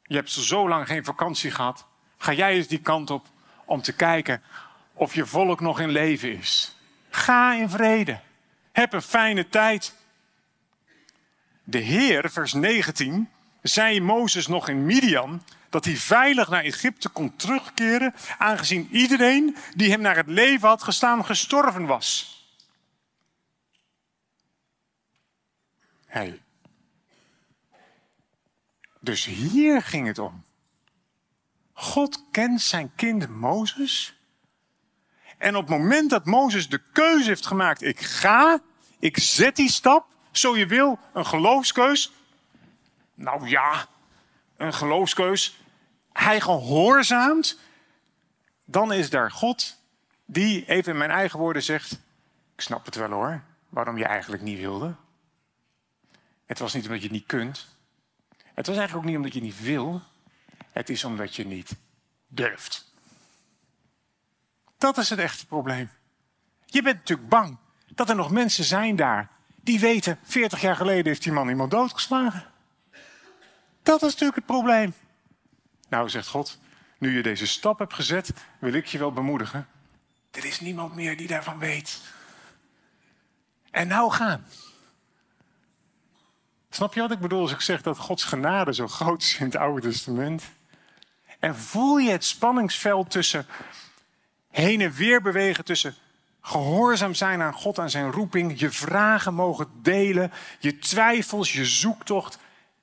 Je 0.03 0.15
hebt 0.15 0.31
zo 0.31 0.69
lang 0.69 0.87
geen 0.87 1.05
vakantie 1.05 1.51
gehad. 1.51 1.87
Ga 2.19 2.33
jij 2.33 2.55
eens 2.55 2.67
die 2.67 2.81
kant 2.81 3.11
op 3.11 3.27
om 3.65 3.83
te 3.83 3.93
kijken 3.93 4.43
of 4.93 5.15
je 5.15 5.27
volk 5.27 5.61
nog 5.61 5.81
in 5.81 5.91
leven 5.91 6.39
is. 6.39 6.77
Ga 7.11 7.55
in 7.55 7.71
vrede. 7.71 8.21
Heb 8.73 8.93
een 8.93 9.03
fijne 9.03 9.49
tijd. 9.49 9.95
De 11.65 11.79
Heer, 11.79 12.31
vers 12.31 12.53
19, 12.53 13.29
zei 13.63 14.01
Mozes 14.01 14.47
nog 14.47 14.69
in 14.69 14.87
Midian 14.87 15.43
dat 15.69 15.85
hij 15.85 15.97
veilig 15.97 16.49
naar 16.49 16.65
Egypte 16.65 17.09
kon 17.09 17.37
terugkeren, 17.37 18.15
aangezien 18.39 18.89
iedereen 18.91 19.57
die 19.75 19.91
hem 19.91 20.01
naar 20.01 20.17
het 20.17 20.27
leven 20.27 20.69
had 20.69 20.83
gestaan 20.83 21.25
gestorven 21.25 21.87
was. 21.87 22.37
Hey, 26.07 26.41
dus 29.01 29.25
hier 29.25 29.83
ging 29.83 30.07
het 30.07 30.19
om. 30.19 30.45
God 31.73 32.25
kent 32.31 32.61
zijn 32.61 32.93
kind 32.95 33.29
Mozes. 33.29 34.17
En 35.39 35.57
op 35.57 35.69
het 35.69 35.79
moment 35.79 36.11
dat 36.11 36.25
Mozes 36.25 36.69
de 36.69 36.83
keuze 36.93 37.29
heeft 37.29 37.47
gemaakt, 37.47 37.83
ik 37.83 38.01
ga, 38.01 38.61
ik 38.99 39.19
zet 39.19 39.57
die 39.57 39.71
stap, 39.71 40.07
zo 40.31 40.57
je 40.57 40.67
wil, 40.67 40.99
een 41.13 41.27
geloofskeus. 41.27 42.13
Nou 43.15 43.49
ja, 43.49 43.87
een 44.59 44.75
geloofskeus. 44.75 45.59
Hij 46.13 46.41
gehoorzaamt, 46.41 47.59
dan 48.65 48.93
is 48.93 49.11
daar 49.11 49.31
God 49.31 49.77
die, 50.25 50.67
even 50.67 50.93
in 50.93 50.99
mijn 50.99 51.11
eigen 51.11 51.39
woorden, 51.39 51.63
zegt: 51.63 51.93
Ik 52.55 52.61
snap 52.61 52.85
het 52.85 52.95
wel 52.95 53.11
hoor, 53.11 53.43
waarom 53.69 53.99
je 53.99 54.05
eigenlijk 54.05 54.43
niet 54.43 54.59
wilde. 54.59 54.95
Het 56.47 56.59
was 56.59 56.75
niet 56.75 56.87
omdat 56.87 57.03
je 57.03 57.11
niet 57.11 57.27
kunt. 57.27 57.67
Het 58.55 58.67
was 58.67 58.77
eigenlijk 58.77 58.97
ook 58.97 59.05
niet 59.05 59.17
omdat 59.17 59.35
je 59.35 59.41
niet 59.41 59.61
wil. 59.61 60.03
Het 60.71 60.89
is 60.89 61.05
omdat 61.05 61.37
je 61.37 61.47
niet 61.47 61.77
durft. 62.27 62.93
Dat 64.79 64.99
is 64.99 65.11
het 65.11 65.19
echte 65.19 65.47
probleem. 65.47 65.91
Je 66.65 66.83
bent 66.83 66.97
natuurlijk 66.97 67.29
bang 67.29 67.57
dat 67.95 68.09
er 68.09 68.17
nog 68.17 68.31
mensen 68.31 68.65
zijn 68.65 68.97
daar 68.97 69.31
die 69.57 69.81
weten, 69.81 70.19
40 70.23 70.61
jaar 70.61 70.77
geleden 70.77 71.07
heeft 71.07 71.23
die 71.23 71.33
man 71.33 71.49
iemand 71.49 71.71
doodgeslagen. 71.71 72.47
Dat 73.89 74.03
is 74.03 74.13
natuurlijk 74.13 74.37
het 74.37 74.47
probleem. 74.47 74.95
Nou, 75.89 76.09
zegt 76.09 76.29
God, 76.29 76.59
nu 76.99 77.17
je 77.17 77.23
deze 77.23 77.47
stap 77.47 77.79
hebt 77.79 77.95
gezet, 77.95 78.33
wil 78.59 78.73
ik 78.73 78.87
je 78.87 78.99
wel 78.99 79.13
bemoedigen. 79.13 79.69
Er 80.31 80.45
is 80.45 80.61
niemand 80.61 80.95
meer 80.95 81.17
die 81.17 81.27
daarvan 81.27 81.59
weet. 81.59 82.01
En 83.71 83.89
nou 83.89 84.11
gaan. 84.11 84.47
Snap 86.71 86.95
je 86.95 87.01
wat 87.01 87.11
ik 87.11 87.19
bedoel 87.19 87.41
als 87.41 87.53
ik 87.53 87.61
zeg 87.61 87.83
dat 87.83 87.99
Gods 87.99 88.25
genade 88.25 88.75
zo 88.75 88.89
groot 88.89 89.23
is 89.23 89.39
in 89.39 89.45
het 89.45 89.57
Oude 89.57 89.81
Testament? 89.81 90.43
En 91.39 91.57
voel 91.57 91.97
je 91.97 92.11
het 92.11 92.25
spanningsveld 92.25 93.11
tussen 93.11 93.47
heen 94.51 94.81
en 94.81 94.93
weer 94.93 95.23
bewegen 95.23 95.65
tussen 95.65 95.95
Gehoorzaam 96.41 97.15
zijn 97.15 97.43
aan 97.43 97.53
God, 97.53 97.79
aan 97.79 97.91
zijn 97.91 98.11
roeping. 98.11 98.61
Je 98.61 98.71
vragen 98.71 99.35
mogen 99.35 99.69
delen. 99.83 100.33
Je 100.59 100.79
twijfels, 100.79 101.53
je 101.53 101.65
zoektocht. 101.65 102.39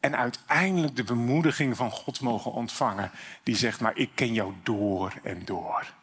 En 0.05 0.15
uiteindelijk 0.15 0.95
de 0.95 1.03
bemoediging 1.03 1.77
van 1.77 1.91
God 1.91 2.21
mogen 2.21 2.51
ontvangen. 2.51 3.11
Die 3.43 3.55
zegt, 3.55 3.79
maar 3.79 3.97
ik 3.97 4.09
ken 4.13 4.33
jou 4.33 4.53
door 4.63 5.13
en 5.23 5.45
door. 5.45 5.93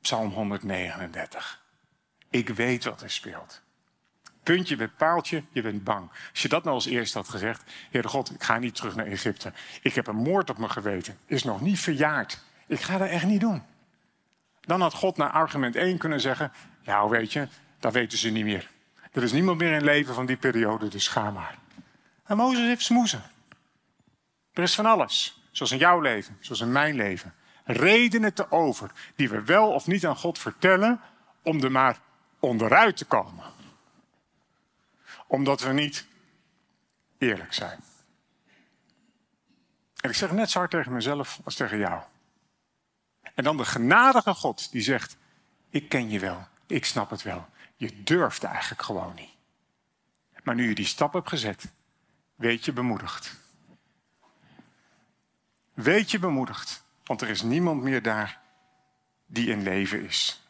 Psalm 0.00 0.30
139. 0.30 1.62
Ik 2.30 2.48
weet 2.48 2.84
wat 2.84 3.02
er 3.02 3.10
speelt. 3.10 3.62
Puntje 4.42 4.76
bij 4.76 4.88
paaltje, 4.88 5.42
je 5.50 5.62
bent 5.62 5.84
bang. 5.84 6.10
Als 6.30 6.42
je 6.42 6.48
dat 6.48 6.62
nou 6.62 6.74
als 6.74 6.86
eerste 6.86 7.18
had 7.18 7.28
gezegd, 7.28 7.62
Heere 7.90 8.08
God, 8.08 8.34
ik 8.34 8.42
ga 8.42 8.58
niet 8.58 8.74
terug 8.74 8.96
naar 8.96 9.06
Egypte. 9.06 9.52
Ik 9.82 9.94
heb 9.94 10.06
een 10.06 10.16
moord 10.16 10.50
op 10.50 10.58
mijn 10.58 10.70
geweten, 10.70 11.18
is 11.26 11.44
nog 11.44 11.60
niet 11.60 11.80
verjaard. 11.80 12.42
Ik 12.66 12.80
ga 12.80 12.98
dat 12.98 13.08
echt 13.08 13.26
niet 13.26 13.40
doen. 13.40 13.62
Dan 14.60 14.80
had 14.80 14.94
God 14.94 15.16
naar 15.16 15.30
argument 15.30 15.76
1 15.76 15.98
kunnen 15.98 16.20
zeggen, 16.20 16.52
ja 16.82 17.08
weet 17.08 17.32
je, 17.32 17.48
dat 17.78 17.92
weten 17.92 18.18
ze 18.18 18.30
niet 18.30 18.44
meer. 18.44 18.70
Er 19.12 19.22
is 19.22 19.32
niemand 19.32 19.58
meer 19.58 19.72
in 19.72 19.84
leven 19.84 20.14
van 20.14 20.26
die 20.26 20.36
periode, 20.36 20.88
dus 20.88 21.08
ga 21.08 21.30
maar. 21.30 21.64
En 22.26 22.36
Mozes 22.36 22.66
heeft 22.66 22.84
smoezen. 22.84 23.22
Er 24.52 24.62
is 24.62 24.74
van 24.74 24.86
alles, 24.86 25.42
zoals 25.50 25.72
in 25.72 25.78
jouw 25.78 26.00
leven, 26.00 26.36
zoals 26.40 26.60
in 26.60 26.72
mijn 26.72 26.94
leven. 26.94 27.34
Redenen 27.64 28.34
te 28.34 28.50
over 28.50 28.90
die 29.16 29.28
we 29.28 29.42
wel 29.42 29.72
of 29.72 29.86
niet 29.86 30.06
aan 30.06 30.16
God 30.16 30.38
vertellen 30.38 31.00
om 31.42 31.62
er 31.62 31.72
maar 31.72 31.98
onderuit 32.40 32.96
te 32.96 33.04
komen 33.04 33.54
omdat 35.26 35.60
we 35.60 35.72
niet 35.72 36.06
eerlijk 37.18 37.52
zijn. 37.52 37.80
En 40.00 40.10
ik 40.10 40.16
zeg 40.16 40.32
net 40.32 40.50
zo 40.50 40.58
hard 40.58 40.70
tegen 40.70 40.92
mezelf 40.92 41.40
als 41.44 41.54
tegen 41.54 41.78
jou. 41.78 42.02
En 43.34 43.44
dan 43.44 43.56
de 43.56 43.64
genadige 43.64 44.34
God 44.34 44.72
die 44.72 44.82
zegt: 44.82 45.16
Ik 45.70 45.88
ken 45.88 46.10
je 46.10 46.18
wel, 46.18 46.46
ik 46.66 46.84
snap 46.84 47.10
het 47.10 47.22
wel. 47.22 47.48
Je 47.76 48.02
durft 48.02 48.44
eigenlijk 48.44 48.82
gewoon 48.82 49.14
niet. 49.14 49.34
Maar 50.42 50.54
nu 50.54 50.68
je 50.68 50.74
die 50.74 50.86
stap 50.86 51.12
hebt 51.12 51.28
gezet, 51.28 51.72
weet 52.36 52.64
je 52.64 52.72
bemoedigd. 52.72 53.34
Weet 55.74 56.10
je 56.10 56.18
bemoedigd, 56.18 56.84
want 57.04 57.20
er 57.20 57.28
is 57.28 57.42
niemand 57.42 57.82
meer 57.82 58.02
daar 58.02 58.40
die 59.26 59.48
in 59.48 59.62
leven 59.62 60.04
is. 60.04 60.40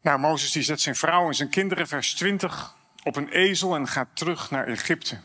Nou, 0.00 0.18
Mozes 0.18 0.52
die 0.52 0.62
zet 0.62 0.80
zijn 0.80 0.96
vrouw 0.96 1.26
en 1.26 1.34
zijn 1.34 1.48
kinderen, 1.48 1.88
vers 1.88 2.14
20, 2.14 2.74
op 3.02 3.16
een 3.16 3.28
ezel 3.28 3.74
en 3.74 3.88
gaat 3.88 4.08
terug 4.12 4.50
naar 4.50 4.66
Egypte. 4.66 5.18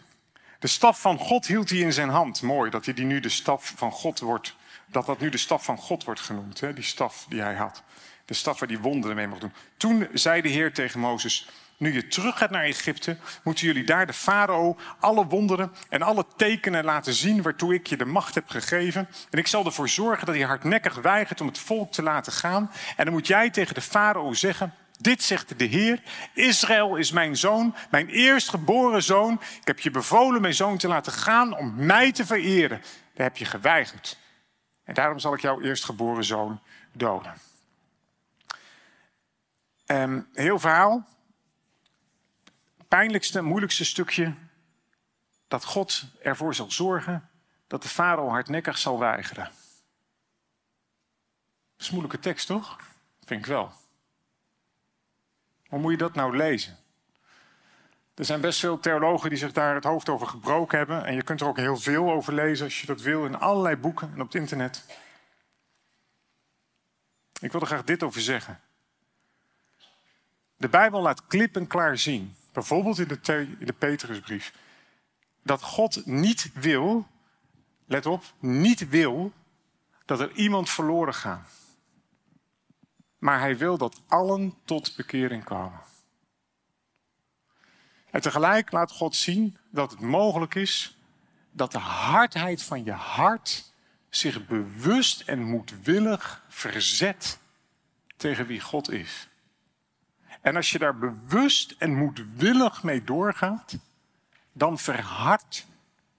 De 0.60 0.68
staf 0.68 1.02
van 1.02 1.18
God 1.18 1.48
hield 1.48 1.70
hij 1.70 1.80
in 1.80 1.94
zijn 1.94 2.10
hand. 2.10 2.42
Mooi 2.42 2.70
dat 2.70 2.86
hij 2.86 2.94
die 2.94 3.06
nu 3.06 3.20
de 3.20 3.30
staf 3.30 3.74
van 3.76 3.92
God 3.92 4.20
wordt, 4.20 4.56
dat 4.86 5.06
dat 5.06 5.20
nu 5.20 5.30
de 5.30 5.38
staf 5.38 5.63
van 5.63 5.78
God 5.78 6.04
wordt 6.04 6.20
genoemd, 6.20 6.60
hè? 6.60 6.74
die 6.74 6.84
staf 6.84 7.26
die 7.30 7.42
hij 7.42 7.56
had. 7.56 7.84
De 8.26 8.34
staf 8.34 8.60
waar 8.60 8.68
die 8.68 8.80
wonderen 8.80 9.16
mee 9.16 9.28
mocht 9.28 9.42
doen. 9.42 9.54
Toen 9.78 10.08
zei 10.13 10.42
de 10.42 10.50
Heer 10.50 10.74
tegen 10.74 11.00
Mozes, 11.00 11.50
nu 11.84 11.93
je 11.93 12.08
terug 12.08 12.38
gaat 12.38 12.50
naar 12.50 12.63
Egypte, 12.63 13.17
moeten 13.43 13.65
jullie 13.65 13.84
daar 13.84 14.06
de 14.06 14.13
farao 14.13 14.78
alle 15.00 15.26
wonderen 15.26 15.72
en 15.89 16.02
alle 16.02 16.26
tekenen 16.36 16.84
laten 16.84 17.13
zien 17.13 17.41
waartoe 17.41 17.74
ik 17.74 17.88
je 17.88 17.98
de 17.98 18.06
macht 18.06 18.36
heb 18.36 18.50
gegeven. 18.50 19.08
En 19.30 19.39
ik 19.39 19.48
zal 19.48 19.65
ervoor 19.65 19.89
zorgen 19.89 20.26
dat 20.26 20.36
hij 20.36 20.43
hardnekkig 20.43 20.96
weigert 20.96 21.41
om 21.41 21.48
het 21.48 21.60
volk 21.60 21.91
te 21.91 22.04
laten 22.04 22.34
gaan. 22.34 22.72
En 22.96 23.06
dan 23.06 23.13
moet 23.13 23.28
jij 23.28 23.50
tegen 23.50 23.74
de 23.74 23.82
farao 23.82 24.34
zeggen, 24.34 24.74
dit 25.00 25.24
zegt 25.24 25.60
de 25.60 25.65
Heer, 25.65 26.02
Israël 26.34 26.96
is 26.96 27.12
mijn 27.12 27.36
zoon, 27.38 27.76
mijn 27.91 28.08
eerstgeboren 28.08 29.04
zoon. 29.04 29.34
Ik 29.34 29.67
heb 29.67 29.80
je 29.80 29.91
bevolen 29.91 30.41
mijn 30.41 30.54
zoon 30.54 30.78
te 30.78 30.88
laten 30.88 31.13
gaan 31.13 31.58
om 31.58 31.74
mij 31.76 32.12
te 32.12 32.26
vereren. 32.26 32.82
Daar 33.13 33.26
heb 33.28 33.38
je 33.38 33.46
geweigerd. 33.46 34.17
En 34.84 34.93
daarom 34.93 35.19
zal 35.19 35.34
ik 35.34 35.41
jouw 35.41 35.62
eerstgeboren 35.62 36.24
zoon 36.24 36.60
doden. 36.91 37.34
Um, 39.86 40.28
heel 40.34 40.60
verhaal, 40.60 41.08
pijnlijkste, 42.93 43.41
moeilijkste 43.41 43.86
stukje, 43.86 44.34
dat 45.47 45.65
God 45.65 46.06
ervoor 46.21 46.56
zal 46.56 46.71
zorgen 46.71 47.29
dat 47.67 47.82
de 47.82 47.88
farao 47.88 48.29
hardnekkig 48.29 48.77
zal 48.77 48.99
weigeren. 48.99 49.43
Dat 49.43 49.53
is 51.77 51.88
een 51.88 51.93
moeilijke 51.93 52.19
tekst, 52.19 52.47
toch? 52.47 52.79
Vind 53.25 53.39
ik 53.39 53.45
wel. 53.45 53.71
Hoe 55.67 55.79
moet 55.79 55.91
je 55.91 55.97
dat 55.97 56.13
nou 56.13 56.38
lezen? 56.38 56.77
Er 58.13 58.25
zijn 58.25 58.41
best 58.41 58.60
veel 58.60 58.79
theologen 58.79 59.29
die 59.29 59.38
zich 59.38 59.51
daar 59.51 59.75
het 59.75 59.84
hoofd 59.84 60.10
over 60.10 60.27
gebroken 60.27 60.77
hebben. 60.77 61.06
En 61.06 61.15
je 61.15 61.23
kunt 61.23 61.41
er 61.41 61.47
ook 61.47 61.58
heel 61.58 61.77
veel 61.77 62.12
over 62.12 62.34
lezen 62.34 62.65
als 62.65 62.82
je 62.82 62.88
dat 62.88 63.01
wil 63.01 63.25
in 63.25 63.36
allerlei 63.36 63.75
boeken 63.75 64.12
en 64.13 64.21
op 64.21 64.25
het 64.25 64.36
internet. 64.36 64.86
Ik 67.39 67.51
wil 67.51 67.62
er 67.62 67.67
graag 67.67 67.84
dit 67.84 68.03
over 68.03 68.21
zeggen. 68.21 68.60
De 70.56 70.69
Bijbel 70.69 71.01
laat 71.01 71.27
klip 71.27 71.56
en 71.56 71.67
klaar 71.67 71.97
zien 71.97 72.36
bijvoorbeeld 72.54 73.00
in 73.00 73.08
de, 73.60 73.74
Petrusbrief, 73.78 74.54
dat 75.44 75.62
God 75.62 76.06
niet 76.06 76.52
wil, 76.54 77.08
let 77.86 78.06
op, 78.06 78.24
niet 78.39 78.89
wil 78.89 79.34
dat 80.06 80.20
er 80.20 80.32
iemand 80.32 80.70
verloren 80.70 81.13
gaat. 81.13 81.50
Maar 83.18 83.39
hij 83.39 83.58
wil 83.58 83.78
dat 83.78 84.02
allen 84.08 84.54
tot 84.66 84.96
bekering 84.96 85.44
komen. 85.44 85.82
En 88.12 88.22
tegelijk 88.22 88.72
laat 88.72 88.92
God 88.92 89.16
zien 89.16 89.58
dat 89.70 89.92
het 89.92 90.00
mogelijk 90.00 90.56
is 90.56 90.98
dat 91.52 91.72
de 91.72 91.80
hardheid 91.80 92.63
van 92.63 92.84
je 92.84 92.92
hart 92.92 93.72
zich 94.10 94.46
bewust 94.46 95.22
en 95.22 95.44
moedwillig 95.44 96.44
verzet 96.48 97.39
tegen 98.18 98.46
wie 98.46 98.60
God 98.60 98.92
is. 98.92 99.28
En 100.43 100.56
als 100.56 100.71
je 100.71 100.79
daar 100.79 100.97
bewust 100.97 101.75
en 101.77 101.95
moedwillig 101.95 102.84
mee 102.84 103.03
doorgaat, 103.03 103.77
dan 104.51 104.79
verhardt 104.79 105.65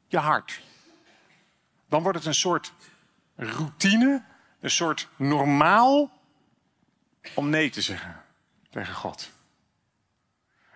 je 0.06 0.18
hart. 0.18 0.62
Dan 1.88 2.02
wordt 2.02 2.18
het 2.18 2.26
een 2.26 2.34
soort 2.34 2.72
routine, 3.36 4.24
een 4.60 4.70
soort 4.70 5.08
normaal 5.16 6.10
om 7.34 7.48
nee 7.48 7.70
te 7.70 7.80
zeggen 7.80 8.22
tegen 8.70 8.94
God. 8.94 9.30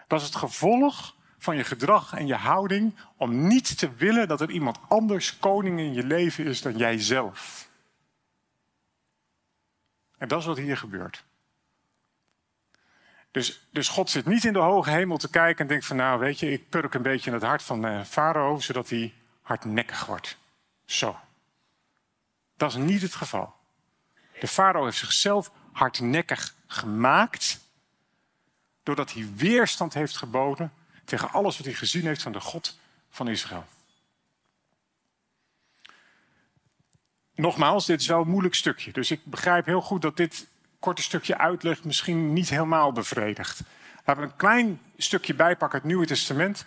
Dat 0.07 0.21
is 0.21 0.27
het 0.27 0.37
gevolg 0.37 1.15
van 1.39 1.57
je 1.57 1.65
gedrag 1.65 2.13
en 2.13 2.27
je 2.27 2.35
houding 2.35 2.95
om 3.17 3.47
niet 3.47 3.79
te 3.79 3.95
willen 3.95 4.29
dat 4.29 4.41
er 4.41 4.51
iemand 4.51 4.79
anders 4.89 5.39
koning 5.39 5.79
in 5.79 5.93
je 5.93 6.05
leven 6.05 6.45
is 6.45 6.63
dan 6.63 6.77
jijzelf. 6.77 7.69
En 10.19 10.29
dat 10.29 10.41
is 10.41 10.47
wat 10.47 10.57
hier 10.57 10.77
gebeurt. 10.77 11.25
Dus, 13.39 13.61
dus 13.71 13.89
God 13.89 14.11
zit 14.11 14.27
niet 14.27 14.45
in 14.45 14.53
de 14.53 14.59
hoge 14.59 14.91
hemel 14.91 15.17
te 15.17 15.31
kijken 15.31 15.61
en 15.61 15.67
denkt 15.67 15.87
van 15.87 15.97
nou 15.97 16.19
weet 16.19 16.39
je, 16.39 16.51
ik 16.53 16.69
purk 16.69 16.95
een 16.95 17.03
beetje 17.03 17.27
in 17.27 17.37
het 17.37 17.43
hart 17.43 17.63
van 17.63 17.87
uh, 17.87 18.05
Farao, 18.05 18.61
zodat 18.61 18.89
hij 18.89 19.15
hardnekkig 19.43 20.07
wordt. 20.07 20.37
Zo. 20.85 21.19
Dat 22.57 22.71
is 22.71 22.77
niet 22.77 23.03
het 23.03 23.15
geval. 23.15 23.55
De 24.41 24.47
farao 24.47 24.85
heeft 24.85 24.97
zichzelf 24.97 25.53
hardnekkig 25.73 26.55
gemaakt, 26.67 27.61
doordat 28.83 29.13
hij 29.13 29.29
weerstand 29.37 29.95
heeft 29.95 30.17
geboden 30.17 30.73
tegen 31.05 31.31
alles 31.31 31.57
wat 31.57 31.67
hij 31.67 31.75
gezien 31.75 32.07
heeft 32.07 32.23
van 32.23 32.33
de 32.33 32.41
God 32.41 32.79
van 33.11 33.29
Israël. 33.29 33.67
Nogmaals, 37.35 37.87
dit 37.87 38.01
is 38.01 38.07
wel 38.07 38.21
een 38.21 38.29
moeilijk 38.29 38.55
stukje. 38.55 38.93
Dus 38.93 39.11
ik 39.11 39.25
begrijp 39.25 39.67
heel 39.67 39.83
goed 39.83 40.03
dat 40.03 40.17
dit 40.17 40.47
korte 40.79 41.03
stukje 41.03 41.39
uitleg 41.39 41.85
misschien 41.85 42.33
niet 42.33 42.49
helemaal 42.49 42.93
bevredigd. 42.93 43.61
Laten 44.05 44.23
we 44.23 44.29
een 44.29 44.37
klein 44.37 44.81
stukje 44.97 45.35
bijpakken, 45.35 45.79
het 45.79 45.89
Nieuwe 45.89 46.07
Testament. 46.07 46.65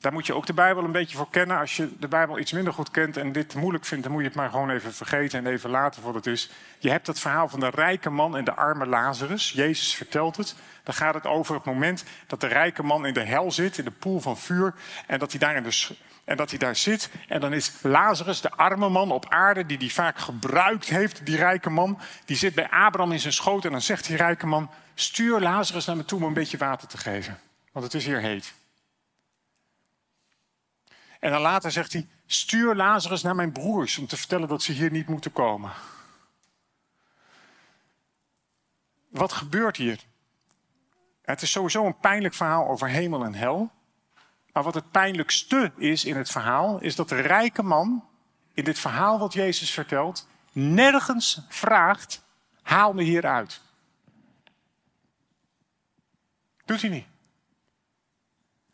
Daar 0.00 0.12
moet 0.12 0.26
je 0.26 0.34
ook 0.34 0.46
de 0.46 0.52
Bijbel 0.52 0.84
een 0.84 0.92
beetje 0.92 1.16
voor 1.16 1.30
kennen. 1.30 1.58
Als 1.58 1.76
je 1.76 1.98
de 1.98 2.08
Bijbel 2.08 2.38
iets 2.38 2.52
minder 2.52 2.72
goed 2.72 2.90
kent 2.90 3.16
en 3.16 3.32
dit 3.32 3.54
moeilijk 3.54 3.84
vindt, 3.84 4.04
dan 4.04 4.12
moet 4.12 4.22
je 4.22 4.28
het 4.28 4.36
maar 4.36 4.50
gewoon 4.50 4.70
even 4.70 4.94
vergeten 4.94 5.38
en 5.38 5.52
even 5.52 5.70
laten 5.70 6.02
voor 6.02 6.14
het 6.14 6.26
is. 6.26 6.50
Je 6.78 6.90
hebt 6.90 7.06
het 7.06 7.20
verhaal 7.20 7.48
van 7.48 7.60
de 7.60 7.70
rijke 7.70 8.10
man 8.10 8.36
en 8.36 8.44
de 8.44 8.54
arme 8.54 8.86
Lazarus. 8.86 9.50
Jezus 9.50 9.94
vertelt 9.94 10.36
het. 10.36 10.54
Dan 10.82 10.94
gaat 10.94 11.14
het 11.14 11.26
over 11.26 11.54
het 11.54 11.64
moment 11.64 12.04
dat 12.26 12.40
de 12.40 12.46
rijke 12.46 12.82
man 12.82 13.06
in 13.06 13.14
de 13.14 13.24
hel 13.24 13.52
zit, 13.52 13.78
in 13.78 13.84
de 13.84 13.90
poel 13.90 14.20
van 14.20 14.38
vuur. 14.38 14.74
En 15.06 15.18
dat 15.18 15.30
hij 15.30 15.40
daar 15.40 15.56
in 15.56 15.62
de 15.62 15.88
en 16.28 16.36
dat 16.36 16.50
hij 16.50 16.58
daar 16.58 16.76
zit. 16.76 17.10
En 17.28 17.40
dan 17.40 17.52
is 17.52 17.72
Lazarus, 17.82 18.40
de 18.40 18.50
arme 18.50 18.88
man 18.88 19.10
op 19.10 19.28
aarde, 19.28 19.66
die 19.66 19.78
die 19.78 19.92
vaak 19.92 20.18
gebruikt 20.18 20.88
heeft, 20.88 21.26
die 21.26 21.36
rijke 21.36 21.70
man, 21.70 21.98
die 22.24 22.36
zit 22.36 22.54
bij 22.54 22.70
Abraham 22.70 23.12
in 23.12 23.20
zijn 23.20 23.32
schoot. 23.32 23.64
En 23.64 23.70
dan 23.70 23.80
zegt 23.80 24.06
die 24.06 24.16
rijke 24.16 24.46
man: 24.46 24.70
Stuur 24.94 25.40
Lazarus 25.40 25.84
naar 25.84 25.96
me 25.96 26.04
toe 26.04 26.18
om 26.18 26.24
een 26.24 26.32
beetje 26.32 26.58
water 26.58 26.88
te 26.88 26.98
geven. 26.98 27.38
Want 27.72 27.84
het 27.84 27.94
is 27.94 28.04
hier 28.06 28.20
heet. 28.20 28.54
En 31.20 31.30
dan 31.30 31.40
later 31.40 31.70
zegt 31.70 31.92
hij: 31.92 32.08
Stuur 32.26 32.74
Lazarus 32.74 33.22
naar 33.22 33.34
mijn 33.34 33.52
broers 33.52 33.98
om 33.98 34.06
te 34.06 34.16
vertellen 34.16 34.48
dat 34.48 34.62
ze 34.62 34.72
hier 34.72 34.90
niet 34.90 35.08
moeten 35.08 35.32
komen. 35.32 35.70
Wat 39.08 39.32
gebeurt 39.32 39.76
hier? 39.76 40.00
Het 41.22 41.42
is 41.42 41.50
sowieso 41.50 41.86
een 41.86 41.98
pijnlijk 41.98 42.34
verhaal 42.34 42.68
over 42.68 42.88
hemel 42.88 43.24
en 43.24 43.34
hel. 43.34 43.70
Maar 44.52 44.62
wat 44.62 44.74
het 44.74 44.90
pijnlijkste 44.90 45.72
is 45.76 46.04
in 46.04 46.16
het 46.16 46.30
verhaal, 46.30 46.80
is 46.80 46.96
dat 46.96 47.08
de 47.08 47.20
rijke 47.20 47.62
man 47.62 48.04
in 48.54 48.64
dit 48.64 48.78
verhaal 48.78 49.18
wat 49.18 49.32
Jezus 49.32 49.70
vertelt, 49.70 50.28
nergens 50.52 51.40
vraagt: 51.48 52.24
haal 52.62 52.92
me 52.92 53.02
hieruit. 53.02 53.60
Doet 56.64 56.80
hij 56.80 56.90
niet. 56.90 57.06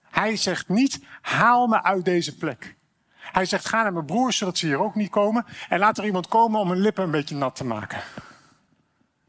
Hij 0.03 0.37
zegt 0.37 0.69
niet, 0.69 1.05
haal 1.21 1.67
me 1.67 1.83
uit 1.83 2.05
deze 2.05 2.37
plek. 2.37 2.77
Hij 3.17 3.45
zegt, 3.45 3.69
ga 3.69 3.83
naar 3.83 3.93
mijn 3.93 4.05
broers, 4.05 4.37
zodat 4.37 4.59
ze 4.59 4.67
hier 4.67 4.81
ook 4.81 4.95
niet 4.95 5.11
komen. 5.11 5.47
En 5.69 5.79
laat 5.79 5.99
er 5.99 6.05
iemand 6.05 6.29
komen 6.29 6.61
om 6.61 6.69
hun 6.69 6.81
lippen 6.81 7.05
een 7.05 7.11
beetje 7.11 7.35
nat 7.35 7.57
te 7.57 7.65
maken. 7.65 8.03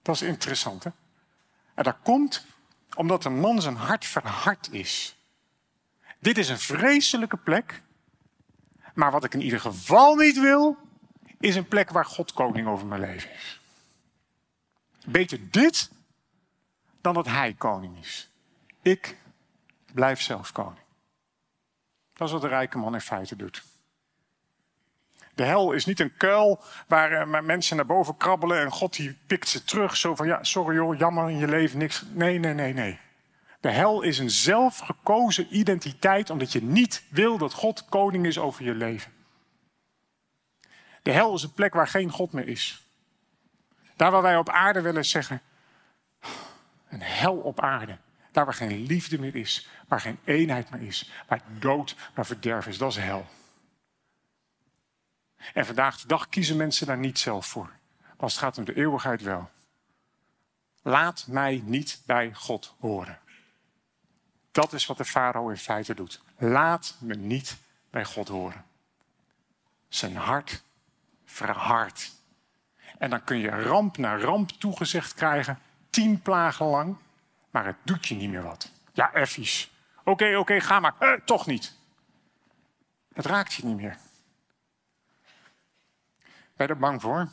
Dat 0.02 0.16
is 0.16 0.22
interessant, 0.22 0.84
hè? 0.84 0.90
En 1.74 1.84
dat 1.84 1.96
komt 2.04 2.46
omdat 2.96 3.26
een 3.26 3.40
man 3.40 3.62
zijn 3.62 3.76
hart 3.76 4.06
verhard 4.06 4.72
is. 4.72 5.16
Dit 6.20 6.38
is 6.38 6.50
een 6.50 6.60
vreselijke 6.60 7.38
plek. 7.38 7.82
Maar 8.94 9.12
wat 9.12 9.24
ik 9.24 9.34
in 9.34 9.42
ieder 9.42 9.60
geval 9.60 10.16
niet 10.16 10.40
wil, 10.40 10.78
is 11.40 11.56
een 11.56 11.68
plek 11.68 11.90
waar 11.90 12.06
God 12.06 12.34
koning 12.34 12.68
over 12.68 12.88
mijn 12.88 13.02
leven 13.02 13.32
is. 13.32 13.62
Beter 15.06 15.40
dit 15.52 15.92
dan 17.02 17.14
dat 17.14 17.28
hij 17.28 17.54
koning 17.54 17.98
is. 18.00 18.30
Ik 18.82 19.18
blijf 19.94 20.22
zelf 20.22 20.52
koning. 20.52 20.84
Dat 22.14 22.28
is 22.28 22.34
wat 22.34 22.42
de 22.42 22.48
rijke 22.48 22.78
man 22.78 22.94
in 22.94 23.02
feite 23.02 23.36
doet. 23.36 23.64
De 25.34 25.44
hel 25.44 25.72
is 25.72 25.86
niet 25.86 26.00
een 26.00 26.18
kuil 26.18 26.64
waar 26.88 27.12
eh, 27.12 27.42
mensen 27.42 27.76
naar 27.76 27.86
boven 27.86 28.18
krabbelen 28.18 28.60
en 28.60 28.72
God 28.72 28.96
die 28.96 29.18
pikt 29.28 29.50
ze 29.50 29.64
terug. 29.64 29.98
Zo 29.98 30.16
van, 30.16 30.28
ja, 30.28 30.44
sorry 30.44 30.76
joh, 30.76 30.98
jammer 30.98 31.30
in 31.30 31.38
je 31.38 31.48
leven, 31.48 31.78
niks. 31.78 32.04
Nee, 32.12 32.40
nee, 32.40 32.54
nee, 32.54 32.74
nee. 32.74 33.00
De 33.66 33.72
hel 33.72 34.02
is 34.02 34.20
een 34.20 34.30
zelfgekozen 34.30 35.56
identiteit 35.56 36.30
omdat 36.30 36.52
je 36.52 36.64
niet 36.64 37.04
wil 37.10 37.38
dat 37.38 37.54
God 37.54 37.86
koning 37.86 38.26
is 38.26 38.38
over 38.38 38.64
je 38.64 38.74
leven. 38.74 39.12
De 41.02 41.12
hel 41.12 41.34
is 41.34 41.44
een 41.44 41.54
plek 41.54 41.74
waar 41.74 41.88
geen 41.88 42.10
God 42.10 42.32
meer 42.32 42.48
is. 42.48 42.84
Daar 43.96 44.12
waar 44.12 44.22
wij 44.22 44.38
op 44.38 44.50
aarde 44.50 44.82
willen 44.82 45.06
zeggen, 45.06 45.42
een 46.90 47.02
hel 47.02 47.38
op 47.38 47.60
aarde. 47.60 47.98
Daar 48.32 48.46
waar 48.46 48.54
geen 48.54 48.86
liefde 48.86 49.20
meer 49.20 49.36
is, 49.36 49.70
waar 49.88 50.02
geen 50.02 50.20
eenheid 50.24 50.70
meer 50.70 50.82
is, 50.82 51.12
waar 51.28 51.42
dood, 51.60 51.96
waar 52.14 52.26
verderf 52.26 52.68
is, 52.68 52.78
dat 52.78 52.92
is 52.92 52.98
hel. 52.98 53.26
En 55.54 55.66
vandaag 55.66 56.00
de 56.02 56.08
dag 56.08 56.30
kiezen 56.30 56.58
mensen 56.58 56.88
daar 56.88 56.98
niet 56.98 57.20
zelf 57.20 57.46
voor. 57.46 57.74
Maar 58.02 58.14
als 58.18 58.34
het 58.34 58.42
gaat 58.42 58.58
om 58.58 58.66
de 58.66 58.76
eeuwigheid 58.76 59.22
wel. 59.22 59.50
Laat 60.82 61.26
mij 61.28 61.62
niet 61.66 62.02
bij 62.06 62.34
God 62.34 62.76
horen. 62.80 63.24
Dat 64.56 64.74
is 64.74 64.86
wat 64.86 64.98
de 64.98 65.06
farao 65.06 65.50
in 65.50 65.58
feite 65.58 65.94
doet. 65.94 66.22
Laat 66.38 66.96
me 67.00 67.16
niet 67.16 67.58
bij 67.90 68.06
God 68.06 68.28
horen. 68.28 68.66
Zijn 69.88 70.16
hart 70.16 70.64
verhardt. 71.26 72.12
En 72.98 73.10
dan 73.10 73.24
kun 73.24 73.38
je 73.38 73.50
ramp 73.50 73.98
na 73.98 74.18
ramp 74.18 74.50
toegezegd 74.50 75.14
krijgen, 75.14 75.60
tien 75.90 76.22
plagen 76.22 76.66
lang, 76.66 76.98
maar 77.50 77.66
het 77.66 77.76
doet 77.84 78.08
je 78.08 78.16
niet 78.16 78.30
meer 78.30 78.44
wat. 78.44 78.72
Ja, 78.94 79.14
effies. 79.14 79.72
Oké, 80.04 80.38
oké, 80.38 80.60
ga 80.60 80.80
maar. 80.80 80.96
Eh, 81.00 81.14
toch 81.26 81.46
niet. 81.46 81.76
Het 83.14 83.26
raakt 83.26 83.54
je 83.54 83.66
niet 83.66 83.78
meer. 83.78 83.98
Ben 86.56 86.68
je 86.68 86.74
er 86.74 86.78
bang 86.78 87.02
voor? 87.02 87.30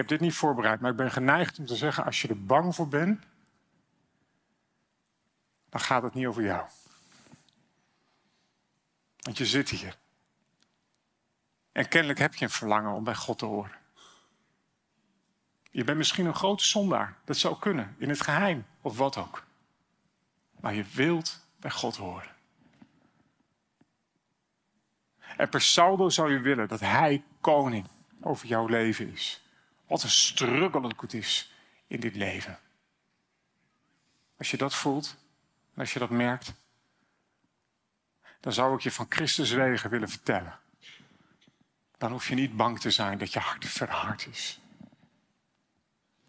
Heb 0.00 0.08
dit 0.08 0.20
niet 0.20 0.34
voorbereid, 0.34 0.80
maar 0.80 0.90
ik 0.90 0.96
ben 0.96 1.10
geneigd 1.10 1.58
om 1.58 1.66
te 1.66 1.76
zeggen: 1.76 2.04
als 2.04 2.22
je 2.22 2.28
er 2.28 2.44
bang 2.44 2.74
voor 2.74 2.88
bent, 2.88 3.24
dan 5.68 5.80
gaat 5.80 6.02
het 6.02 6.14
niet 6.14 6.26
over 6.26 6.42
jou. 6.42 6.68
Want 9.16 9.38
je 9.38 9.46
zit 9.46 9.68
hier. 9.68 9.98
En 11.72 11.88
kennelijk 11.88 12.18
heb 12.18 12.34
je 12.34 12.44
een 12.44 12.50
verlangen 12.50 12.92
om 12.92 13.04
bij 13.04 13.14
God 13.14 13.38
te 13.38 13.44
horen. 13.44 13.78
Je 15.70 15.84
bent 15.84 15.98
misschien 15.98 16.26
een 16.26 16.34
grote 16.34 16.64
zondaar. 16.64 17.16
Dat 17.24 17.36
zou 17.36 17.58
kunnen, 17.58 17.94
in 17.98 18.08
het 18.08 18.20
geheim 18.20 18.66
of 18.80 18.96
wat 18.96 19.16
ook. 19.16 19.44
Maar 20.60 20.74
je 20.74 20.84
wilt 20.84 21.46
bij 21.56 21.70
God 21.70 21.96
horen. 21.96 22.34
En 25.36 25.48
per 25.48 25.60
saldo 25.60 26.08
zou 26.08 26.32
je 26.32 26.40
willen 26.40 26.68
dat 26.68 26.80
Hij 26.80 27.24
koning 27.40 27.86
over 28.20 28.46
jouw 28.46 28.66
leven 28.66 29.12
is. 29.12 29.49
Wat 29.90 30.02
een 30.02 30.10
struggle 30.10 30.90
het 31.00 31.14
is 31.14 31.52
in 31.86 32.00
dit 32.00 32.16
leven. 32.16 32.58
Als 34.38 34.50
je 34.50 34.56
dat 34.56 34.74
voelt 34.74 35.16
en 35.74 35.80
als 35.80 35.92
je 35.92 35.98
dat 35.98 36.10
merkt, 36.10 36.52
dan 38.40 38.52
zou 38.52 38.74
ik 38.74 38.80
je 38.80 38.90
van 38.90 39.06
Christus 39.08 39.50
wegen 39.50 39.90
willen 39.90 40.08
vertellen. 40.08 40.58
Dan 41.98 42.12
hoef 42.12 42.28
je 42.28 42.34
niet 42.34 42.56
bang 42.56 42.80
te 42.80 42.90
zijn 42.90 43.18
dat 43.18 43.32
je 43.32 43.38
hart 43.38 43.66
verhard 43.66 44.26
is. 44.26 44.60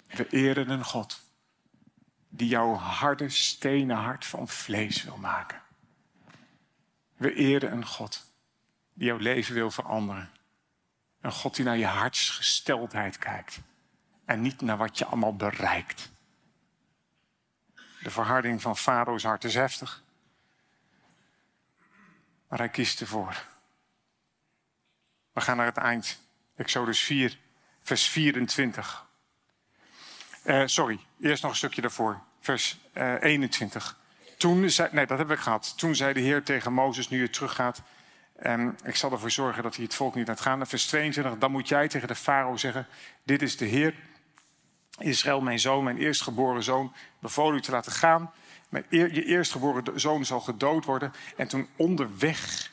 We 0.08 0.28
eren 0.30 0.70
een 0.70 0.86
God 0.86 1.22
die 2.30 2.48
jouw 2.48 2.74
harde 2.74 3.30
stenen 3.30 3.98
hart 3.98 4.26
van 4.26 4.48
vlees 4.48 5.04
wil 5.04 5.18
maken. 5.18 5.62
We 7.16 7.34
eren 7.34 7.72
een 7.72 7.86
God 7.86 8.26
die 8.94 9.06
jouw 9.06 9.18
leven 9.18 9.54
wil 9.54 9.72
veranderen. 9.72 10.32
Een 11.22 11.32
God 11.32 11.56
die 11.56 11.66
naar 11.66 11.78
je 11.78 11.86
hartsgesteldheid 11.86 13.18
kijkt 13.18 13.60
en 14.26 14.42
niet 14.42 14.62
naar 14.62 14.78
wat 14.78 14.98
je 14.98 15.06
allemaal 15.06 15.36
bereikt. 15.36 16.10
De 18.02 18.10
verharding 18.10 18.62
van 18.62 18.78
Farao's 18.78 19.24
hart 19.24 19.44
is 19.44 19.54
heftig. 19.54 20.04
Maar 22.48 22.60
hij 22.60 22.70
kiest 22.70 23.02
ervoor. 23.02 23.46
We 25.34 25.42
gaan 25.42 25.58
naar 25.58 25.66
het 25.66 25.78
eind. 25.78 26.20
Exodus 26.56 27.00
4, 27.00 27.38
vers 27.82 28.08
24. 28.08 29.06
Uh, 30.44 30.64
sorry, 30.66 31.00
eerst 31.20 31.42
nog 31.42 31.52
een 31.52 31.58
stukje 31.58 31.82
daarvoor. 31.82 32.20
Vers 32.40 32.78
uh, 32.94 33.14
eh, 33.14 33.22
21. 33.22 33.98
Toen 34.38 34.70
zei, 34.70 34.90
nee, 34.92 35.06
dat 35.06 35.18
hebben 35.18 35.36
we 35.36 35.44
gehad. 35.44 35.78
Toen 35.78 35.96
zei 35.96 36.14
de 36.14 36.20
Heer 36.20 36.44
tegen 36.44 36.74
Mozes, 36.74 37.10
nu 37.10 37.22
je 37.22 37.30
teruggaat... 37.30 37.82
Um, 38.46 38.76
ik 38.84 38.96
zal 38.96 39.12
ervoor 39.12 39.32
zorgen 39.32 39.64
dat 39.64 39.76
hij 39.76 39.84
het 39.84 39.96
volk 39.96 40.16
niet 40.16 40.28
laat 40.28 40.42
gaan. 40.42 40.68
Vers 40.68 40.86
22, 40.86 41.38
dan 41.38 41.52
moet 41.52 41.68
jij 41.68 41.88
tegen 41.88 42.08
de 42.08 42.16
farao 42.16 42.58
zeggen... 42.58 42.88
Dit 43.24 43.42
is 43.42 43.58
de 43.58 43.66
Heer, 43.66 43.96
Israël, 44.98 45.42
mijn 45.42 45.60
zoon, 45.60 45.84
mijn 45.84 45.98
eerstgeboren 45.98 46.64
zoon... 46.64 46.94
bevolen 47.20 47.58
u 47.58 47.62
te 47.62 47.72
laten 47.72 47.92
gaan. 47.92 48.32
Mijn 48.70 48.86
je 48.90 49.26
eerstgeboren 49.26 50.00
zoon 50.00 50.26
zal 50.26 50.40
gedood 50.40 50.86
worden. 50.86 51.14
En 51.38 51.48
toen 51.48 51.68
onderweg, 51.76 52.72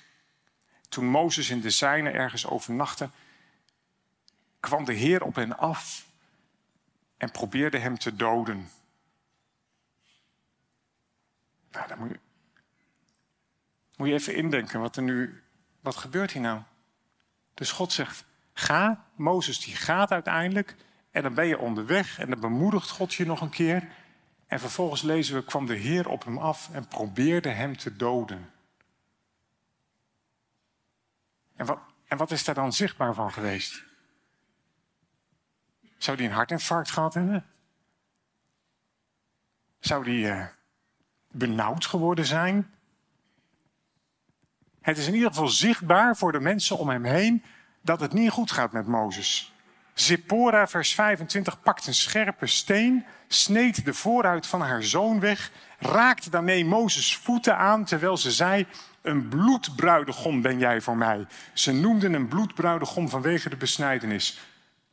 toen 0.88 1.06
Mozes 1.06 1.50
in 1.50 1.60
de 1.60 1.70
zijne 1.70 2.10
ergens 2.10 2.46
overnachtte... 2.46 3.10
kwam 4.60 4.84
de 4.84 4.92
Heer 4.92 5.22
op 5.22 5.34
hen 5.34 5.58
af 5.58 6.06
en 7.16 7.30
probeerde 7.30 7.78
hem 7.78 7.98
te 7.98 8.16
doden. 8.16 8.70
Nou, 11.70 11.88
dan 11.88 11.98
moet 11.98 12.18
moet 13.96 14.08
je 14.08 14.14
even 14.14 14.34
indenken 14.34 14.80
wat 14.80 14.96
er 14.96 15.02
nu, 15.02 15.42
wat 15.88 15.96
gebeurt 15.96 16.32
hier 16.32 16.42
nou? 16.42 16.60
Dus 17.54 17.72
God 17.72 17.92
zegt, 17.92 18.24
ga, 18.52 19.04
Mozes 19.14 19.60
die 19.60 19.76
gaat 19.76 20.10
uiteindelijk 20.10 20.76
en 21.10 21.22
dan 21.22 21.34
ben 21.34 21.46
je 21.46 21.58
onderweg 21.58 22.18
en 22.18 22.30
dan 22.30 22.40
bemoedigt 22.40 22.90
God 22.90 23.14
je 23.14 23.26
nog 23.26 23.40
een 23.40 23.50
keer. 23.50 23.88
En 24.46 24.60
vervolgens 24.60 25.02
lezen 25.02 25.34
we, 25.34 25.44
kwam 25.44 25.66
de 25.66 25.74
Heer 25.74 26.08
op 26.08 26.24
hem 26.24 26.38
af 26.38 26.70
en 26.72 26.88
probeerde 26.88 27.48
hem 27.48 27.76
te 27.76 27.96
doden. 27.96 28.50
En 31.56 31.66
wat, 31.66 31.78
en 32.06 32.16
wat 32.16 32.30
is 32.30 32.44
daar 32.44 32.54
dan 32.54 32.72
zichtbaar 32.72 33.14
van 33.14 33.32
geweest? 33.32 33.84
Zou 35.96 36.16
die 36.16 36.26
een 36.26 36.32
hartinfarct 36.34 36.90
gehad 36.90 37.14
hebben? 37.14 37.46
Zou 39.78 40.04
die 40.04 40.24
uh, 40.24 40.46
benauwd 41.30 41.86
geworden 41.86 42.24
zijn? 42.24 42.77
Het 44.80 44.98
is 44.98 45.06
in 45.06 45.14
ieder 45.14 45.28
geval 45.28 45.48
zichtbaar 45.48 46.16
voor 46.16 46.32
de 46.32 46.40
mensen 46.40 46.78
om 46.78 46.88
hem 46.88 47.04
heen 47.04 47.42
dat 47.82 48.00
het 48.00 48.12
niet 48.12 48.30
goed 48.30 48.50
gaat 48.50 48.72
met 48.72 48.86
Mozes. 48.86 49.52
Zippora, 49.94 50.66
vers 50.66 50.94
25, 50.94 51.60
pakt 51.60 51.86
een 51.86 51.94
scherpe 51.94 52.46
steen, 52.46 53.04
sneed 53.28 53.84
de 53.84 53.94
vooruit 53.94 54.46
van 54.46 54.60
haar 54.60 54.82
zoon 54.82 55.20
weg, 55.20 55.50
raakte 55.78 56.30
daarmee 56.30 56.64
Mozes 56.64 57.16
voeten 57.16 57.56
aan, 57.56 57.84
terwijl 57.84 58.16
ze 58.16 58.30
zei: 58.30 58.66
Een 59.02 59.28
bloedbruidegom 59.28 60.42
ben 60.42 60.58
jij 60.58 60.80
voor 60.80 60.96
mij. 60.96 61.26
Ze 61.52 61.72
noemden 61.72 62.12
een 62.12 62.28
bloedbruidegom 62.28 63.08
vanwege 63.08 63.48
de 63.48 63.56
besnijdenis. 63.56 64.40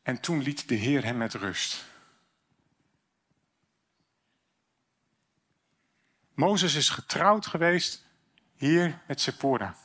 En 0.03 0.19
toen 0.19 0.41
liet 0.41 0.67
de 0.67 0.75
Heer 0.75 1.03
hem 1.03 1.17
met 1.17 1.33
rust. 1.33 1.85
Mozes 6.33 6.75
is 6.75 6.89
getrouwd 6.89 7.45
geweest 7.45 8.04
hier 8.55 8.99
met 9.07 9.21
Sephora. 9.21 9.75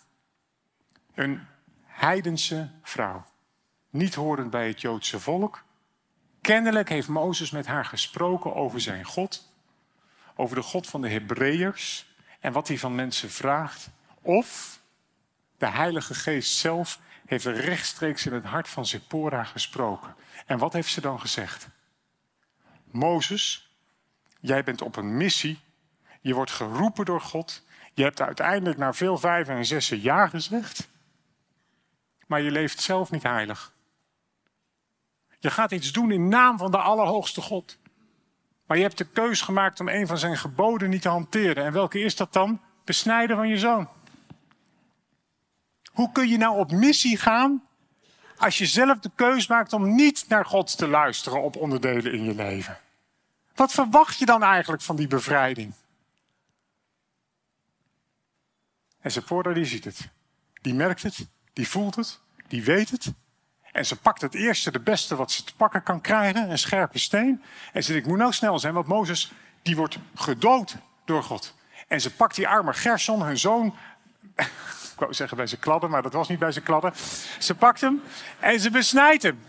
Een 1.14 1.46
heidense 1.84 2.70
vrouw. 2.82 3.24
Niet 3.90 4.14
horend 4.14 4.50
bij 4.50 4.68
het 4.68 4.80
Joodse 4.80 5.20
volk. 5.20 5.64
Kennelijk 6.40 6.88
heeft 6.88 7.08
Mozes 7.08 7.50
met 7.50 7.66
haar 7.66 7.84
gesproken 7.84 8.54
over 8.54 8.80
zijn 8.80 9.04
God. 9.04 9.52
Over 10.34 10.56
de 10.56 10.62
God 10.62 10.86
van 10.86 11.00
de 11.00 11.08
Hebreeërs. 11.08 12.14
En 12.40 12.52
wat 12.52 12.68
hij 12.68 12.78
van 12.78 12.94
mensen 12.94 13.30
vraagt. 13.30 13.90
Of 14.22 14.80
de 15.58 15.68
Heilige 15.68 16.14
Geest 16.14 16.56
zelf 16.56 17.00
heeft 17.26 17.44
rechtstreeks 17.44 18.26
in 18.26 18.32
het 18.32 18.44
hart 18.44 18.68
van 18.68 18.86
Zippora 18.86 19.44
gesproken. 19.44 20.14
En 20.46 20.58
wat 20.58 20.72
heeft 20.72 20.88
ze 20.92 21.00
dan 21.00 21.20
gezegd? 21.20 21.68
Mozes, 22.84 23.70
jij 24.40 24.64
bent 24.64 24.82
op 24.82 24.96
een 24.96 25.16
missie. 25.16 25.60
Je 26.20 26.34
wordt 26.34 26.50
geroepen 26.50 27.04
door 27.04 27.20
God. 27.20 27.62
Je 27.94 28.02
hebt 28.02 28.20
uiteindelijk 28.20 28.78
na 28.78 28.92
veel 28.92 29.18
vijven 29.18 29.54
en 29.54 29.64
zessen 29.64 30.02
ja 30.02 30.26
gezegd. 30.26 30.88
Maar 32.26 32.42
je 32.42 32.50
leeft 32.50 32.80
zelf 32.80 33.10
niet 33.10 33.22
heilig. 33.22 33.72
Je 35.38 35.50
gaat 35.50 35.70
iets 35.70 35.92
doen 35.92 36.12
in 36.12 36.28
naam 36.28 36.58
van 36.58 36.70
de 36.70 36.78
Allerhoogste 36.78 37.40
God. 37.40 37.78
Maar 38.66 38.76
je 38.76 38.82
hebt 38.82 38.98
de 38.98 39.06
keus 39.06 39.40
gemaakt 39.40 39.80
om 39.80 39.88
een 39.88 40.06
van 40.06 40.18
zijn 40.18 40.36
geboden 40.36 40.90
niet 40.90 41.02
te 41.02 41.08
hanteren. 41.08 41.64
En 41.64 41.72
welke 41.72 42.00
is 42.00 42.16
dat 42.16 42.32
dan? 42.32 42.60
Besnijden 42.84 43.36
van 43.36 43.48
je 43.48 43.58
zoon. 43.58 43.88
Hoe 45.92 46.12
kun 46.12 46.28
je 46.28 46.36
nou 46.36 46.58
op 46.58 46.70
missie 46.70 47.16
gaan 47.16 47.62
als 48.36 48.58
je 48.58 48.66
zelf 48.66 48.98
de 48.98 49.10
keus 49.14 49.46
maakt 49.46 49.72
om 49.72 49.94
niet 49.94 50.24
naar 50.28 50.46
God 50.46 50.76
te 50.76 50.88
luisteren 50.88 51.42
op 51.42 51.56
onderdelen 51.56 52.12
in 52.12 52.24
je 52.24 52.34
leven? 52.34 52.78
Wat 53.54 53.72
verwacht 53.72 54.18
je 54.18 54.26
dan 54.26 54.42
eigenlijk 54.42 54.82
van 54.82 54.96
die 54.96 55.06
bevrijding? 55.06 55.72
En 59.00 59.10
Sephora 59.10 59.52
die 59.52 59.64
ziet 59.64 59.84
het. 59.84 60.08
Die 60.62 60.74
merkt 60.74 61.02
het, 61.02 61.28
die 61.52 61.68
voelt 61.68 61.94
het, 61.94 62.20
die 62.48 62.64
weet 62.64 62.90
het. 62.90 63.12
En 63.72 63.86
ze 63.86 63.96
pakt 63.96 64.20
het 64.20 64.34
eerste, 64.34 64.70
de 64.70 64.80
beste 64.80 65.16
wat 65.16 65.32
ze 65.32 65.44
te 65.44 65.54
pakken 65.54 65.82
kan 65.82 66.00
krijgen, 66.00 66.50
een 66.50 66.58
scherpe 66.58 66.98
steen. 66.98 67.42
En 67.72 67.82
ze 67.82 67.92
denkt, 67.92 68.04
ik 68.04 68.10
moet 68.10 68.20
nou 68.20 68.32
snel 68.32 68.58
zijn, 68.58 68.74
want 68.74 68.86
Mozes 68.86 69.32
die 69.62 69.76
wordt 69.76 69.98
gedood 70.14 70.76
door 71.04 71.22
God. 71.22 71.54
En 71.88 72.00
ze 72.00 72.14
pakt 72.14 72.34
die 72.34 72.48
arme 72.48 72.72
Gerson, 72.72 73.22
hun 73.22 73.38
zoon, 73.38 73.74
ik 74.94 74.96
wou 74.96 75.14
zeggen 75.14 75.36
bij 75.36 75.46
zijn 75.46 75.60
kladden, 75.60 75.90
maar 75.90 76.02
dat 76.02 76.12
was 76.12 76.28
niet 76.28 76.38
bij 76.38 76.52
zijn 76.52 76.64
kladden. 76.64 76.92
Ze 77.38 77.54
pakt 77.54 77.80
hem 77.80 78.02
en 78.38 78.60
ze 78.60 78.70
besnijdt 78.70 79.22
hem. 79.22 79.40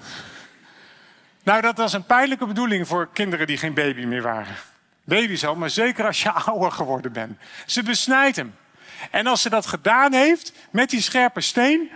Nou, 1.43 1.61
dat 1.61 1.77
was 1.77 1.93
een 1.93 2.05
pijnlijke 2.05 2.45
bedoeling 2.45 2.87
voor 2.87 3.09
kinderen 3.13 3.47
die 3.47 3.57
geen 3.57 3.73
baby 3.73 4.05
meer 4.05 4.21
waren. 4.21 4.55
Baby's 5.03 5.45
al, 5.45 5.55
maar 5.55 5.69
zeker 5.69 6.05
als 6.05 6.23
je 6.23 6.31
ouder 6.45 6.71
geworden 6.71 7.11
bent. 7.11 7.39
Ze 7.65 7.83
besnijdt 7.83 8.35
hem. 8.35 8.53
En 9.11 9.27
als 9.27 9.41
ze 9.41 9.49
dat 9.49 9.65
gedaan 9.65 10.13
heeft 10.13 10.53
met 10.71 10.89
die 10.89 11.01
scherpe 11.01 11.41
steen, 11.41 11.89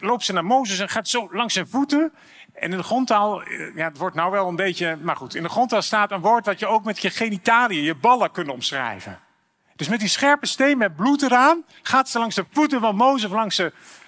loopt 0.00 0.24
ze 0.24 0.32
naar 0.32 0.44
Mozes 0.44 0.78
en 0.78 0.88
gaat 0.88 1.08
zo 1.08 1.28
langs 1.32 1.54
zijn 1.54 1.68
voeten. 1.68 2.12
En 2.54 2.70
in 2.70 2.76
de 2.76 2.82
grondtaal, 2.82 3.42
eh, 3.42 3.76
ja, 3.76 3.88
het 3.88 3.98
wordt 3.98 4.16
nou 4.16 4.30
wel 4.30 4.48
een 4.48 4.56
beetje, 4.56 4.96
maar 4.96 5.16
goed, 5.16 5.34
in 5.34 5.42
de 5.42 5.48
grondtaal 5.48 5.82
staat 5.82 6.10
een 6.10 6.20
woord 6.20 6.44
dat 6.44 6.58
je 6.58 6.66
ook 6.66 6.84
met 6.84 7.02
je 7.02 7.10
genitaliën, 7.10 7.82
je 7.82 7.94
ballen 7.94 8.30
kunt 8.30 8.48
omschrijven. 8.48 9.18
Dus 9.76 9.88
met 9.88 10.00
die 10.00 10.08
scherpe 10.08 10.46
steen 10.46 10.78
met 10.78 10.96
bloed 10.96 11.22
eraan, 11.22 11.64
gaat 11.82 12.08
ze 12.08 12.18
langs 12.18 12.34
de 12.34 12.44
voeten 12.50 12.80
van 12.80 12.96
Mozes, 12.96 13.30
langs, 13.30 13.62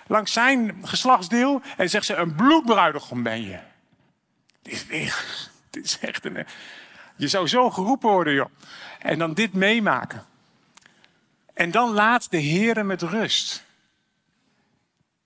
langs 0.07 0.33
zijn 0.33 0.79
geslachtsdeel, 0.83 1.63
en 1.77 1.91
zegt 1.91 2.07
ze: 2.07 2.15
Een 2.15 2.35
bloedbruidegom 2.35 3.23
ben 3.23 3.43
je. 3.43 3.59
Dit 4.63 4.87
is, 4.89 5.51
dit 5.71 5.85
is 5.85 5.99
echt 5.99 6.25
een. 6.25 6.47
Je 7.17 7.29
zou 7.29 7.49
zo 7.49 7.71
geroepen 7.71 8.11
worden, 8.11 8.35
joh. 8.35 8.51
En 8.99 9.19
dan 9.19 9.35
dit 9.35 9.53
meemaken. 9.53 10.25
En 11.61 11.71
dan 11.71 11.93
laat 11.93 12.31
de 12.31 12.37
Heer 12.37 12.87
met 12.87 13.03
rust. 13.03 13.65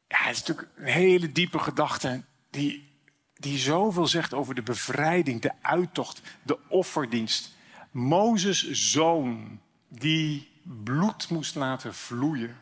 Het 0.07 0.30
is 0.30 0.39
natuurlijk 0.39 0.68
een 0.76 0.85
hele 0.85 1.32
diepe 1.32 1.59
gedachte 1.59 2.22
die, 2.51 2.89
die 3.35 3.59
zoveel 3.59 4.07
zegt 4.07 4.35
over 4.35 4.55
de 4.55 4.62
bevrijding, 4.62 5.41
de 5.41 5.53
uittocht, 5.61 6.20
de 6.43 6.59
offerdienst. 6.68 7.55
Mozes 7.91 8.70
zoon 8.70 9.61
die 9.89 10.51
bloed 10.62 11.28
moest 11.30 11.55
laten 11.55 11.95
vloeien, 11.95 12.57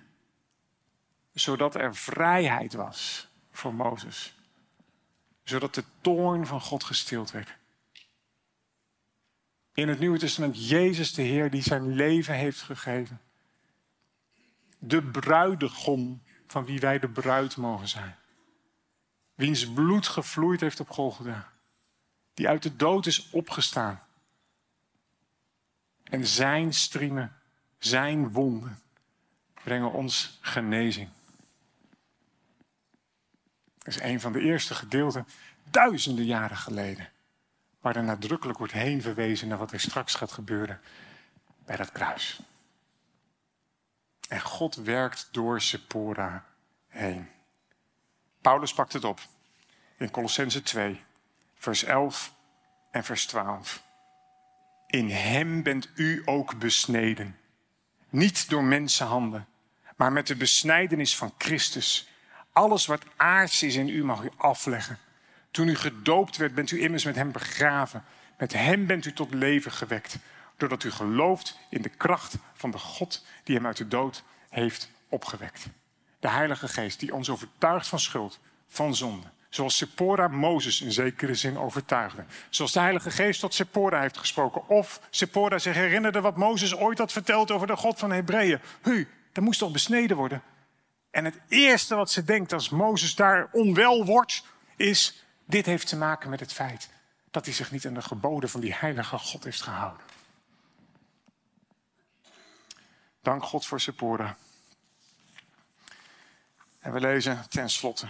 zodat 1.34 1.74
er 1.74 1.96
vrijheid 1.96 2.72
was 2.72 3.28
voor 3.50 3.74
Mozes, 3.74 4.34
zodat 5.44 5.74
de 5.74 5.84
toorn 6.00 6.46
van 6.46 6.60
God 6.60 6.84
gestild 6.84 7.30
werd. 7.30 7.54
In 9.74 9.88
het 9.88 9.98
Nieuwe 9.98 10.18
Testament 10.18 10.68
Jezus 10.68 11.14
de 11.14 11.22
Heer 11.22 11.50
die 11.50 11.62
zijn 11.62 11.94
leven 11.94 12.34
heeft 12.34 12.62
gegeven. 12.62 13.20
De 14.84 15.02
bruidegom 15.02 16.22
van 16.46 16.64
wie 16.64 16.80
wij 16.80 16.98
de 16.98 17.08
bruid 17.08 17.56
mogen 17.56 17.88
zijn. 17.88 18.16
Wiens 19.34 19.72
bloed 19.72 20.06
gevloeid 20.06 20.60
heeft 20.60 20.80
op 20.80 20.90
Golgotha. 20.90 21.52
Die 22.34 22.48
uit 22.48 22.62
de 22.62 22.76
dood 22.76 23.06
is 23.06 23.30
opgestaan. 23.30 24.00
En 26.04 26.26
zijn 26.26 26.72
striemen, 26.72 27.32
zijn 27.78 28.30
wonden 28.30 28.82
brengen 29.62 29.92
ons 29.92 30.38
genezing. 30.40 31.08
Dat 33.78 33.94
is 33.94 34.00
een 34.00 34.20
van 34.20 34.32
de 34.32 34.40
eerste 34.40 34.74
gedeelten, 34.74 35.26
duizenden 35.70 36.24
jaren 36.24 36.56
geleden. 36.56 37.10
Waar 37.80 37.96
er 37.96 38.04
nadrukkelijk 38.04 38.58
wordt 38.58 38.72
heen 38.72 39.02
verwezen 39.02 39.48
naar 39.48 39.58
wat 39.58 39.72
er 39.72 39.80
straks 39.80 40.14
gaat 40.14 40.32
gebeuren 40.32 40.80
bij 41.64 41.76
dat 41.76 41.92
kruis. 41.92 42.40
En 44.32 44.40
God 44.40 44.74
werkt 44.74 45.28
door 45.30 45.60
Sephora 45.60 46.44
heen. 46.88 47.28
Paulus 48.40 48.74
pakt 48.74 48.92
het 48.92 49.04
op 49.04 49.20
in 49.96 50.10
Colossense 50.10 50.62
2, 50.62 51.00
vers 51.54 51.84
11 51.84 52.34
en 52.90 53.04
vers 53.04 53.26
12. 53.26 53.82
In 54.86 55.10
hem 55.10 55.62
bent 55.62 55.88
u 55.94 56.22
ook 56.24 56.58
besneden. 56.58 57.38
Niet 58.08 58.48
door 58.48 58.64
mensenhanden, 58.64 59.46
maar 59.96 60.12
met 60.12 60.26
de 60.26 60.36
besnijdenis 60.36 61.16
van 61.16 61.34
Christus. 61.38 62.08
Alles 62.52 62.86
wat 62.86 63.04
aards 63.16 63.62
is 63.62 63.74
in 63.74 63.88
u 63.88 64.04
mag 64.04 64.22
u 64.22 64.30
afleggen. 64.36 64.98
Toen 65.50 65.68
u 65.68 65.74
gedoopt 65.74 66.36
werd, 66.36 66.54
bent 66.54 66.70
u 66.70 66.82
immers 66.82 67.04
met 67.04 67.14
hem 67.14 67.32
begraven. 67.32 68.04
Met 68.38 68.52
hem 68.52 68.86
bent 68.86 69.06
u 69.06 69.12
tot 69.12 69.34
leven 69.34 69.72
gewekt. 69.72 70.18
Doordat 70.62 70.84
u 70.84 70.90
gelooft 70.90 71.58
in 71.68 71.82
de 71.82 71.88
kracht 71.88 72.34
van 72.54 72.70
de 72.70 72.78
God 72.78 73.24
die 73.44 73.56
hem 73.56 73.66
uit 73.66 73.76
de 73.76 73.88
dood 73.88 74.22
heeft 74.48 74.90
opgewekt. 75.08 75.66
De 76.20 76.28
Heilige 76.28 76.68
Geest 76.68 77.00
die 77.00 77.14
ons 77.14 77.30
overtuigt 77.30 77.88
van 77.88 78.00
schuld, 78.00 78.40
van 78.68 78.94
zonde. 78.94 79.26
Zoals 79.48 79.76
Sephora 79.76 80.28
Mozes 80.28 80.80
in 80.80 80.92
zekere 80.92 81.34
zin 81.34 81.58
overtuigde. 81.58 82.24
Zoals 82.50 82.72
de 82.72 82.80
Heilige 82.80 83.10
Geest 83.10 83.40
tot 83.40 83.54
Sephora 83.54 84.00
heeft 84.00 84.18
gesproken. 84.18 84.68
Of 84.68 85.00
Sephora 85.10 85.58
zich 85.58 85.74
herinnerde 85.74 86.20
wat 86.20 86.36
Mozes 86.36 86.76
ooit 86.76 86.98
had 86.98 87.12
verteld 87.12 87.50
over 87.50 87.66
de 87.66 87.76
God 87.76 87.98
van 87.98 88.12
Hebreeën. 88.12 88.60
Hu, 88.82 89.08
dat 89.32 89.44
moest 89.44 89.58
toch 89.58 89.72
besneden 89.72 90.16
worden? 90.16 90.42
En 91.10 91.24
het 91.24 91.40
eerste 91.48 91.94
wat 91.94 92.10
ze 92.10 92.24
denkt 92.24 92.52
als 92.52 92.68
Mozes 92.68 93.14
daar 93.14 93.48
onwel 93.52 94.04
wordt, 94.04 94.44
is: 94.76 95.24
dit 95.44 95.66
heeft 95.66 95.88
te 95.88 95.96
maken 95.96 96.30
met 96.30 96.40
het 96.40 96.52
feit 96.52 96.88
dat 97.30 97.44
hij 97.44 97.54
zich 97.54 97.70
niet 97.70 97.86
aan 97.86 97.94
de 97.94 98.02
geboden 98.02 98.48
van 98.48 98.60
die 98.60 98.74
heilige 98.74 99.18
God 99.18 99.44
heeft 99.44 99.62
gehouden. 99.62 100.11
Dank 103.22 103.44
God 103.44 103.66
voor 103.66 103.80
Sephora. 103.80 104.36
En 106.78 106.92
we 106.92 107.00
lezen 107.00 107.48
tenslotte 107.48 108.08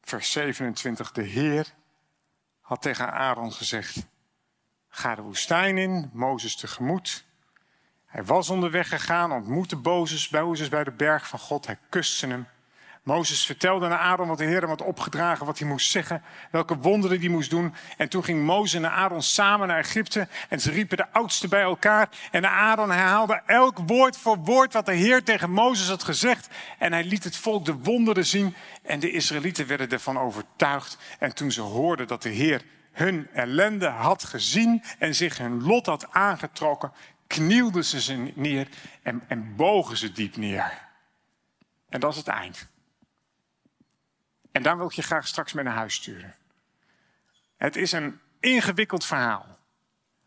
vers 0.00 0.32
27. 0.32 1.12
De 1.12 1.22
Heer 1.22 1.74
had 2.60 2.82
tegen 2.82 3.12
Aaron 3.12 3.52
gezegd: 3.52 4.06
Ga 4.88 5.14
de 5.14 5.22
woestijn 5.22 5.78
in, 5.78 6.10
Mozes 6.12 6.56
tegemoet. 6.56 7.24
Hij 8.06 8.24
was 8.24 8.50
onderweg 8.50 8.88
gegaan, 8.88 9.32
ontmoette 9.32 9.76
Mozes, 9.76 10.28
bij 10.68 10.84
de 10.84 10.92
berg 10.92 11.28
van 11.28 11.38
God. 11.38 11.66
Hij 11.66 11.78
kuste 11.88 12.26
hem. 12.26 12.46
Mozes 13.02 13.46
vertelde 13.46 13.86
aan 13.86 13.98
Aaron 13.98 14.28
wat 14.28 14.38
de 14.38 14.44
Heer 14.44 14.60
hem 14.60 14.68
had 14.68 14.82
opgedragen, 14.82 15.46
wat 15.46 15.58
hij 15.58 15.68
moest 15.68 15.90
zeggen, 15.90 16.22
welke 16.50 16.76
wonderen 16.76 17.20
hij 17.20 17.28
moest 17.28 17.50
doen. 17.50 17.74
En 17.96 18.08
toen 18.08 18.24
ging 18.24 18.44
Mozes 18.44 18.82
en 18.82 18.90
Aaron 18.90 19.22
samen 19.22 19.68
naar 19.68 19.78
Egypte 19.78 20.28
en 20.48 20.60
ze 20.60 20.70
riepen 20.70 20.96
de 20.96 21.12
oudsten 21.12 21.48
bij 21.48 21.62
elkaar. 21.62 22.08
En 22.30 22.50
Aaron 22.50 22.90
herhaalde 22.90 23.42
elk 23.46 23.78
woord 23.86 24.16
voor 24.16 24.38
woord 24.38 24.72
wat 24.72 24.86
de 24.86 24.94
Heer 24.94 25.22
tegen 25.22 25.50
Mozes 25.50 25.88
had 25.88 26.02
gezegd. 26.02 26.48
En 26.78 26.92
hij 26.92 27.04
liet 27.04 27.24
het 27.24 27.36
volk 27.36 27.64
de 27.64 27.74
wonderen 27.74 28.26
zien 28.26 28.54
en 28.82 29.00
de 29.00 29.10
Israëlieten 29.10 29.66
werden 29.66 29.88
ervan 29.88 30.18
overtuigd. 30.18 30.98
En 31.18 31.34
toen 31.34 31.52
ze 31.52 31.60
hoorden 31.60 32.06
dat 32.06 32.22
de 32.22 32.28
Heer 32.28 32.62
hun 32.92 33.28
ellende 33.32 33.88
had 33.88 34.24
gezien 34.24 34.82
en 34.98 35.14
zich 35.14 35.38
hun 35.38 35.62
lot 35.62 35.86
had 35.86 36.10
aangetrokken, 36.10 36.92
knielden 37.26 37.84
ze 37.84 38.00
ze 38.00 38.32
neer 38.34 38.68
en, 39.02 39.22
en 39.28 39.56
bogen 39.56 39.96
ze 39.96 40.12
diep 40.12 40.36
neer. 40.36 40.90
En 41.88 42.00
dat 42.00 42.12
is 42.12 42.18
het 42.18 42.28
eind. 42.28 42.70
En 44.52 44.62
daar 44.62 44.76
wil 44.76 44.86
ik 44.86 44.92
je 44.92 45.02
graag 45.02 45.26
straks 45.26 45.52
mee 45.52 45.64
naar 45.64 45.74
huis 45.74 45.94
sturen. 45.94 46.34
Het 47.56 47.76
is 47.76 47.92
een 47.92 48.20
ingewikkeld 48.40 49.04
verhaal. 49.04 49.52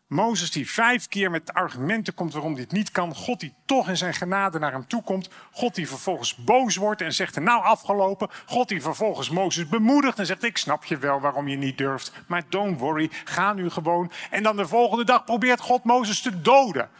Mozes 0.06 0.50
die 0.50 0.70
vijf 0.70 1.08
keer 1.08 1.30
met 1.30 1.52
argumenten 1.52 2.14
komt 2.14 2.32
waarom 2.32 2.54
dit 2.54 2.72
niet 2.72 2.90
kan. 2.90 3.14
God 3.14 3.40
die 3.40 3.54
toch 3.64 3.88
in 3.88 3.96
zijn 3.96 4.14
genade 4.14 4.58
naar 4.58 4.72
hem 4.72 4.86
toe 4.86 5.02
komt. 5.02 5.28
God 5.52 5.74
die 5.74 5.88
vervolgens 5.88 6.34
boos 6.34 6.76
wordt 6.76 7.00
en 7.00 7.14
zegt, 7.14 7.40
nou 7.40 7.62
afgelopen. 7.62 8.28
God 8.46 8.68
die 8.68 8.82
vervolgens 8.82 9.30
Mozes 9.30 9.68
bemoedigt 9.68 10.18
en 10.18 10.26
zegt, 10.26 10.42
ik 10.42 10.56
snap 10.56 10.84
je 10.84 10.98
wel 10.98 11.20
waarom 11.20 11.48
je 11.48 11.56
niet 11.56 11.78
durft. 11.78 12.12
Maar 12.26 12.42
don't 12.48 12.78
worry, 12.78 13.10
ga 13.24 13.52
nu 13.52 13.70
gewoon. 13.70 14.12
En 14.30 14.42
dan 14.42 14.56
de 14.56 14.68
volgende 14.68 15.04
dag 15.04 15.24
probeert 15.24 15.60
God 15.60 15.84
Mozes 15.84 16.20
te 16.20 16.40
doden. 16.40 16.90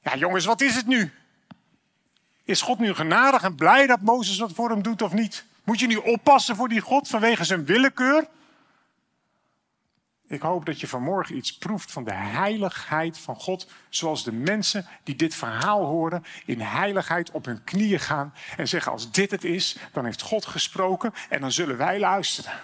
Ja 0.00 0.16
jongens, 0.16 0.44
wat 0.44 0.60
is 0.60 0.76
het 0.76 0.86
nu? 0.86 1.12
Is 2.44 2.62
God 2.62 2.78
nu 2.78 2.94
genadig 2.94 3.42
en 3.42 3.54
blij 3.54 3.86
dat 3.86 4.00
Mozes 4.00 4.38
wat 4.38 4.52
voor 4.52 4.70
hem 4.70 4.82
doet 4.82 5.02
of 5.02 5.12
niet? 5.12 5.44
Moet 5.66 5.80
je 5.80 5.86
nu 5.86 5.96
oppassen 5.96 6.56
voor 6.56 6.68
die 6.68 6.80
God 6.80 7.08
vanwege 7.08 7.44
zijn 7.44 7.64
willekeur? 7.64 8.28
Ik 10.26 10.40
hoop 10.40 10.64
dat 10.64 10.80
je 10.80 10.88
vanmorgen 10.88 11.36
iets 11.36 11.58
proeft 11.58 11.92
van 11.92 12.04
de 12.04 12.12
heiligheid 12.12 13.18
van 13.18 13.36
God. 13.36 13.70
Zoals 13.88 14.24
de 14.24 14.32
mensen 14.32 14.86
die 15.02 15.16
dit 15.16 15.34
verhaal 15.34 15.84
horen 15.84 16.24
in 16.44 16.60
heiligheid 16.60 17.30
op 17.30 17.44
hun 17.44 17.64
knieën 17.64 18.00
gaan 18.00 18.34
en 18.56 18.68
zeggen 18.68 18.92
als 18.92 19.10
dit 19.10 19.30
het 19.30 19.44
is, 19.44 19.76
dan 19.92 20.04
heeft 20.04 20.22
God 20.22 20.46
gesproken 20.46 21.12
en 21.28 21.40
dan 21.40 21.52
zullen 21.52 21.76
wij 21.76 21.98
luisteren. 21.98 22.60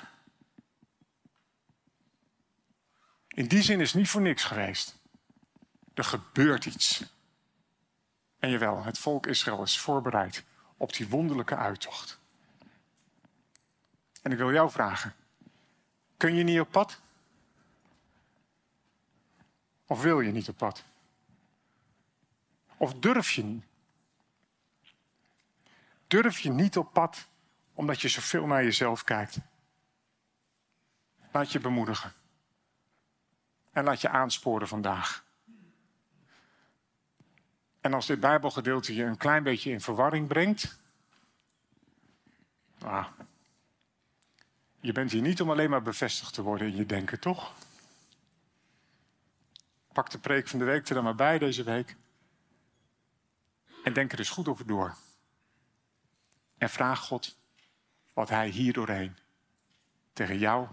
In 3.29 3.47
die 3.47 3.63
zin 3.63 3.81
is 3.81 3.89
het 3.89 3.99
niet 3.99 4.11
voor 4.11 4.21
niks 4.21 4.45
geweest. 4.45 4.99
Er 5.95 6.05
gebeurt 6.05 6.67
iets. 6.67 7.05
En 8.39 8.51
jawel, 8.51 8.85
het 8.85 8.99
volk 8.99 9.27
Israël 9.27 9.63
is 9.63 9.79
voorbereid 9.79 10.45
op 10.77 10.93
die 10.93 11.09
wonderlijke 11.09 11.57
uittocht. 11.57 12.21
En 14.23 14.33
ik 14.33 14.39
wil 14.39 14.53
jou 14.53 14.71
vragen: 14.71 15.15
kun 16.17 16.35
je 16.35 16.43
niet 16.43 16.61
op 16.61 16.71
pad? 16.71 17.01
Of 19.87 20.03
wil 20.03 20.21
je 20.21 20.33
niet 20.33 20.49
op 20.49 20.57
pad? 20.57 20.85
Of 22.77 22.95
durf 22.95 23.31
je 23.31 23.43
niet? 23.43 23.65
Durf 26.07 26.39
je 26.39 26.51
niet 26.51 26.77
op 26.77 26.93
pad 26.93 27.29
omdat 27.75 28.01
je 28.01 28.09
zoveel 28.09 28.47
naar 28.47 28.65
jezelf 28.65 29.05
kijkt? 29.05 29.39
Laat 31.33 31.53
je 31.53 31.61
bemoedigen. 31.61 32.13
En 33.71 33.85
laat 33.85 34.01
je 34.01 34.09
aansporen 34.09 34.69
vandaag. 34.69 35.25
En 37.81 37.95
als 37.95 38.07
dit 38.07 38.21
Bijbelgedeelte 38.21 38.95
je 38.95 39.05
een 39.05 39.17
klein 39.17 39.43
beetje 39.43 39.71
in 39.71 39.81
verwarring 39.81 40.29
brengt. 40.29 40.79
Ah, 42.81 43.07
je 44.83 44.93
bent 44.93 45.13
hier 45.13 45.23
niet 45.23 45.41
om 45.41 45.51
alleen 45.51 45.71
maar 45.71 45.83
bevestigd 45.83 46.35
te 46.35 46.43
worden 46.43 46.67
in 46.67 46.77
je 46.77 46.87
denken, 46.87 47.21
toch? 47.21 47.53
Pak 49.93 50.11
de 50.11 50.19
preek 50.19 50.49
van 50.49 50.59
de 50.59 50.65
week 50.65 50.89
er 50.89 50.95
dan 50.95 51.05
maar 51.05 51.15
bij 51.15 51.39
deze 51.39 51.63
week. 51.63 51.97
En 53.85 53.93
denk 53.93 54.13
er 54.13 54.19
eens 54.19 54.31
goed 54.31 54.49
over 54.49 54.67
door. 54.67 54.97
En 56.59 56.71
vraag 56.71 57.01
God 57.01 57.37
wat 58.13 58.29
Hij 58.29 58.49
hier 58.49 58.73
doorheen 58.73 59.17
tegen 60.13 60.39
jou 60.39 60.69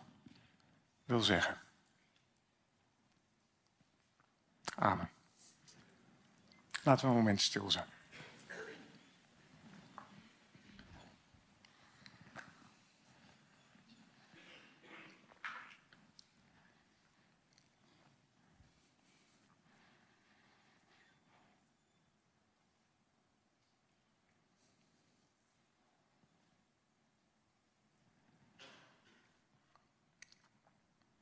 wil 1.06 1.22
zeggen. 1.22 1.62
Amen. 4.76 5.10
Laten 6.84 7.06
we 7.06 7.12
een 7.12 7.18
moment 7.18 7.42
stil 7.42 7.72
zijn. 7.72 7.88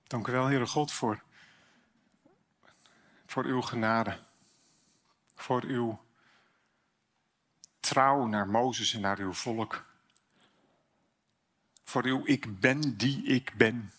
Dank 0.07 0.27
u 0.27 0.31
wel, 0.31 0.45
Heere 0.45 0.67
God, 0.67 0.91
voor, 0.91 1.23
voor 3.25 3.45
uw 3.45 3.61
genade. 3.61 4.19
Voor 5.35 5.63
uw 5.63 6.05
trouw 7.79 8.25
naar 8.25 8.47
Mozes 8.47 8.93
en 8.93 9.01
naar 9.01 9.19
uw 9.19 9.33
volk. 9.33 9.85
Voor 11.83 12.05
uw 12.05 12.25
ik 12.25 12.59
ben 12.59 12.97
die 12.97 13.23
ik 13.23 13.53
ben. 13.57 13.91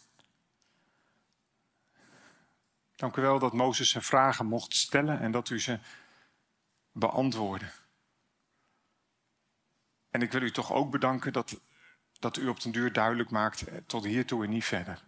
Dank 2.96 3.16
u 3.16 3.22
wel 3.22 3.38
dat 3.38 3.52
Mozes 3.52 3.90
zijn 3.90 4.04
vragen 4.04 4.46
mocht 4.46 4.74
stellen 4.74 5.20
en 5.20 5.32
dat 5.32 5.50
u 5.50 5.60
ze 5.60 5.78
beantwoordde. 6.92 7.70
En 10.10 10.22
ik 10.22 10.32
wil 10.32 10.42
u 10.42 10.50
toch 10.50 10.72
ook 10.72 10.90
bedanken 10.90 11.32
dat, 11.32 11.60
dat 12.18 12.36
u 12.36 12.48
op 12.48 12.60
den 12.60 12.72
duur 12.72 12.92
duidelijk 12.92 13.30
maakt 13.30 13.66
eh, 13.66 13.76
tot 13.86 14.04
hiertoe 14.04 14.44
en 14.44 14.50
niet 14.50 14.64
verder. 14.64 15.06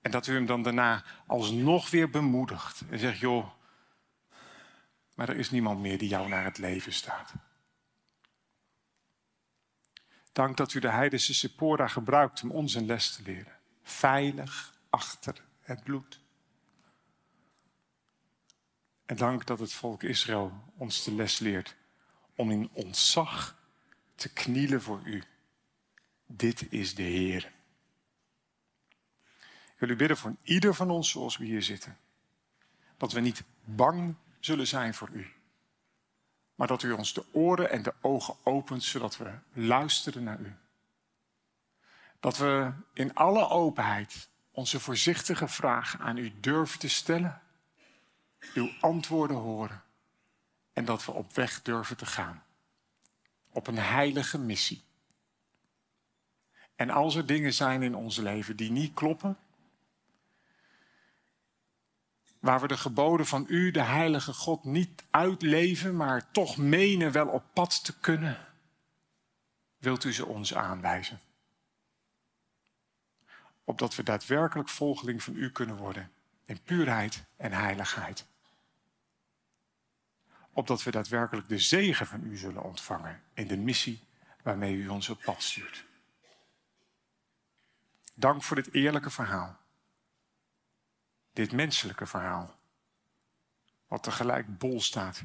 En 0.00 0.10
dat 0.10 0.26
u 0.26 0.34
hem 0.34 0.46
dan 0.46 0.62
daarna 0.62 1.04
alsnog 1.26 1.90
weer 1.90 2.10
bemoedigt 2.10 2.82
en 2.90 2.98
zegt, 2.98 3.18
joh, 3.18 3.50
maar 5.14 5.28
er 5.28 5.36
is 5.36 5.50
niemand 5.50 5.80
meer 5.80 5.98
die 5.98 6.08
jou 6.08 6.28
naar 6.28 6.44
het 6.44 6.58
leven 6.58 6.92
staat. 6.92 7.32
Dank 10.32 10.56
dat 10.56 10.74
u 10.74 10.80
de 10.80 10.90
heidense 10.90 11.34
Sephora 11.34 11.88
gebruikt 11.88 12.42
om 12.42 12.50
ons 12.50 12.74
een 12.74 12.86
les 12.86 13.14
te 13.14 13.22
leren. 13.22 13.56
Veilig 13.82 14.74
achter 14.90 15.44
het 15.60 15.82
bloed. 15.82 16.20
En 19.06 19.16
dank 19.16 19.46
dat 19.46 19.58
het 19.58 19.72
volk 19.72 20.02
Israël 20.02 20.72
ons 20.76 21.04
de 21.04 21.14
les 21.14 21.38
leert 21.38 21.76
om 22.34 22.50
in 22.50 22.70
ontzag 22.72 23.56
te 24.14 24.32
knielen 24.32 24.82
voor 24.82 25.00
u. 25.04 25.22
Dit 26.26 26.72
is 26.72 26.94
de 26.94 27.02
Heer. 27.02 27.52
Wil 29.78 29.88
u 29.88 29.96
bidden 29.96 30.16
voor 30.16 30.36
ieder 30.42 30.74
van 30.74 30.90
ons 30.90 31.10
zoals 31.10 31.36
we 31.36 31.44
hier 31.44 31.62
zitten. 31.62 31.96
Dat 32.96 33.12
we 33.12 33.20
niet 33.20 33.42
bang 33.64 34.14
zullen 34.40 34.66
zijn 34.66 34.94
voor 34.94 35.08
u. 35.12 35.32
Maar 36.54 36.66
dat 36.66 36.82
u 36.82 36.92
ons 36.92 37.12
de 37.12 37.24
oren 37.32 37.70
en 37.70 37.82
de 37.82 37.94
ogen 38.00 38.36
opent 38.42 38.82
zodat 38.82 39.16
we 39.16 39.30
luisteren 39.52 40.22
naar 40.22 40.40
u. 40.40 40.56
Dat 42.20 42.36
we 42.36 42.72
in 42.92 43.14
alle 43.14 43.48
openheid 43.48 44.28
onze 44.50 44.80
voorzichtige 44.80 45.48
vragen 45.48 46.00
aan 46.00 46.16
u 46.16 46.32
durven 46.40 46.78
te 46.78 46.88
stellen. 46.88 47.40
Uw 48.54 48.70
antwoorden 48.80 49.36
horen. 49.36 49.82
En 50.72 50.84
dat 50.84 51.04
we 51.04 51.12
op 51.12 51.32
weg 51.32 51.62
durven 51.62 51.96
te 51.96 52.06
gaan. 52.06 52.42
Op 53.50 53.66
een 53.66 53.78
heilige 53.78 54.38
missie. 54.38 54.82
En 56.76 56.90
als 56.90 57.14
er 57.14 57.26
dingen 57.26 57.54
zijn 57.54 57.82
in 57.82 57.94
ons 57.94 58.16
leven 58.16 58.56
die 58.56 58.70
niet 58.70 58.94
kloppen, 58.94 59.38
waar 62.40 62.60
we 62.60 62.68
de 62.68 62.76
geboden 62.76 63.26
van 63.26 63.44
u, 63.48 63.70
de 63.70 63.82
heilige 63.82 64.32
God, 64.32 64.64
niet 64.64 65.04
uitleven, 65.10 65.96
maar 65.96 66.30
toch 66.30 66.56
menen 66.56 67.12
wel 67.12 67.26
op 67.26 67.44
pad 67.52 67.84
te 67.84 67.98
kunnen, 67.98 68.38
wilt 69.78 70.04
u 70.04 70.12
ze 70.12 70.26
ons 70.26 70.54
aanwijzen. 70.54 71.20
Opdat 73.64 73.94
we 73.94 74.02
daadwerkelijk 74.02 74.68
volgeling 74.68 75.22
van 75.22 75.36
u 75.36 75.50
kunnen 75.50 75.76
worden 75.76 76.10
in 76.44 76.62
puurheid 76.62 77.24
en 77.36 77.52
heiligheid. 77.52 78.26
Opdat 80.52 80.82
we 80.82 80.90
daadwerkelijk 80.90 81.48
de 81.48 81.58
zegen 81.58 82.06
van 82.06 82.24
u 82.24 82.36
zullen 82.36 82.62
ontvangen 82.62 83.22
in 83.34 83.46
de 83.46 83.56
missie 83.56 84.06
waarmee 84.42 84.74
u 84.74 84.88
ons 84.88 85.08
op 85.08 85.20
pad 85.22 85.42
stuurt. 85.42 85.84
Dank 88.14 88.42
voor 88.42 88.56
dit 88.56 88.74
eerlijke 88.74 89.10
verhaal 89.10 89.58
dit 91.38 91.52
menselijke 91.52 92.06
verhaal, 92.06 92.58
wat 93.86 94.02
tegelijk 94.02 94.58
bol 94.58 94.80
staat 94.80 95.24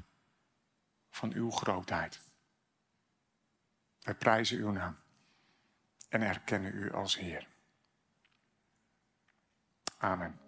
van 1.09 1.34
uw 1.34 1.51
grootheid. 1.51 2.20
Wij 4.01 4.16
prijzen 4.16 4.57
uw 4.57 4.72
naam 4.72 4.97
en 6.09 6.22
erkennen 6.22 6.74
u 6.74 6.91
als 6.91 7.18
Heer. 7.18 7.47
Amen. 9.97 10.42